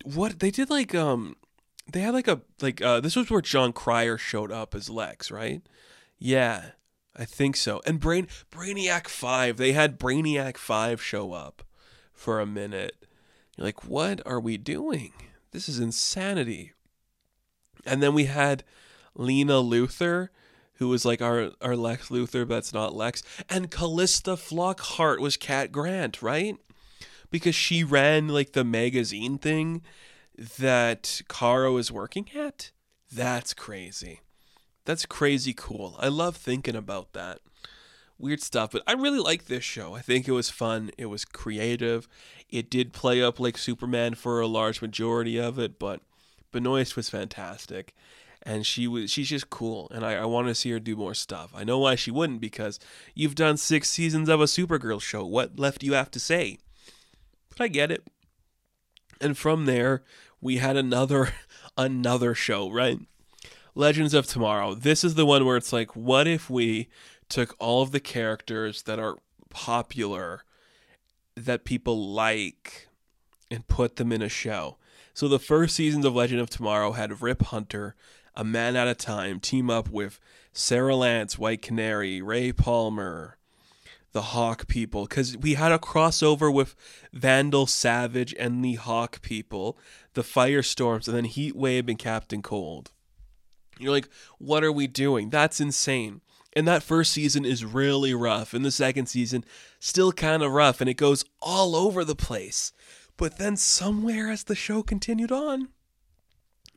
what 0.05 0.39
they 0.39 0.51
did 0.51 0.71
like 0.71 0.95
um 0.95 1.37
they 1.91 2.01
had 2.01 2.15
like 2.15 2.29
a 2.29 2.41
like 2.61 2.81
uh 2.83 3.01
this 3.01 3.17
was 3.17 3.31
where 3.31 3.41
Jon 3.41 3.73
Cryer 3.73 4.19
showed 4.19 4.53
up 4.53 4.75
as 4.75 4.91
Lex, 4.91 5.31
right? 5.31 5.63
Yeah, 6.19 6.71
I 7.17 7.25
think 7.25 7.57
so. 7.57 7.81
And 7.87 7.99
Brain 7.99 8.29
Brainiac 8.51 9.09
5, 9.09 9.57
they 9.57 9.73
had 9.73 9.99
Brainiac 9.99 10.57
5 10.57 11.03
show 11.03 11.33
up 11.33 11.62
for 12.12 12.41
a 12.41 12.47
minute. 12.47 13.07
You're 13.57 13.67
like, 13.67 13.85
"What 13.85 14.21
are 14.27 14.41
we 14.41 14.59
doing? 14.59 15.12
This 15.51 15.69
is 15.69 15.79
insanity." 15.79 16.73
And 17.87 18.03
then 18.03 18.12
we 18.14 18.27
had 18.27 18.64
Lena 19.14 19.55
Luthor, 19.55 20.29
who 20.75 20.89
was 20.89 21.05
like 21.05 21.23
our 21.23 21.53
our 21.62 21.77
Lex 21.77 22.09
Luthor, 22.11 22.47
but 22.47 22.57
that's 22.57 22.75
not 22.75 22.95
Lex. 22.95 23.23
And 23.49 23.71
Calista 23.71 24.33
Flockhart 24.33 25.21
was 25.21 25.37
Cat 25.37 25.73
Grant, 25.73 26.21
right? 26.21 26.59
because 27.31 27.55
she 27.55 27.85
ran 27.85 28.29
like 28.29 28.53
the 28.53 28.64
magazine 28.64 29.39
thing 29.39 29.83
that 30.59 31.23
Kara 31.29 31.73
was 31.73 31.91
working 31.91 32.29
at. 32.35 32.71
That's 33.12 33.55
crazy. 33.55 34.21
That's 34.87 35.05
crazy 35.05 35.53
cool. 35.53 35.97
I 35.99 36.09
love 36.09 36.37
thinking 36.37 36.76
about 36.76 37.12
that. 37.12 37.41
Weird 38.18 38.41
stuff, 38.41 38.70
but 38.70 38.82
I 38.87 38.93
really 38.93 39.18
like 39.18 39.45
this 39.45 39.64
show. 39.64 39.95
I 39.95 40.01
think 40.01 40.26
it 40.26 40.32
was 40.32 40.49
fun. 40.49 40.91
It 40.97 41.07
was 41.07 41.24
creative. 41.24 42.09
It 42.49 42.70
did 42.70 42.95
play 42.95 43.20
up 43.20 43.39
like 43.39 43.59
Superman 43.59 44.14
for 44.14 44.41
a 44.41 44.47
large 44.47 44.80
majority 44.80 45.39
of 45.39 45.59
it, 45.59 45.78
but 45.78 46.01
Benoist 46.53 46.97
was 46.97 47.11
fantastic. 47.11 47.95
And 48.43 48.64
she 48.64 48.87
was 48.87 49.11
she's 49.11 49.28
just 49.28 49.51
cool, 49.51 49.91
and 49.93 50.07
I, 50.07 50.14
I 50.14 50.24
want 50.24 50.47
to 50.47 50.55
see 50.55 50.70
her 50.70 50.78
do 50.78 50.95
more 50.95 51.14
stuff. 51.14 51.51
I 51.53 51.64
know 51.64 51.80
why 51.80 51.97
she 51.97 52.12
wouldn't, 52.12 52.41
because 52.41 52.78
you've 53.12 53.34
done 53.34 53.57
six 53.57 53.91
seasons 53.91 54.28
of 54.28 54.41
a 54.41 54.45
Supergirl 54.45 55.03
show. 55.03 55.26
What 55.26 55.59
left 55.59 55.80
do 55.80 55.87
you 55.87 55.95
have 55.95 56.12
to 56.12 56.20
say? 56.20 56.59
But 57.51 57.64
I 57.64 57.68
get 57.68 57.91
it. 57.91 58.05
And 59.20 59.37
from 59.37 59.66
there, 59.66 60.05
we 60.41 60.59
had 60.59 60.76
another 60.76 61.34
another 61.76 62.34
show, 62.34 62.70
right? 62.70 63.01
Legends 63.77 64.14
of 64.14 64.27
Tomorrow. 64.27 64.74
This 64.74 65.05
is 65.05 65.16
the 65.16 65.27
one 65.27 65.45
where 65.45 65.59
it's 65.59 65.70
like, 65.70 65.95
what 65.95 66.27
if 66.27 66.49
we 66.49 66.89
took 67.29 67.55
all 67.59 67.83
of 67.83 67.91
the 67.91 68.01
characters 68.01 68.85
that 68.85 68.99
are 68.99 69.18
popular 69.51 70.45
that 71.35 71.66
people 71.66 72.11
like 72.11 72.89
and 73.51 73.68
put 73.68 73.97
them 73.97 74.12
in 74.12 74.22
a 74.22 74.31
show? 74.31 74.79
So 75.12 75.29
the 75.29 75.39
first 75.39 75.77
seasons 75.77 76.07
of 76.07 76.14
Legend 76.14 76.41
of 76.41 76.49
Tomorrow 76.49 76.93
had 76.93 77.20
Rip 77.20 77.43
Hunter, 77.43 77.95
A 78.35 78.45
Man 78.45 78.77
at 78.77 78.89
a 78.89 78.95
Time, 78.95 79.41
team 79.41 79.68
up 79.68 79.91
with 79.91 80.20
Sara 80.55 80.97
Lance, 80.97 81.39
White 81.39 81.61
Canary, 81.61 82.22
Ray 82.22 82.53
Palmer, 82.53 83.37
the 84.12 84.22
Hawk 84.22 84.68
people 84.68 85.05
because 85.05 85.37
we 85.37 85.53
had 85.53 85.70
a 85.70 85.79
crossover 85.79 86.51
with 86.51 86.74
Vandal 87.12 87.66
Savage 87.66 88.35
and 88.39 88.64
the 88.64 88.77
Hawk 88.77 89.20
people, 89.20 89.77
the 90.14 90.22
Firestorms, 90.22 91.09
and 91.09 91.14
then 91.14 91.24
Heat 91.27 91.55
Wave 91.55 91.91
and 91.91 91.99
Captain 91.99 92.41
Cold. 92.41 92.93
You're 93.79 93.93
like, 93.93 94.09
what 94.39 94.64
are 94.64 94.72
we 94.72 94.87
doing? 94.87 95.31
That's 95.31 95.61
insane. 95.61 96.20
And 96.55 96.66
that 96.66 96.83
first 96.83 97.12
season 97.12 97.45
is 97.45 97.64
really 97.64 98.14
rough, 98.14 98.55
and 98.55 98.64
the 98.64 98.70
second 98.70 99.07
season 99.07 99.45
still 99.79 100.11
kind 100.11 100.43
of 100.43 100.53
rough, 100.53 100.81
and 100.81 100.89
it 100.89 100.95
goes 100.95 101.24
all 101.43 101.77
over 101.77 102.03
the 102.05 102.16
place. 102.16 102.72
But 103.18 103.39
then 103.39 103.57
somewhere 103.57 104.31
as 104.31 104.45
the 104.45 104.55
show 104.55 104.83
continued 104.83 105.33
on, 105.33 105.68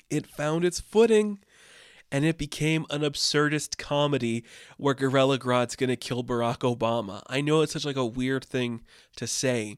it 0.09 0.27
found 0.27 0.65
its 0.65 0.79
footing 0.79 1.39
and 2.11 2.25
it 2.25 2.37
became 2.37 2.85
an 2.89 3.01
absurdist 3.01 3.77
comedy 3.77 4.43
where 4.77 4.93
Gorilla 4.93 5.37
Grodd's 5.37 5.75
gonna 5.75 5.95
kill 5.95 6.23
Barack 6.23 6.59
Obama. 6.59 7.21
I 7.27 7.41
know 7.41 7.61
it's 7.61 7.73
such 7.73 7.85
like 7.85 7.95
a 7.95 8.05
weird 8.05 8.43
thing 8.43 8.81
to 9.17 9.27
say, 9.27 9.77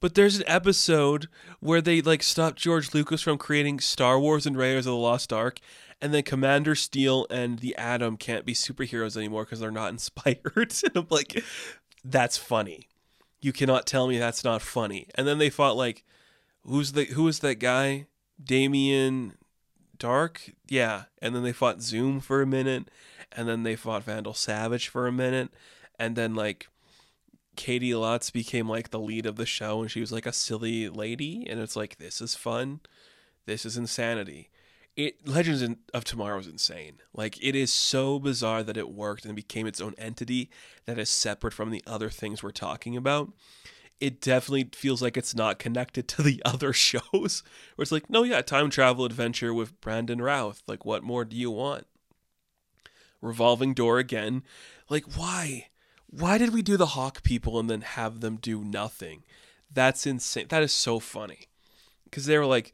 but 0.00 0.14
there's 0.14 0.36
an 0.36 0.44
episode 0.46 1.28
where 1.60 1.80
they 1.80 2.02
like 2.02 2.22
stop 2.22 2.56
George 2.56 2.92
Lucas 2.92 3.22
from 3.22 3.38
creating 3.38 3.80
Star 3.80 4.20
Wars 4.20 4.46
and 4.46 4.56
Raiders 4.56 4.86
of 4.86 4.92
the 4.92 4.98
Lost 4.98 5.32
Ark, 5.32 5.60
and 6.02 6.12
then 6.12 6.24
Commander 6.24 6.74
Steel 6.74 7.28
and 7.30 7.60
the 7.60 7.76
Atom 7.76 8.16
can't 8.16 8.44
be 8.44 8.54
superheroes 8.54 9.16
anymore 9.16 9.44
because 9.44 9.60
they're 9.60 9.70
not 9.70 9.90
inspired. 9.92 10.74
and 10.84 10.96
I'm 10.96 11.06
like, 11.08 11.42
that's 12.04 12.36
funny. 12.36 12.88
You 13.40 13.52
cannot 13.52 13.86
tell 13.86 14.08
me 14.08 14.18
that's 14.18 14.44
not 14.44 14.60
funny. 14.60 15.08
And 15.14 15.26
then 15.26 15.38
they 15.38 15.48
fought 15.48 15.76
like, 15.76 16.04
who's 16.66 16.92
the 16.92 17.04
who 17.04 17.28
is 17.28 17.38
that 17.38 17.56
guy? 17.56 18.06
Damien 18.42 19.34
Darhk, 19.98 20.54
yeah. 20.68 21.04
And 21.20 21.34
then 21.34 21.44
they 21.44 21.52
fought 21.52 21.80
Zoom 21.80 22.20
for 22.20 22.42
a 22.42 22.46
minute, 22.46 22.88
and 23.30 23.48
then 23.48 23.62
they 23.62 23.76
fought 23.76 24.02
Vandal 24.04 24.34
Savage 24.34 24.88
for 24.88 25.06
a 25.06 25.12
minute, 25.12 25.50
and 25.98 26.16
then 26.16 26.34
like 26.34 26.66
Caity 27.56 27.90
Lotz 27.90 28.32
became 28.32 28.68
like 28.68 28.90
the 28.90 28.98
lead 28.98 29.26
of 29.26 29.36
the 29.36 29.46
show, 29.46 29.82
and 29.82 29.90
she 29.90 30.00
was 30.00 30.10
like 30.10 30.26
a 30.26 30.32
silly 30.32 30.88
lady, 30.88 31.46
and 31.48 31.60
it's 31.60 31.76
like 31.76 31.98
this 31.98 32.20
is 32.20 32.34
fun, 32.34 32.80
this 33.46 33.64
is 33.64 33.76
insanity. 33.76 34.50
It 34.96 35.26
Legends 35.26 35.64
of 35.94 36.04
Tomorrow 36.04 36.38
is 36.40 36.46
insane. 36.46 36.98
Like 37.14 37.42
it 37.42 37.54
is 37.54 37.72
so 37.72 38.18
bizarre 38.18 38.62
that 38.62 38.76
it 38.76 38.90
worked 38.90 39.24
and 39.24 39.34
became 39.34 39.66
its 39.66 39.80
own 39.80 39.94
entity 39.96 40.50
that 40.84 40.98
is 40.98 41.08
separate 41.08 41.54
from 41.54 41.70
the 41.70 41.82
other 41.86 42.10
things 42.10 42.42
we're 42.42 42.50
talking 42.50 42.96
about 42.96 43.32
it 44.02 44.20
definitely 44.20 44.68
feels 44.72 45.00
like 45.00 45.16
it's 45.16 45.32
not 45.32 45.60
connected 45.60 46.08
to 46.08 46.22
the 46.22 46.42
other 46.44 46.72
shows. 46.72 47.44
Where 47.76 47.82
it's 47.84 47.92
like, 47.92 48.10
no, 48.10 48.24
yeah, 48.24 48.42
time 48.42 48.68
travel 48.68 49.04
adventure 49.04 49.54
with 49.54 49.80
Brandon 49.80 50.20
Routh. 50.20 50.64
Like, 50.66 50.84
what 50.84 51.04
more 51.04 51.24
do 51.24 51.36
you 51.36 51.52
want? 51.52 51.86
Revolving 53.20 53.74
door 53.74 54.00
again. 54.00 54.42
Like, 54.90 55.04
why? 55.16 55.68
Why 56.10 56.36
did 56.36 56.52
we 56.52 56.62
do 56.62 56.76
the 56.76 56.86
Hawk 56.86 57.22
people 57.22 57.60
and 57.60 57.70
then 57.70 57.82
have 57.82 58.20
them 58.20 58.38
do 58.42 58.64
nothing? 58.64 59.22
That's 59.72 60.04
insane. 60.04 60.46
That 60.48 60.64
is 60.64 60.72
so 60.72 60.98
funny. 60.98 61.46
Because 62.12 62.26
they 62.26 62.36
were 62.36 62.46
like, 62.46 62.72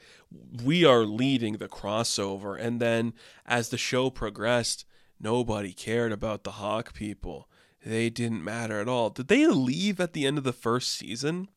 we 0.65 0.85
are 0.85 1.05
leading 1.05 1.55
the 1.55 1.69
crossover. 1.69 2.61
And 2.61 2.81
then 2.81 3.15
as 3.47 3.69
the 3.69 3.79
show 3.79 4.11
progressed, 4.11 4.85
nobody 5.21 5.73
cared 5.73 6.11
about 6.13 6.43
the 6.43 6.53
Hawk 6.53 6.93
people 6.93 7.49
they 7.85 8.11
didn't 8.11 8.45
matter 8.45 8.81
at 8.81 8.89
all. 8.89 9.11
Did 9.11 9.29
they 9.29 9.47
leave 9.47 10.01
at 10.01 10.13
the 10.13 10.27
end 10.27 10.39
of 10.39 10.45
the 10.45 10.53
first 10.53 10.91
season? 10.91 11.49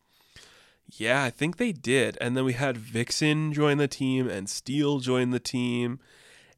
Yeah, 0.87 1.23
I 1.23 1.29
think 1.29 1.57
they 1.57 1.71
did. 1.71 2.17
And 2.21 2.35
then 2.35 2.45
we 2.45 2.53
had 2.53 2.77
Vixen 2.77 3.53
join 3.53 3.77
the 3.77 3.87
team 3.87 4.29
and 4.29 4.49
Steel 4.49 4.99
join 4.99 5.31
the 5.31 5.39
team. 5.39 5.99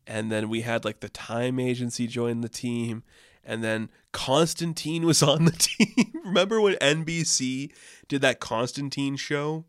And 0.06 0.32
then 0.32 0.50
we 0.50 0.62
had 0.62 0.84
like 0.84 1.00
the 1.00 1.10
Time 1.10 1.60
Agency 1.60 2.08
join 2.08 2.42
the 2.42 2.50
team. 2.50 3.04
And 3.44 3.64
then 3.64 3.90
Constantine 4.12 5.06
was 5.06 5.24
on 5.24 5.46
the 5.46 5.52
team. 5.52 6.22
Remember 6.24 6.60
when 6.60 6.76
NBC 6.76 7.72
did 8.08 8.22
that 8.22 8.40
Constantine 8.40 9.16
show? 9.16 9.66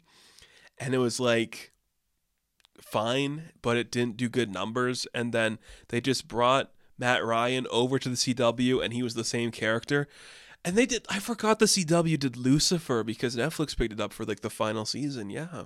And 0.78 0.94
it 0.94 0.98
was 0.98 1.20
like 1.20 1.72
fine, 2.80 3.50
but 3.62 3.76
it 3.76 3.90
didn't 3.90 4.16
do 4.16 4.28
good 4.28 4.52
numbers. 4.52 5.06
And 5.14 5.32
then 5.32 5.58
they 5.88 6.00
just 6.00 6.28
brought 6.28 6.72
Matt 6.98 7.24
Ryan 7.24 7.66
over 7.70 7.98
to 7.98 8.08
the 8.08 8.14
CW 8.14 8.84
and 8.84 8.92
he 8.92 9.02
was 9.02 9.14
the 9.14 9.24
same 9.24 9.50
character. 9.50 10.08
And 10.64 10.76
they 10.76 10.86
did, 10.86 11.04
I 11.10 11.18
forgot 11.18 11.58
the 11.58 11.66
CW 11.66 12.18
did 12.18 12.36
Lucifer 12.36 13.04
because 13.04 13.36
Netflix 13.36 13.76
picked 13.76 13.92
it 13.92 14.00
up 14.00 14.12
for 14.12 14.24
like 14.24 14.40
the 14.40 14.50
final 14.50 14.86
season. 14.86 15.28
Yeah. 15.30 15.64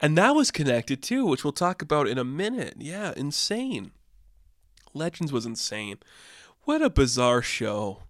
And 0.00 0.18
that 0.18 0.34
was 0.34 0.50
connected 0.50 1.02
too, 1.02 1.24
which 1.24 1.44
we'll 1.44 1.52
talk 1.52 1.80
about 1.80 2.08
in 2.08 2.18
a 2.18 2.24
minute. 2.24 2.74
Yeah, 2.78 3.14
insane. 3.16 3.92
Legends 4.92 5.32
was 5.32 5.46
insane. 5.46 5.98
What 6.64 6.82
a 6.82 6.90
bizarre 6.90 7.42
show. 7.42 8.02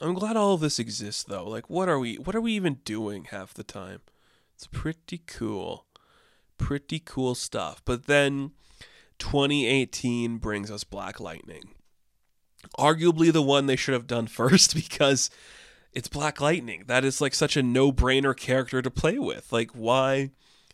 I'm 0.00 0.14
glad 0.14 0.36
all 0.36 0.54
of 0.54 0.60
this 0.60 0.78
exists 0.78 1.24
though. 1.24 1.48
Like 1.48 1.70
what 1.70 1.88
are 1.88 1.98
we 1.98 2.16
what 2.16 2.36
are 2.36 2.40
we 2.40 2.52
even 2.52 2.80
doing 2.84 3.24
half 3.24 3.54
the 3.54 3.64
time? 3.64 4.00
It's 4.56 4.66
pretty 4.66 5.22
cool. 5.26 5.86
Pretty 6.58 6.98
cool 6.98 7.34
stuff. 7.34 7.82
But 7.84 8.06
then 8.06 8.52
2018 9.18 10.38
brings 10.38 10.70
us 10.70 10.84
Black 10.84 11.20
Lightning 11.20 11.76
arguably 12.78 13.32
the 13.32 13.42
one 13.42 13.66
they 13.66 13.76
should 13.76 13.94
have 13.94 14.06
done 14.06 14.26
first 14.26 14.74
because 14.74 15.30
it's 15.92 16.08
Black 16.08 16.40
Lightning. 16.40 16.84
That 16.86 17.04
is 17.04 17.20
like 17.20 17.34
such 17.34 17.56
a 17.56 17.62
no 17.62 17.92
brainer 17.92 18.36
character 18.36 18.82
to 18.82 18.90
play 18.90 19.18
with. 19.18 19.52
Like, 19.52 19.70
why 19.72 20.30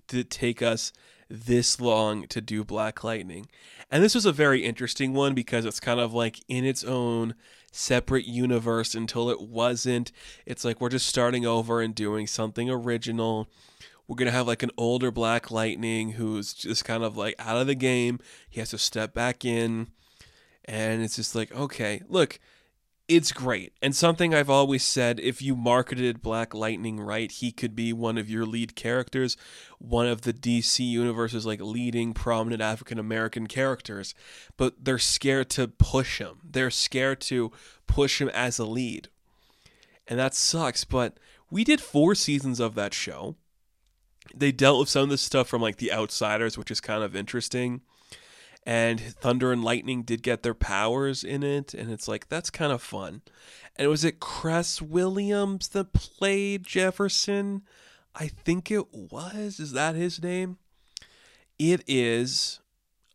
did 0.08 0.20
it 0.20 0.30
take 0.30 0.62
us 0.62 0.92
this 1.28 1.80
long 1.80 2.26
to 2.28 2.40
do 2.40 2.64
Black 2.64 3.04
Lightning? 3.04 3.48
And 3.90 4.02
this 4.02 4.14
was 4.14 4.26
a 4.26 4.32
very 4.32 4.64
interesting 4.64 5.12
one 5.12 5.34
because 5.34 5.64
it's 5.64 5.80
kind 5.80 6.00
of 6.00 6.12
like 6.12 6.40
in 6.48 6.64
its 6.64 6.82
own 6.82 7.34
separate 7.72 8.26
universe 8.26 8.94
until 8.94 9.28
it 9.30 9.40
wasn't. 9.40 10.12
It's 10.46 10.64
like 10.64 10.80
we're 10.80 10.90
just 10.90 11.06
starting 11.06 11.44
over 11.44 11.80
and 11.80 11.94
doing 11.94 12.28
something 12.28 12.70
original. 12.70 13.48
We're 14.06 14.16
going 14.16 14.26
to 14.26 14.36
have 14.36 14.46
like 14.46 14.62
an 14.62 14.70
older 14.76 15.10
Black 15.10 15.50
Lightning 15.50 16.12
who's 16.12 16.52
just 16.52 16.84
kind 16.84 17.02
of 17.02 17.16
like 17.16 17.34
out 17.38 17.56
of 17.56 17.66
the 17.66 17.74
game. 17.74 18.20
He 18.48 18.60
has 18.60 18.70
to 18.70 18.78
step 18.78 19.14
back 19.14 19.44
in 19.44 19.88
and 20.64 21.02
it's 21.02 21.16
just 21.16 21.34
like, 21.34 21.52
okay, 21.52 22.02
look, 22.08 22.38
it's 23.16 23.30
great. 23.30 23.74
And 23.82 23.94
something 23.94 24.34
I've 24.34 24.48
always 24.48 24.82
said 24.82 25.20
if 25.20 25.42
you 25.42 25.54
marketed 25.54 26.22
Black 26.22 26.54
Lightning 26.54 26.98
right, 26.98 27.30
he 27.30 27.52
could 27.52 27.76
be 27.76 27.92
one 27.92 28.16
of 28.16 28.30
your 28.30 28.46
lead 28.46 28.74
characters, 28.74 29.36
one 29.78 30.06
of 30.06 30.22
the 30.22 30.32
DC 30.32 30.80
universe's 30.80 31.44
like 31.44 31.60
leading 31.60 32.14
prominent 32.14 32.62
African 32.62 32.98
American 32.98 33.46
characters. 33.46 34.14
But 34.56 34.84
they're 34.84 34.98
scared 34.98 35.50
to 35.50 35.68
push 35.68 36.18
him. 36.18 36.38
They're 36.42 36.70
scared 36.70 37.20
to 37.22 37.52
push 37.86 38.20
him 38.20 38.30
as 38.30 38.58
a 38.58 38.64
lead. 38.64 39.08
And 40.08 40.18
that 40.18 40.34
sucks, 40.34 40.84
but 40.84 41.18
we 41.50 41.64
did 41.64 41.80
4 41.80 42.14
seasons 42.14 42.60
of 42.60 42.74
that 42.76 42.94
show. 42.94 43.36
They 44.34 44.52
dealt 44.52 44.80
with 44.80 44.88
some 44.88 45.04
of 45.04 45.08
the 45.10 45.18
stuff 45.18 45.48
from 45.48 45.60
like 45.60 45.76
The 45.76 45.92
Outsiders, 45.92 46.56
which 46.56 46.70
is 46.70 46.80
kind 46.80 47.02
of 47.02 47.14
interesting 47.14 47.82
and 48.64 49.00
Thunder 49.00 49.52
and 49.52 49.64
Lightning 49.64 50.02
did 50.02 50.22
get 50.22 50.42
their 50.42 50.54
powers 50.54 51.24
in 51.24 51.42
it, 51.42 51.74
and 51.74 51.90
it's 51.90 52.08
like 52.08 52.28
that's 52.28 52.50
kind 52.50 52.72
of 52.72 52.82
fun. 52.82 53.22
And 53.76 53.88
was 53.88 54.04
it 54.04 54.20
Cress 54.20 54.80
Williams 54.80 55.68
that 55.68 55.92
played 55.92 56.64
Jefferson? 56.64 57.62
I 58.14 58.28
think 58.28 58.70
it 58.70 58.92
was. 58.92 59.58
Is 59.58 59.72
that 59.72 59.94
his 59.94 60.22
name? 60.22 60.58
It 61.58 61.82
is 61.86 62.60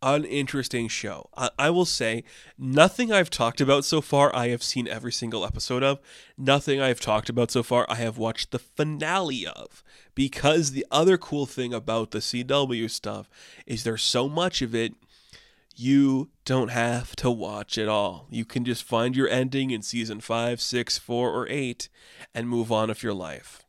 an 0.01 0.25
interesting 0.25 0.87
show. 0.87 1.29
I, 1.35 1.49
I, 1.57 1.69
will 1.69 1.85
say, 1.85 2.23
nothing 2.57 3.11
I've 3.11 3.29
talked 3.29 3.61
about 3.61 3.85
so 3.85 4.01
far, 4.01 4.35
I 4.35 4.49
have 4.49 4.63
seen 4.63 4.87
every 4.87 5.11
single 5.11 5.45
episode 5.45 5.83
of. 5.83 5.99
Nothing 6.37 6.79
I've 6.79 6.99
talked 6.99 7.29
about 7.29 7.51
so 7.51 7.63
far, 7.63 7.85
I 7.89 7.95
have 7.95 8.17
watched 8.17 8.51
the 8.51 8.59
finale 8.59 9.45
of. 9.45 9.83
Because 10.15 10.71
the 10.71 10.85
other 10.91 11.17
cool 11.17 11.45
thing 11.45 11.73
about 11.73 12.11
the 12.11 12.19
CW 12.19 12.89
stuff 12.89 13.29
is 13.65 13.83
there's 13.83 14.03
so 14.03 14.27
much 14.27 14.61
of 14.61 14.73
it 14.73 14.93
you 15.79 16.29
don't 16.43 16.69
have 16.69 17.15
to 17.17 17.29
watch 17.29 17.77
it 17.77 17.87
all. 17.87 18.27
You 18.31 18.45
can 18.45 18.65
just 18.65 18.83
find 18.83 19.15
your 19.15 19.29
ending 19.29 19.71
in 19.71 19.81
season 19.81 20.21
five, 20.21 20.59
six, 20.59 20.97
four, 20.97 21.31
or 21.31 21.47
8 21.49 21.87
and 22.33 22.49
move 22.49 22.71
on 22.71 22.89
with 22.89 23.03
your 23.03 23.13
life. 23.13 23.63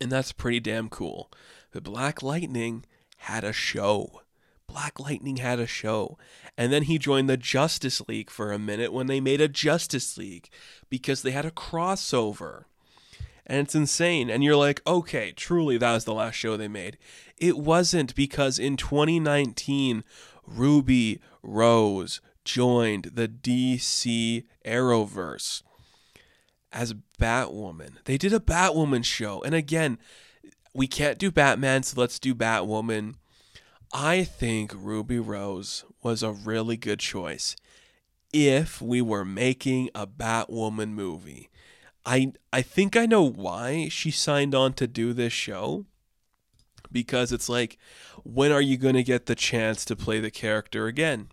And 0.00 0.10
that's 0.10 0.32
pretty 0.32 0.60
damn 0.60 0.88
cool. 0.88 1.30
But 1.72 1.82
Black 1.82 2.22
Lightning 2.22 2.84
had 3.18 3.44
a 3.44 3.52
show. 3.52 4.22
Black 4.66 5.00
Lightning 5.00 5.36
had 5.38 5.58
a 5.58 5.66
show. 5.66 6.18
And 6.56 6.72
then 6.72 6.84
he 6.84 6.98
joined 6.98 7.28
the 7.28 7.36
Justice 7.36 8.00
League 8.08 8.30
for 8.30 8.52
a 8.52 8.58
minute 8.58 8.92
when 8.92 9.06
they 9.06 9.20
made 9.20 9.40
a 9.40 9.48
Justice 9.48 10.16
League 10.16 10.48
because 10.88 11.22
they 11.22 11.32
had 11.32 11.44
a 11.44 11.50
crossover. 11.50 12.64
And 13.46 13.60
it's 13.60 13.74
insane. 13.74 14.30
And 14.30 14.44
you're 14.44 14.56
like, 14.56 14.80
okay, 14.86 15.32
truly, 15.32 15.76
that 15.78 15.92
was 15.92 16.04
the 16.04 16.14
last 16.14 16.34
show 16.34 16.56
they 16.56 16.68
made. 16.68 16.96
It 17.38 17.58
wasn't 17.58 18.14
because 18.14 18.58
in 18.58 18.76
2019, 18.76 20.04
Ruby 20.46 21.20
Rose 21.42 22.20
joined 22.44 23.10
the 23.14 23.28
DC 23.28 24.44
Arrowverse 24.64 25.62
as 26.72 26.94
Batwoman. 27.20 28.02
They 28.04 28.16
did 28.16 28.32
a 28.32 28.40
Batwoman 28.40 29.04
show. 29.04 29.42
And 29.42 29.54
again, 29.54 29.98
we 30.74 30.86
can't 30.86 31.18
do 31.18 31.30
Batman, 31.30 31.82
so 31.82 32.00
let's 32.00 32.18
do 32.18 32.34
Batwoman. 32.34 33.14
I 33.92 34.24
think 34.24 34.72
Ruby 34.74 35.18
Rose 35.18 35.84
was 36.02 36.22
a 36.22 36.32
really 36.32 36.76
good 36.76 36.98
choice 36.98 37.56
if 38.32 38.80
we 38.80 39.02
were 39.02 39.24
making 39.24 39.90
a 39.94 40.06
Batwoman 40.06 40.90
movie. 40.90 41.50
I 42.04 42.32
I 42.52 42.62
think 42.62 42.96
I 42.96 43.06
know 43.06 43.22
why 43.22 43.88
she 43.88 44.10
signed 44.10 44.54
on 44.54 44.72
to 44.74 44.86
do 44.86 45.12
this 45.12 45.32
show 45.32 45.86
because 46.92 47.32
it's 47.32 47.48
like, 47.48 47.78
when 48.24 48.52
are 48.52 48.60
you 48.60 48.76
going 48.76 48.94
to 48.94 49.02
get 49.02 49.26
the 49.26 49.34
chance 49.34 49.84
to 49.86 49.96
play 49.96 50.20
the 50.20 50.30
character 50.30 50.86
again? 50.86 51.28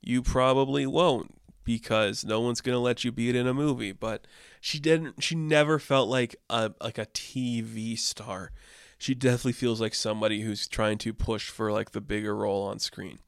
You 0.00 0.22
probably 0.22 0.86
won't 0.86 1.34
because 1.64 2.24
no 2.24 2.40
one's 2.40 2.60
going 2.60 2.74
to 2.74 2.80
let 2.80 3.04
you 3.04 3.12
be 3.12 3.28
it 3.28 3.36
in 3.36 3.46
a 3.46 3.54
movie. 3.54 3.92
But 3.92 4.26
she 4.60 4.78
didn't. 4.78 5.22
She 5.22 5.34
never 5.34 5.78
felt 5.78 6.08
like 6.08 6.36
a 6.48 6.72
like 6.80 6.98
a 6.98 7.06
TV 7.06 7.98
star. 7.98 8.52
She 8.96 9.14
definitely 9.14 9.52
feels 9.52 9.80
like 9.80 9.94
somebody 9.94 10.40
who's 10.40 10.66
trying 10.66 10.98
to 10.98 11.12
push 11.12 11.50
for 11.50 11.70
like 11.70 11.92
the 11.92 12.00
bigger 12.00 12.34
role 12.34 12.64
on 12.64 12.78
screen. 12.78 13.18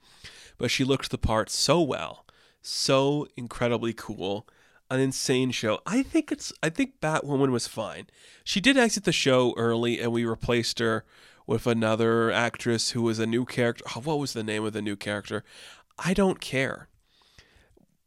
But 0.59 0.71
she 0.71 0.85
looked 0.85 1.11
the 1.11 1.19
part 1.19 1.51
so 1.51 1.81
well, 1.81 2.25
so 2.63 3.27
incredibly 3.37 3.93
cool 3.93 4.47
an 4.91 5.01
insane 5.01 5.53
show. 5.53 5.81
I 5.87 6.03
think 6.03 6.33
it's 6.33 6.53
I 6.63 6.69
think 6.69 7.01
Batwoman 7.01 7.51
was 7.51 7.69
fine. 7.69 8.09
She 8.43 8.61
did 8.61 8.77
exit 8.77 9.05
the 9.05 9.13
show 9.13 9.55
early 9.57 10.01
and 10.01 10.13
we 10.13 10.25
replaced 10.25 10.81
her 10.81 11.05
with 11.51 11.67
another 11.67 12.31
actress 12.31 12.91
who 12.91 13.03
was 13.03 13.19
a 13.19 13.27
new 13.27 13.45
character. 13.45 13.83
Oh, 13.97 14.01
what 14.03 14.21
was 14.21 14.35
the 14.35 14.45
name 14.45 14.65
of 14.65 14.73
the 14.73 14.81
new 14.81 14.95
character? 14.95 15.43
I 15.99 16.15
don't 16.15 16.41
care. 16.41 16.87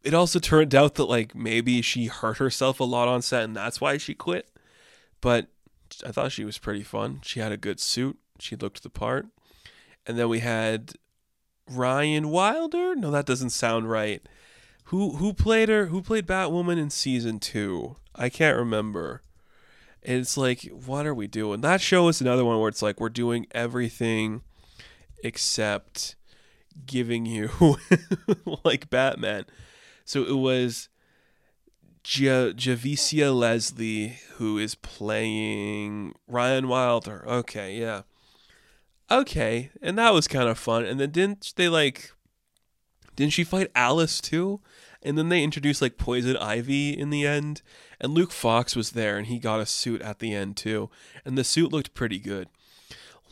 It 0.01 0.13
also 0.13 0.39
turned 0.39 0.73
out 0.73 0.95
that 0.95 1.09
like 1.09 1.35
maybe 1.35 1.81
she 1.81 2.05
hurt 2.05 2.37
herself 2.37 2.79
a 2.79 2.85
lot 2.85 3.09
on 3.09 3.21
set 3.21 3.43
and 3.43 3.53
that's 3.53 3.81
why 3.81 3.97
she 3.97 4.13
quit. 4.13 4.49
But 5.19 5.47
I 6.07 6.13
thought 6.13 6.31
she 6.31 6.45
was 6.45 6.57
pretty 6.57 6.83
fun. 6.83 7.19
She 7.21 7.41
had 7.41 7.51
a 7.51 7.57
good 7.57 7.81
suit. 7.81 8.17
She 8.39 8.55
looked 8.55 8.81
the 8.81 8.89
part. 8.89 9.25
And 10.07 10.17
then 10.17 10.29
we 10.29 10.39
had 10.39 10.93
Ryan 11.69 12.29
Wilder. 12.29 12.95
No, 12.95 13.11
that 13.11 13.25
doesn't 13.25 13.49
sound 13.49 13.91
right. 13.91 14.21
Who 14.85 15.17
who 15.17 15.33
played 15.33 15.67
her? 15.67 15.87
Who 15.87 16.01
played 16.01 16.27
Batwoman 16.27 16.79
in 16.79 16.89
season 16.89 17.41
two? 17.41 17.97
I 18.15 18.29
can't 18.29 18.57
remember. 18.57 19.21
And 20.06 20.20
it's 20.20 20.38
like, 20.38 20.64
what 20.86 21.06
are 21.06 21.14
we 21.14 21.28
doing? 21.28 21.62
That 21.62 21.82
show 21.82 22.08
is 22.08 22.22
another 22.22 22.43
one 22.43 22.60
where 22.60 22.70
it's 22.70 22.82
like 22.82 22.99
we're 22.99 23.10
doing 23.10 23.47
everything 23.51 24.41
except 25.24 26.16
giving 26.86 27.26
you 27.26 27.49
like 28.66 28.89
Batman. 28.89 29.45
So 30.06 30.24
it 30.24 30.38
was 30.38 30.89
J- 32.04 32.54
Javicia 32.54 33.34
Leslie 33.34 34.20
who 34.34 34.58
is 34.58 34.76
playing 34.76 36.14
Ryan 36.28 36.68
Wilder. 36.68 37.24
Okay, 37.28 37.80
yeah. 37.80 38.01
Okay, 39.10 39.72
and 39.82 39.97
that 39.97 40.14
was 40.14 40.28
kind 40.28 40.49
of 40.49 40.58
fun. 40.58 40.86
And 40.86 40.99
then 40.99 41.12
didn't 41.12 41.54
they 41.56 41.70
like 41.70 42.12
didn't 43.16 43.34
she 43.34 43.43
fight 43.43 43.72
Alice 43.76 44.20
too? 44.20 44.60
And 45.01 45.18
then 45.18 45.30
they 45.30 45.43
introduced 45.43 45.82
like 45.82 45.97
Poison 45.97 46.38
Ivy 46.38 46.97
in 46.97 47.10
the 47.10 47.28
end. 47.28 47.62
And 48.04 48.14
Luke 48.14 48.34
Fox 48.34 48.76
was 48.76 48.91
there 48.91 49.18
and 49.18 49.28
he 49.28 49.39
got 49.39 49.62
a 49.62 49.66
suit 49.66 50.01
at 50.01 50.20
the 50.20 50.36
end 50.36 50.58
too. 50.58 50.89
And 51.24 51.38
the 51.38 51.43
suit 51.45 51.72
looked 51.72 51.93
pretty 51.93 52.20
good. 52.20 52.49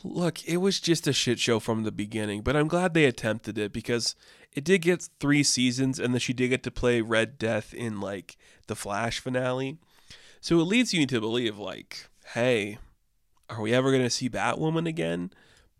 Look, 0.02 0.42
it 0.48 0.56
was 0.56 0.80
just 0.80 1.06
a 1.06 1.12
shit 1.12 1.38
show 1.38 1.60
from 1.60 1.84
the 1.84 1.92
beginning, 1.92 2.40
but 2.40 2.56
I'm 2.56 2.66
glad 2.66 2.94
they 2.94 3.04
attempted 3.04 3.58
it 3.58 3.72
because 3.72 4.16
it 4.52 4.64
did 4.64 4.80
get 4.80 5.08
three 5.20 5.42
seasons 5.42 5.98
and 6.00 6.14
then 6.14 6.20
she 6.20 6.32
did 6.32 6.48
get 6.48 6.62
to 6.64 6.70
play 6.70 7.02
Red 7.02 7.38
Death 7.38 7.74
in 7.74 8.00
like 8.00 8.38
the 8.66 8.74
Flash 8.74 9.20
finale. 9.20 9.76
So 10.40 10.58
it 10.58 10.64
leads 10.64 10.94
you 10.94 11.06
to 11.06 11.20
believe 11.20 11.58
like, 11.58 12.08
hey, 12.34 12.78
Are 13.52 13.60
we 13.60 13.74
ever 13.74 13.90
going 13.90 14.02
to 14.02 14.08
see 14.08 14.30
Batwoman 14.30 14.88
again? 14.88 15.30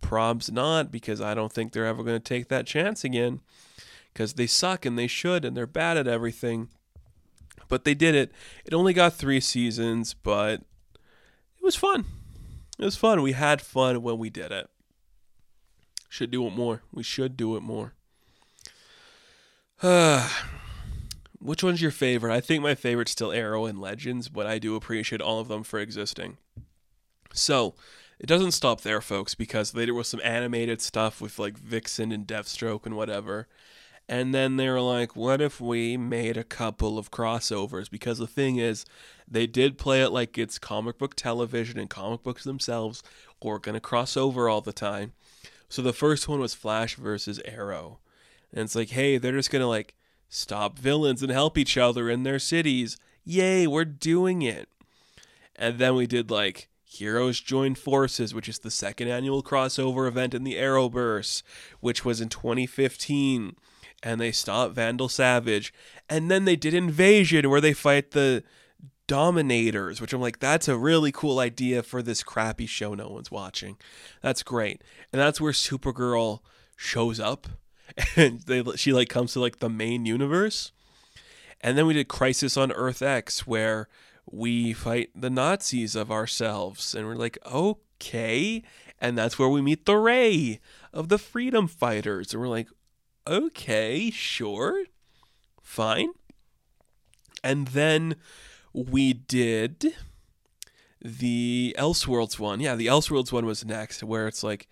Probs 0.03 0.53
not, 0.53 0.93
because 0.93 1.22
I 1.22 1.32
don't 1.32 1.51
think 1.51 1.72
they're 1.72 1.86
ever 1.86 2.03
going 2.03 2.20
to 2.20 2.20
take 2.20 2.49
that 2.49 2.66
chance 2.66 3.03
again. 3.03 3.40
Because 4.12 4.34
they 4.34 4.47
suck 4.47 4.84
and 4.84 4.99
they 4.99 5.07
should 5.07 5.43
and 5.43 5.57
they're 5.57 5.66
bad 5.66 5.97
at 5.97 6.07
everything. 6.07 6.68
But 7.68 7.84
they 7.84 7.94
did 7.94 8.14
it. 8.14 8.32
It 8.64 8.74
only 8.74 8.92
got 8.92 9.14
three 9.14 9.40
seasons, 9.40 10.14
but 10.14 10.60
it 10.60 11.62
was 11.62 11.76
fun. 11.76 12.04
It 12.78 12.84
was 12.84 12.96
fun. 12.96 13.22
We 13.22 13.32
had 13.32 13.60
fun 13.60 14.02
when 14.02 14.18
we 14.18 14.30
did 14.30 14.52
it. 14.52 14.68
Should 16.08 16.30
do 16.30 16.46
it 16.46 16.50
more. 16.50 16.82
We 16.92 17.02
should 17.02 17.36
do 17.36 17.56
it 17.56 17.62
more. 17.62 17.94
Uh, 19.82 20.28
which 21.40 21.62
one's 21.62 21.82
your 21.82 21.90
favorite? 21.90 22.34
I 22.34 22.40
think 22.40 22.62
my 22.62 22.74
favorite's 22.74 23.12
still 23.12 23.32
Arrow 23.32 23.66
and 23.66 23.80
Legends, 23.80 24.28
but 24.28 24.46
I 24.46 24.58
do 24.58 24.76
appreciate 24.76 25.20
all 25.20 25.40
of 25.40 25.48
them 25.48 25.62
for 25.62 25.78
existing. 25.78 26.36
So, 27.32 27.74
it 28.18 28.26
doesn't 28.26 28.52
stop 28.52 28.82
there, 28.82 29.00
folks, 29.00 29.34
because 29.34 29.74
later 29.74 29.94
was 29.94 30.06
some 30.06 30.20
animated 30.22 30.80
stuff 30.80 31.20
with 31.20 31.38
like 31.38 31.58
Vixen 31.58 32.12
and 32.12 32.26
Deathstroke 32.26 32.86
and 32.86 32.96
whatever. 32.96 33.48
And 34.09 34.34
then 34.34 34.57
they 34.57 34.68
were 34.68 34.80
like, 34.80 35.16
what 35.16 35.40
if 35.40 35.61
we 35.61 35.96
made 35.96 36.36
a 36.36 36.44
couple 36.44 36.98
of 36.98 37.11
crossovers? 37.11 37.90
Because 37.90 38.18
the 38.18 38.26
thing 38.26 38.57
is, 38.57 38.84
they 39.28 39.46
did 39.46 39.78
play 39.78 40.03
it 40.03 40.11
like 40.11 40.36
it's 40.36 40.59
comic 40.59 40.98
book 40.98 41.14
television 41.14 41.78
and 41.78 41.88
comic 41.88 42.22
books 42.22 42.44
themselves 42.44 43.03
or 43.40 43.59
going 43.59 43.74
to 43.74 43.80
cross 43.80 44.16
over 44.16 44.48
all 44.48 44.61
the 44.61 44.72
time. 44.72 45.12
So 45.68 45.80
the 45.80 45.92
first 45.92 46.28
one 46.28 46.40
was 46.40 46.53
Flash 46.53 46.96
versus 46.96 47.40
Arrow. 47.44 48.00
And 48.53 48.64
it's 48.64 48.74
like, 48.74 48.90
hey, 48.90 49.16
they're 49.16 49.32
just 49.32 49.50
going 49.50 49.62
to 49.62 49.68
like 49.68 49.94
stop 50.28 50.78
villains 50.78 51.22
and 51.22 51.32
help 51.32 51.57
each 51.57 51.78
other 51.78 52.11
in 52.11 52.24
their 52.24 52.38
cities. 52.38 52.98
Yay, 53.24 53.66
we're 53.66 53.84
doing 53.84 54.42
it. 54.42 54.68
And 55.57 55.78
then 55.78 55.94
we 55.94 56.07
did 56.07 56.30
like 56.30 56.68
Heroes 56.84 57.40
Join 57.40 57.74
Forces, 57.74 58.34
which 58.34 58.48
is 58.48 58.59
the 58.59 58.70
second 58.70 59.09
annual 59.09 59.42
crossover 59.42 60.07
event 60.07 60.34
in 60.34 60.44
the 60.44 60.57
Arrowverse, 60.57 61.42
which 61.80 62.05
was 62.05 62.20
in 62.20 62.28
2015. 62.28 63.57
And 64.03 64.20
they 64.20 64.32
stop 64.32 64.72
Vandal 64.72 65.09
Savage. 65.09 65.72
And 66.09 66.30
then 66.30 66.44
they 66.44 66.57
did 66.57 66.74
Invasion, 66.74 67.48
where 67.48 67.61
they 67.61 67.72
fight 67.72 68.11
the 68.11 68.42
Dominators, 69.07 70.00
which 70.00 70.12
I'm 70.12 70.20
like, 70.20 70.38
that's 70.38 70.68
a 70.68 70.78
really 70.78 71.12
cool 71.12 71.38
idea 71.38 71.82
for 71.82 72.03
this 72.03 72.22
crappy 72.22 72.66
show 72.66 72.94
no 72.94 73.09
one's 73.09 73.30
watching. 73.30 73.76
That's 74.22 74.42
great. 74.42 74.82
And 75.12 75.20
that's 75.20 75.40
where 75.40 75.53
Supergirl 75.53 76.40
shows 76.76 77.20
up. 77.20 77.46
And 78.16 78.40
they 78.42 78.64
she 78.76 78.94
like 78.94 79.11
comes 79.11 79.34
to 79.34 79.40
like 79.40 79.59
the 79.59 79.68
main 79.68 80.07
universe. 80.07 80.72
And 81.61 81.76
then 81.76 81.86
we 81.86 81.92
did 81.92 82.09
Crisis 82.09 82.57
on 82.57 82.72
Earth 82.72 83.03
X, 83.03 83.46
where 83.46 83.88
we 84.24 84.72
fight 84.72 85.11
the 85.14 85.28
Nazis 85.28 85.94
of 85.94 86.11
ourselves. 86.11 86.94
And 86.94 87.07
we're 87.07 87.16
like, 87.16 87.36
okay. 87.44 88.62
And 88.98 89.18
that's 89.18 89.38
where 89.38 89.48
we 89.48 89.61
meet 89.61 89.84
the 89.84 89.96
Ray 89.96 90.61
of 90.92 91.09
the 91.09 91.18
Freedom 91.18 91.68
Fighters. 91.68 92.32
And 92.32 92.40
we're 92.40 92.48
like, 92.48 92.68
okay, 93.26 94.10
sure, 94.10 94.84
fine. 95.60 96.10
And 97.44 97.68
then 97.68 98.16
we 98.72 99.12
did 99.12 99.94
the 101.00 101.74
Elseworlds 101.78 102.38
one. 102.38 102.60
Yeah, 102.60 102.76
the 102.76 102.86
Elseworlds 102.86 103.32
one 103.32 103.46
was 103.46 103.64
next, 103.64 104.02
where 104.02 104.28
it's 104.28 104.42
like, 104.42 104.68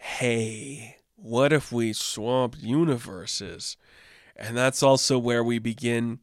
hey, 0.00 0.96
what 1.16 1.52
if 1.52 1.70
we 1.72 1.92
swapped 1.92 2.58
universes? 2.58 3.76
And 4.36 4.56
that's 4.56 4.82
also 4.82 5.18
where 5.18 5.44
we 5.44 5.58
begin 5.58 6.20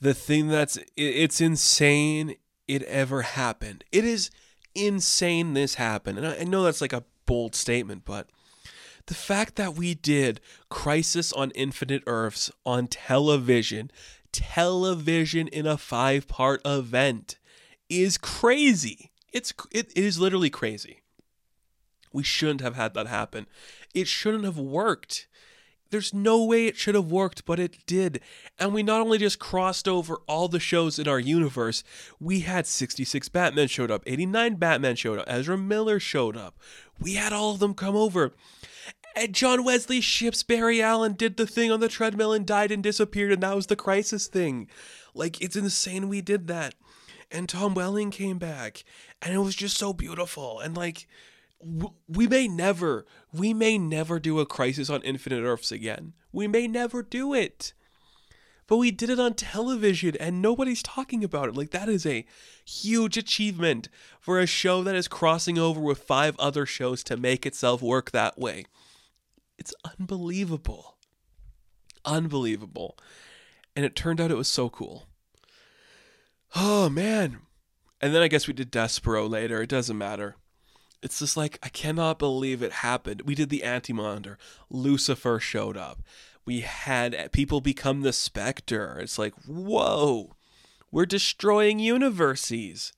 the 0.00 0.14
thing 0.14 0.48
that's 0.48 0.78
it's 0.96 1.40
insane 1.40 2.36
it 2.66 2.82
ever 2.84 3.22
happened. 3.22 3.84
It 3.92 4.04
is 4.04 4.30
insane 4.74 5.54
this 5.54 5.74
happened. 5.74 6.18
And 6.18 6.26
I 6.26 6.44
know 6.44 6.62
that's 6.62 6.80
like 6.80 6.92
a 6.92 7.04
bold 7.26 7.54
statement, 7.54 8.04
but 8.04 8.28
the 9.06 9.14
fact 9.14 9.56
that 9.56 9.74
we 9.74 9.94
did 9.94 10.40
Crisis 10.68 11.32
on 11.32 11.50
Infinite 11.52 12.02
Earths 12.06 12.50
on 12.64 12.86
television, 12.86 13.90
television 14.32 15.48
in 15.48 15.66
a 15.66 15.76
five 15.76 16.26
part 16.26 16.60
event, 16.64 17.38
is 17.88 18.18
crazy. 18.18 19.10
It's 19.32 19.52
it, 19.70 19.90
it 19.94 20.04
is 20.04 20.18
literally 20.18 20.50
crazy. 20.50 21.02
We 22.12 22.22
shouldn't 22.22 22.60
have 22.60 22.76
had 22.76 22.94
that 22.94 23.08
happen. 23.08 23.46
It 23.92 24.06
shouldn't 24.06 24.44
have 24.44 24.58
worked. 24.58 25.26
There's 25.90 26.14
no 26.14 26.44
way 26.44 26.66
it 26.66 26.76
should 26.76 26.94
have 26.94 27.10
worked, 27.10 27.44
but 27.44 27.60
it 27.60 27.86
did. 27.86 28.20
And 28.58 28.72
we 28.72 28.82
not 28.82 29.00
only 29.00 29.18
just 29.18 29.38
crossed 29.38 29.86
over 29.86 30.16
all 30.26 30.48
the 30.48 30.58
shows 30.58 30.98
in 30.98 31.06
our 31.06 31.20
universe, 31.20 31.84
we 32.18 32.40
had 32.40 32.66
66 32.66 33.28
Batman 33.28 33.68
showed 33.68 33.90
up, 33.90 34.02
89 34.06 34.56
Batman 34.56 34.96
showed 34.96 35.18
up, 35.18 35.26
Ezra 35.28 35.56
Miller 35.56 36.00
showed 36.00 36.36
up. 36.36 36.58
We 36.98 37.14
had 37.14 37.32
all 37.32 37.52
of 37.52 37.60
them 37.60 37.74
come 37.74 37.94
over. 37.94 38.32
And 39.16 39.32
John 39.32 39.64
Wesley 39.64 40.00
Shipp's 40.00 40.42
Barry 40.42 40.82
Allen 40.82 41.12
did 41.12 41.36
the 41.36 41.46
thing 41.46 41.70
on 41.70 41.80
the 41.80 41.88
treadmill 41.88 42.32
and 42.32 42.44
died 42.44 42.72
and 42.72 42.82
disappeared, 42.82 43.32
and 43.32 43.42
that 43.42 43.54
was 43.54 43.66
the 43.66 43.76
crisis 43.76 44.26
thing. 44.26 44.68
Like, 45.14 45.40
it's 45.40 45.56
insane 45.56 46.08
we 46.08 46.20
did 46.20 46.48
that. 46.48 46.74
And 47.30 47.48
Tom 47.48 47.74
Welling 47.74 48.10
came 48.10 48.38
back, 48.38 48.84
and 49.22 49.32
it 49.32 49.38
was 49.38 49.54
just 49.54 49.76
so 49.76 49.92
beautiful. 49.92 50.58
And, 50.60 50.76
like, 50.76 51.06
we 52.08 52.26
may 52.26 52.48
never, 52.48 53.06
we 53.32 53.54
may 53.54 53.78
never 53.78 54.18
do 54.18 54.40
a 54.40 54.46
Crisis 54.46 54.90
on 54.90 55.02
Infinite 55.02 55.42
Earths 55.42 55.72
again. 55.72 56.12
We 56.32 56.46
may 56.46 56.66
never 56.66 57.02
do 57.02 57.32
it. 57.32 57.72
But 58.66 58.78
we 58.78 58.90
did 58.90 59.10
it 59.10 59.20
on 59.20 59.34
television 59.34 60.16
and 60.18 60.40
nobody's 60.40 60.82
talking 60.82 61.22
about 61.22 61.48
it. 61.48 61.56
Like, 61.56 61.70
that 61.70 61.88
is 61.88 62.06
a 62.06 62.24
huge 62.64 63.16
achievement 63.16 63.88
for 64.20 64.38
a 64.40 64.46
show 64.46 64.82
that 64.82 64.94
is 64.94 65.06
crossing 65.06 65.58
over 65.58 65.80
with 65.80 65.98
five 65.98 66.34
other 66.38 66.64
shows 66.64 67.04
to 67.04 67.16
make 67.16 67.44
itself 67.44 67.82
work 67.82 68.10
that 68.10 68.38
way. 68.38 68.64
It's 69.64 69.74
unbelievable. 69.98 70.98
Unbelievable. 72.04 72.98
And 73.74 73.82
it 73.82 73.96
turned 73.96 74.20
out 74.20 74.30
it 74.30 74.36
was 74.36 74.46
so 74.46 74.68
cool. 74.68 75.06
Oh, 76.54 76.90
man. 76.90 77.38
And 77.98 78.14
then 78.14 78.20
I 78.20 78.28
guess 78.28 78.46
we 78.46 78.52
did 78.52 78.70
Despero 78.70 79.26
later. 79.26 79.62
It 79.62 79.70
doesn't 79.70 79.96
matter. 79.96 80.36
It's 81.02 81.20
just 81.20 81.38
like, 81.38 81.58
I 81.62 81.70
cannot 81.70 82.18
believe 82.18 82.62
it 82.62 82.72
happened. 82.72 83.22
We 83.22 83.34
did 83.34 83.48
the 83.48 83.62
Anti 83.62 83.94
Monitor. 83.94 84.36
Lucifer 84.68 85.40
showed 85.40 85.78
up. 85.78 86.02
We 86.44 86.60
had 86.60 87.32
people 87.32 87.62
become 87.62 88.02
the 88.02 88.12
Spectre. 88.12 88.98
It's 89.00 89.18
like, 89.18 89.32
whoa, 89.46 90.36
we're 90.90 91.06
destroying 91.06 91.78
universes. 91.78 92.92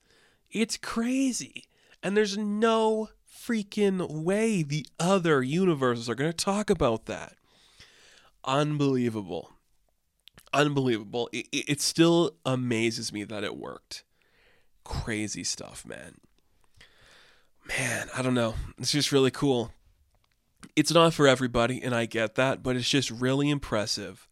It's 0.51 0.75
crazy. 0.75 1.63
And 2.03 2.17
there's 2.17 2.37
no 2.37 3.07
freaking 3.47 4.23
way 4.23 4.61
the 4.61 4.85
other 4.99 5.41
universes 5.41 6.09
are 6.09 6.15
going 6.15 6.31
to 6.31 6.35
talk 6.35 6.69
about 6.69 7.05
that. 7.05 7.33
Unbelievable. 8.43 9.51
Unbelievable. 10.53 11.29
It, 11.31 11.47
it 11.51 11.81
still 11.81 12.31
amazes 12.45 13.13
me 13.13 13.23
that 13.23 13.43
it 13.43 13.57
worked. 13.57 14.03
Crazy 14.83 15.43
stuff, 15.43 15.85
man. 15.85 16.15
Man, 17.67 18.07
I 18.15 18.21
don't 18.21 18.33
know. 18.33 18.55
It's 18.77 18.91
just 18.91 19.11
really 19.11 19.31
cool. 19.31 19.71
It's 20.75 20.93
not 20.93 21.13
for 21.13 21.27
everybody, 21.27 21.81
and 21.81 21.93
I 21.93 22.05
get 22.05 22.35
that, 22.35 22.63
but 22.63 22.75
it's 22.75 22.89
just 22.89 23.11
really 23.11 23.49
impressive 23.49 24.27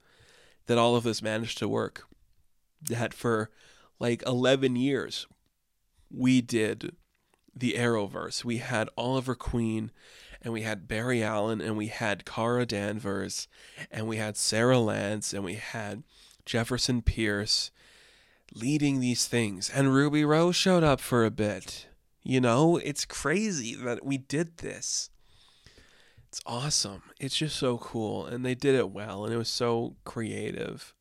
that 0.68 0.78
all 0.78 0.96
of 0.96 1.04
this 1.04 1.22
managed 1.22 1.58
to 1.60 1.68
work. 1.68 2.04
That 2.82 3.14
for 3.14 3.50
like 4.00 4.24
11 4.26 4.76
years, 4.76 5.28
we 6.10 6.42
did 6.42 6.96
the 7.56 7.74
Arrowverse. 7.74 8.44
We 8.44 8.58
had 8.58 8.90
Oliver 8.98 9.36
Queen, 9.36 9.92
and 10.42 10.52
we 10.54 10.64
had 10.64 10.88
Barry 10.88 11.24
Allen, 11.24 11.62
and 11.62 11.78
we 11.78 11.88
had 11.88 12.26
Kara 12.26 12.66
Danvers, 12.66 13.48
and 13.92 14.08
we 14.08 14.18
had 14.18 14.36
Sara 14.38 14.80
Lance, 14.80 15.34
and 15.34 15.44
we 15.44 15.56
had 15.56 16.04
Jefferson 16.46 17.02
Pierce 17.02 17.72
leading 18.54 19.00
these 19.00 19.28
things. 19.28 19.70
And 19.70 19.94
Ruby 19.94 20.26
Rose 20.26 20.56
showed 20.56 20.84
up 20.84 21.00
for 21.00 21.26
a 21.26 21.32
bit. 21.32 21.88
You 22.24 22.42
know, 22.42 22.78
it's 22.78 23.06
crazy 23.06 23.76
that 23.76 24.04
we 24.04 24.18
did 24.18 24.58
this. 24.58 25.12
It's 26.28 26.42
awesome. 26.46 27.04
It's 27.20 27.38
just 27.38 27.56
so 27.56 27.78
cool. 27.78 28.26
And 28.26 28.44
they 28.44 28.56
did 28.56 28.76
it 28.76 28.90
well, 28.90 29.24
and 29.24 29.34
it 29.34 29.38
was 29.38 29.48
so 29.48 29.96
creative 30.04 30.95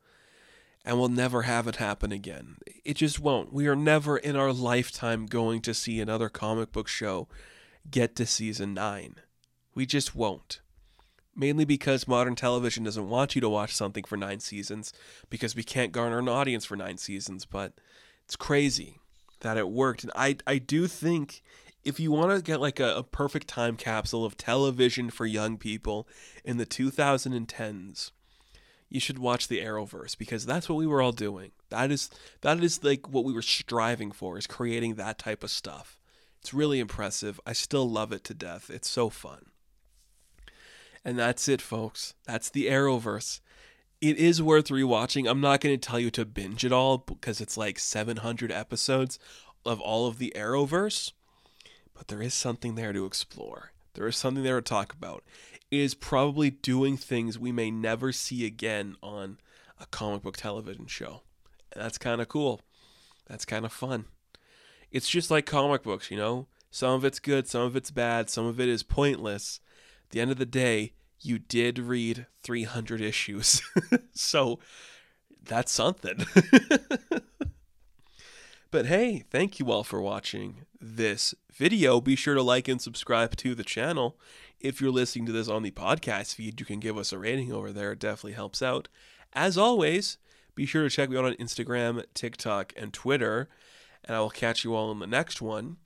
and 0.84 0.98
we'll 0.98 1.08
never 1.08 1.42
have 1.42 1.66
it 1.66 1.76
happen 1.76 2.12
again. 2.12 2.56
It 2.84 2.94
just 2.94 3.18
won't. 3.18 3.52
We 3.52 3.66
are 3.66 3.76
never 3.76 4.16
in 4.16 4.36
our 4.36 4.52
lifetime 4.52 5.26
going 5.26 5.60
to 5.62 5.74
see 5.74 6.00
another 6.00 6.28
comic 6.28 6.72
book 6.72 6.88
show 6.88 7.28
get 7.90 8.14
to 8.16 8.26
season 8.26 8.74
9. 8.74 9.16
We 9.74 9.86
just 9.86 10.14
won't. 10.14 10.60
Mainly 11.36 11.64
because 11.64 12.06
modern 12.06 12.36
television 12.36 12.84
doesn't 12.84 13.08
want 13.08 13.34
you 13.34 13.40
to 13.40 13.48
watch 13.48 13.74
something 13.74 14.04
for 14.04 14.16
9 14.16 14.40
seasons 14.40 14.92
because 15.30 15.56
we 15.56 15.64
can't 15.64 15.92
garner 15.92 16.18
an 16.18 16.28
audience 16.28 16.64
for 16.64 16.76
9 16.76 16.98
seasons, 16.98 17.44
but 17.44 17.72
it's 18.24 18.36
crazy 18.36 18.98
that 19.40 19.56
it 19.56 19.68
worked. 19.68 20.04
And 20.04 20.12
I 20.14 20.36
I 20.46 20.58
do 20.58 20.86
think 20.86 21.42
if 21.84 22.00
you 22.00 22.10
want 22.10 22.34
to 22.34 22.42
get 22.42 22.60
like 22.60 22.80
a, 22.80 22.96
a 22.96 23.02
perfect 23.02 23.48
time 23.48 23.76
capsule 23.76 24.24
of 24.24 24.36
television 24.36 25.10
for 25.10 25.26
young 25.26 25.58
people 25.58 26.08
in 26.44 26.56
the 26.56 26.66
2010s, 26.66 28.10
you 28.94 29.00
should 29.00 29.18
watch 29.18 29.48
the 29.48 29.58
Arrowverse 29.58 30.16
because 30.16 30.46
that's 30.46 30.68
what 30.68 30.76
we 30.76 30.86
were 30.86 31.02
all 31.02 31.10
doing. 31.10 31.50
That 31.68 31.90
is 31.90 32.08
that 32.42 32.62
is 32.62 32.84
like 32.84 33.08
what 33.08 33.24
we 33.24 33.32
were 33.32 33.42
striving 33.42 34.12
for 34.12 34.38
is 34.38 34.46
creating 34.46 34.94
that 34.94 35.18
type 35.18 35.42
of 35.42 35.50
stuff. 35.50 35.98
It's 36.40 36.54
really 36.54 36.78
impressive. 36.78 37.40
I 37.44 37.54
still 37.54 37.90
love 37.90 38.12
it 38.12 38.22
to 38.24 38.34
death. 38.34 38.70
It's 38.70 38.88
so 38.88 39.10
fun. 39.10 39.46
And 41.04 41.18
that's 41.18 41.48
it, 41.48 41.60
folks. 41.60 42.14
That's 42.24 42.48
the 42.48 42.66
Arrowverse. 42.66 43.40
It 44.00 44.16
is 44.16 44.40
worth 44.40 44.68
rewatching. 44.68 45.28
I'm 45.28 45.40
not 45.40 45.60
going 45.60 45.78
to 45.78 45.88
tell 45.88 45.98
you 45.98 46.12
to 46.12 46.24
binge 46.24 46.64
it 46.64 46.72
all 46.72 46.98
because 46.98 47.40
it's 47.40 47.56
like 47.56 47.80
700 47.80 48.52
episodes 48.52 49.18
of 49.66 49.80
all 49.80 50.06
of 50.06 50.18
the 50.18 50.32
Arrowverse, 50.36 51.12
but 51.94 52.06
there 52.08 52.22
is 52.22 52.32
something 52.32 52.76
there 52.76 52.92
to 52.92 53.06
explore. 53.06 53.73
There 53.94 54.06
is 54.06 54.16
something 54.16 54.44
there 54.44 54.56
to 54.56 54.62
talk 54.62 54.92
about. 54.92 55.24
It 55.70 55.78
is 55.80 55.94
probably 55.94 56.50
doing 56.50 56.96
things 56.96 57.38
we 57.38 57.52
may 57.52 57.70
never 57.70 58.12
see 58.12 58.44
again 58.44 58.96
on 59.02 59.38
a 59.80 59.86
comic 59.86 60.22
book 60.22 60.36
television 60.36 60.86
show. 60.86 61.22
And 61.72 61.82
that's 61.82 61.98
kind 61.98 62.20
of 62.20 62.28
cool. 62.28 62.60
That's 63.26 63.44
kind 63.44 63.64
of 63.64 63.72
fun. 63.72 64.06
It's 64.90 65.08
just 65.08 65.30
like 65.30 65.46
comic 65.46 65.82
books, 65.82 66.10
you 66.10 66.16
know? 66.16 66.46
Some 66.70 66.92
of 66.92 67.04
it's 67.04 67.20
good, 67.20 67.48
some 67.48 67.62
of 67.62 67.76
it's 67.76 67.90
bad, 67.90 68.28
some 68.28 68.46
of 68.46 68.60
it 68.60 68.68
is 68.68 68.82
pointless. 68.82 69.60
At 70.04 70.10
the 70.10 70.20
end 70.20 70.30
of 70.30 70.38
the 70.38 70.46
day, 70.46 70.92
you 71.20 71.38
did 71.38 71.78
read 71.78 72.26
300 72.42 73.00
issues. 73.00 73.62
so 74.14 74.58
that's 75.42 75.72
something. 75.72 76.26
but 78.70 78.86
hey, 78.86 79.24
thank 79.30 79.58
you 79.58 79.70
all 79.70 79.84
for 79.84 80.00
watching 80.00 80.66
this 80.84 81.34
video. 81.52 82.00
Be 82.00 82.16
sure 82.16 82.34
to 82.34 82.42
like 82.42 82.68
and 82.68 82.80
subscribe 82.80 83.36
to 83.36 83.54
the 83.54 83.64
channel. 83.64 84.18
If 84.60 84.80
you're 84.80 84.90
listening 84.90 85.26
to 85.26 85.32
this 85.32 85.48
on 85.48 85.62
the 85.62 85.70
podcast 85.70 86.34
feed, 86.34 86.60
you 86.60 86.66
can 86.66 86.80
give 86.80 86.98
us 86.98 87.12
a 87.12 87.18
rating 87.18 87.52
over 87.52 87.72
there. 87.72 87.92
It 87.92 87.98
definitely 87.98 88.32
helps 88.32 88.62
out. 88.62 88.88
As 89.32 89.58
always, 89.58 90.18
be 90.54 90.66
sure 90.66 90.82
to 90.82 90.90
check 90.90 91.10
me 91.10 91.16
out 91.16 91.24
on 91.24 91.34
Instagram, 91.34 92.04
TikTok, 92.14 92.72
and 92.76 92.92
Twitter. 92.92 93.48
And 94.04 94.16
I 94.16 94.20
will 94.20 94.30
catch 94.30 94.64
you 94.64 94.74
all 94.74 94.92
in 94.92 94.98
the 94.98 95.06
next 95.06 95.40
one. 95.40 95.78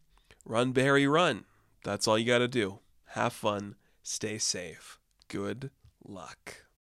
Run, 0.44 0.72
Barry, 0.72 1.06
run. 1.06 1.44
That's 1.84 2.08
all 2.08 2.18
you 2.18 2.26
got 2.26 2.38
to 2.38 2.48
do. 2.48 2.80
Have 3.12 3.32
fun. 3.32 3.76
Stay 4.02 4.38
safe. 4.38 4.98
Good 5.28 5.70
luck. 6.04 6.67